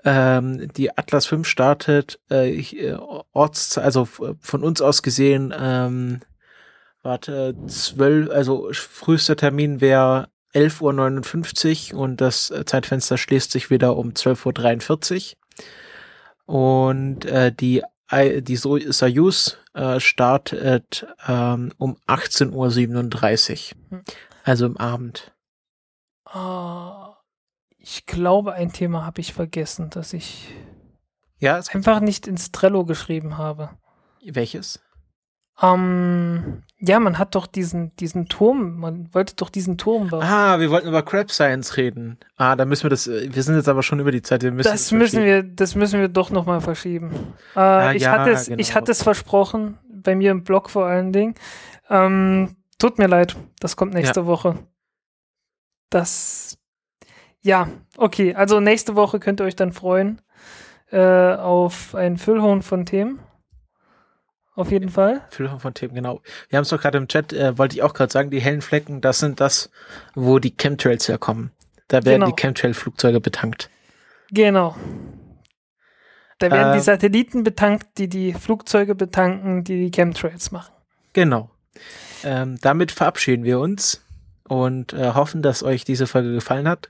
Ähm, 0.03 0.71
die 0.73 0.97
Atlas 0.97 1.25
5 1.25 1.47
startet 1.47 2.19
äh, 2.29 2.59
äh 2.59 2.97
Orts, 3.33 3.77
also 3.77 4.05
von 4.05 4.63
uns 4.63 4.81
aus 4.81 5.01
gesehen, 5.01 5.53
ähm, 5.57 6.19
warte, 7.01 7.55
12, 7.67 8.29
also 8.29 8.69
frühester 8.73 9.35
Termin 9.35 9.81
wäre 9.81 10.29
11.59 10.53 11.93
Uhr 11.93 11.99
und 11.99 12.21
das 12.21 12.49
äh, 12.49 12.65
Zeitfenster 12.65 13.17
schließt 13.17 13.51
sich 13.51 13.69
wieder 13.69 13.97
um 13.97 14.09
12.43 14.09 15.33
Uhr. 15.33 16.55
Und 16.55 17.25
äh, 17.25 17.51
die, 17.51 17.83
die 18.11 18.55
Soyuz 18.55 19.57
äh, 19.73 19.99
startet 19.99 21.05
ähm, 21.27 21.73
um 21.77 21.97
18.37 22.07 23.73
Uhr. 23.73 23.97
Hm. 23.97 24.03
Also 24.43 24.65
im 24.65 24.77
Abend. 24.77 25.33
Uh, 26.33 27.13
ich 27.77 28.05
glaube, 28.05 28.53
ein 28.53 28.71
Thema 28.71 29.05
habe 29.05 29.21
ich 29.21 29.33
vergessen, 29.33 29.89
dass 29.89 30.13
ich 30.13 30.53
ja, 31.39 31.61
einfach 31.71 31.99
nicht 31.99 32.27
ins 32.27 32.51
Trello 32.51 32.85
geschrieben 32.85 33.37
habe. 33.37 33.69
Welches? 34.23 34.79
Ähm, 35.61 36.63
ja, 36.79 36.99
man 36.99 37.17
hat 37.17 37.33
doch 37.33 37.47
diesen, 37.47 37.95
diesen 37.95 38.27
Turm, 38.27 38.77
man 38.77 39.11
wollte 39.13 39.35
doch 39.35 39.49
diesen 39.49 39.77
Turm 39.77 40.09
bauen. 40.09 40.21
Ah, 40.21 40.59
wir 40.59 40.69
wollten 40.69 40.87
über 40.87 41.01
Crab 41.01 41.31
Science 41.31 41.77
reden. 41.77 42.19
Ah, 42.35 42.55
da 42.55 42.65
müssen 42.65 42.83
wir 42.83 42.89
das, 42.91 43.07
wir 43.07 43.41
sind 43.41 43.55
jetzt 43.55 43.67
aber 43.67 43.81
schon 43.81 43.99
über 43.99 44.11
die 44.11 44.21
Zeit, 44.21 44.43
wir 44.43 44.51
müssen 44.51 44.69
das, 44.69 44.83
das 44.83 44.91
müssen 44.91 45.23
wir, 45.23 45.41
das 45.41 45.73
müssen 45.73 45.99
wir 45.99 46.07
doch 46.07 46.29
nochmal 46.29 46.61
verschieben. 46.61 47.11
Äh, 47.55 47.59
ah, 47.59 47.93
ich, 47.93 48.03
ja, 48.03 48.11
hatte 48.11 48.31
es, 48.31 48.45
genau. 48.45 48.59
ich 48.59 48.75
hatte 48.75 48.91
es 48.91 49.01
versprochen, 49.01 49.79
bei 49.89 50.15
mir 50.15 50.29
im 50.31 50.43
Blog 50.43 50.69
vor 50.69 50.85
allen 50.85 51.11
Dingen. 51.11 51.33
Ähm, 51.89 52.55
tut 52.77 52.99
mir 52.99 53.07
leid, 53.07 53.35
das 53.59 53.75
kommt 53.75 53.95
nächste 53.95 54.21
ja. 54.21 54.25
Woche. 54.27 54.59
Das, 55.89 56.59
ja, 57.41 57.67
okay, 57.97 58.35
also 58.35 58.59
nächste 58.59 58.95
Woche 58.95 59.19
könnt 59.19 59.41
ihr 59.41 59.45
euch 59.45 59.55
dann 59.55 59.71
freuen 59.71 60.21
äh, 60.91 61.33
auf 61.33 61.95
ein 61.95 62.17
Füllhorn 62.17 62.61
von 62.61 62.85
Themen. 62.85 63.19
Auf 64.57 64.71
jeden 64.71 64.89
Fall. 64.89 65.21
Füllung 65.29 65.59
von 65.59 65.75
Themen, 65.75 65.93
genau. 65.93 66.19
Wir 66.49 66.57
haben 66.57 66.63
es 66.63 66.69
doch 66.69 66.81
gerade 66.81 66.97
im 66.97 67.07
Chat, 67.07 67.31
äh, 67.31 67.55
wollte 67.59 67.75
ich 67.75 67.83
auch 67.83 67.93
gerade 67.93 68.11
sagen, 68.11 68.31
die 68.31 68.39
hellen 68.39 68.63
Flecken, 68.63 69.01
das 69.01 69.19
sind 69.19 69.39
das, 69.39 69.69
wo 70.15 70.39
die 70.39 70.49
Chemtrails 70.49 71.07
herkommen. 71.07 71.51
Da 71.87 72.03
werden 72.03 72.21
genau. 72.21 72.31
die 72.31 72.41
Chemtrail-Flugzeuge 72.41 73.21
betankt. 73.21 73.69
Genau. 74.31 74.75
Da 76.39 76.49
werden 76.49 76.73
äh, 76.73 76.77
die 76.77 76.83
Satelliten 76.83 77.43
betankt, 77.43 77.99
die 77.99 78.09
die 78.09 78.33
Flugzeuge 78.33 78.95
betanken, 78.95 79.63
die 79.63 79.77
die 79.77 79.91
Chemtrails 79.91 80.49
machen. 80.49 80.73
Genau. 81.13 81.51
Ähm, 82.23 82.57
damit 82.59 82.91
verabschieden 82.91 83.43
wir 83.43 83.59
uns 83.59 84.03
und 84.47 84.91
äh, 84.93 85.13
hoffen, 85.13 85.43
dass 85.43 85.61
euch 85.61 85.83
diese 85.83 86.07
Folge 86.07 86.33
gefallen 86.33 86.67
hat. 86.67 86.89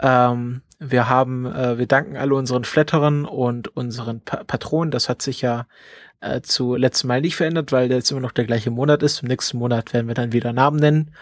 Ähm, 0.00 0.62
wir 0.78 1.10
haben, 1.10 1.46
äh, 1.46 1.76
wir 1.76 1.86
danken 1.86 2.16
alle 2.16 2.34
unseren 2.34 2.64
Flatterern 2.64 3.26
und 3.26 3.68
unseren 3.76 4.20
pa 4.20 4.44
Patronen. 4.44 4.90
Das 4.90 5.10
hat 5.10 5.20
sich 5.20 5.42
ja 5.42 5.66
äh, 6.20 6.40
zu 6.40 6.76
letztem 6.76 7.08
Mal 7.08 7.20
nicht 7.20 7.36
verändert, 7.36 7.72
weil 7.72 7.88
der 7.88 7.98
jetzt 7.98 8.10
immer 8.10 8.20
noch 8.20 8.32
der 8.32 8.44
gleiche 8.44 8.70
Monat 8.70 9.02
ist. 9.02 9.22
Im 9.22 9.28
nächsten 9.28 9.58
Monat 9.58 9.92
werden 9.92 10.08
wir 10.08 10.14
dann 10.14 10.32
wieder 10.32 10.52
Namen 10.52 10.78
nennen. 10.78 11.12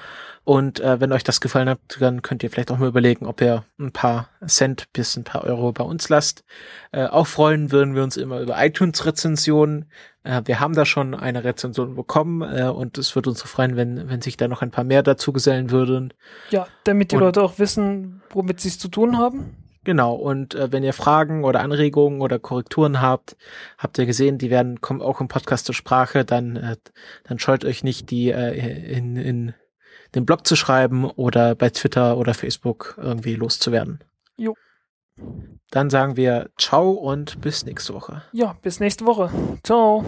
Und 0.44 0.80
äh, 0.80 1.00
wenn 1.00 1.12
euch 1.12 1.24
das 1.24 1.40
gefallen 1.40 1.70
hat, 1.70 1.78
dann 2.00 2.20
könnt 2.20 2.42
ihr 2.42 2.50
vielleicht 2.50 2.70
auch 2.70 2.76
mal 2.76 2.88
überlegen, 2.88 3.24
ob 3.24 3.40
ihr 3.40 3.64
ein 3.78 3.92
paar 3.92 4.28
Cent 4.46 4.92
bis 4.92 5.16
ein 5.16 5.24
paar 5.24 5.44
Euro 5.44 5.72
bei 5.72 5.84
uns 5.84 6.10
lasst. 6.10 6.44
Äh, 6.92 7.06
auch 7.06 7.26
freuen 7.26 7.72
würden 7.72 7.94
wir 7.94 8.02
uns 8.02 8.18
immer 8.18 8.40
über 8.40 8.62
iTunes-Rezensionen. 8.62 9.86
Äh, 10.22 10.42
wir 10.44 10.60
haben 10.60 10.74
da 10.74 10.84
schon 10.84 11.14
eine 11.14 11.44
Rezension 11.44 11.94
bekommen 11.94 12.42
äh, 12.42 12.64
und 12.64 12.98
es 12.98 13.14
würde 13.14 13.30
uns 13.30 13.40
so 13.40 13.46
freuen, 13.46 13.76
wenn, 13.76 14.10
wenn 14.10 14.20
sich 14.20 14.36
da 14.36 14.46
noch 14.46 14.60
ein 14.60 14.70
paar 14.70 14.84
mehr 14.84 15.02
dazu 15.02 15.32
gesellen 15.32 15.70
würden. 15.70 16.12
Ja, 16.50 16.66
damit 16.84 17.12
die 17.12 17.16
und, 17.16 17.22
Leute 17.22 17.42
auch 17.42 17.58
wissen, 17.58 18.22
womit 18.28 18.60
sie 18.60 18.68
es 18.68 18.78
zu 18.78 18.88
tun 18.88 19.16
haben. 19.16 19.56
Genau, 19.84 20.14
und 20.14 20.54
äh, 20.54 20.72
wenn 20.72 20.82
ihr 20.82 20.94
Fragen 20.94 21.44
oder 21.44 21.60
Anregungen 21.60 22.20
oder 22.20 22.38
Korrekturen 22.38 23.00
habt, 23.00 23.36
habt 23.78 23.98
ihr 23.98 24.06
gesehen, 24.06 24.38
die 24.38 24.50
werden 24.50 24.80
kommen 24.80 25.02
auch 25.02 25.20
im 25.20 25.28
Podcast 25.28 25.66
zur 25.66 25.74
Sprache, 25.74 26.24
dann, 26.24 26.56
äh, 26.56 26.76
dann 27.24 27.38
scheut 27.38 27.64
euch 27.64 27.84
nicht, 27.84 28.10
die 28.10 28.30
äh, 28.30 28.96
in, 28.96 29.16
in 29.16 29.54
den 30.14 30.24
Blog 30.24 30.46
zu 30.46 30.56
schreiben 30.56 31.04
oder 31.04 31.54
bei 31.54 31.70
Twitter 31.70 32.16
oder 32.16 32.34
Facebook 32.34 32.94
irgendwie 32.96 33.34
loszuwerden. 33.34 34.02
Jo. 34.36 34.54
Dann 35.70 35.90
sagen 35.90 36.16
wir 36.16 36.50
ciao 36.58 36.90
und 36.90 37.40
bis 37.40 37.64
nächste 37.64 37.94
Woche. 37.94 38.22
Ja, 38.32 38.56
bis 38.62 38.80
nächste 38.80 39.06
Woche. 39.06 39.30
Ciao. 39.62 40.04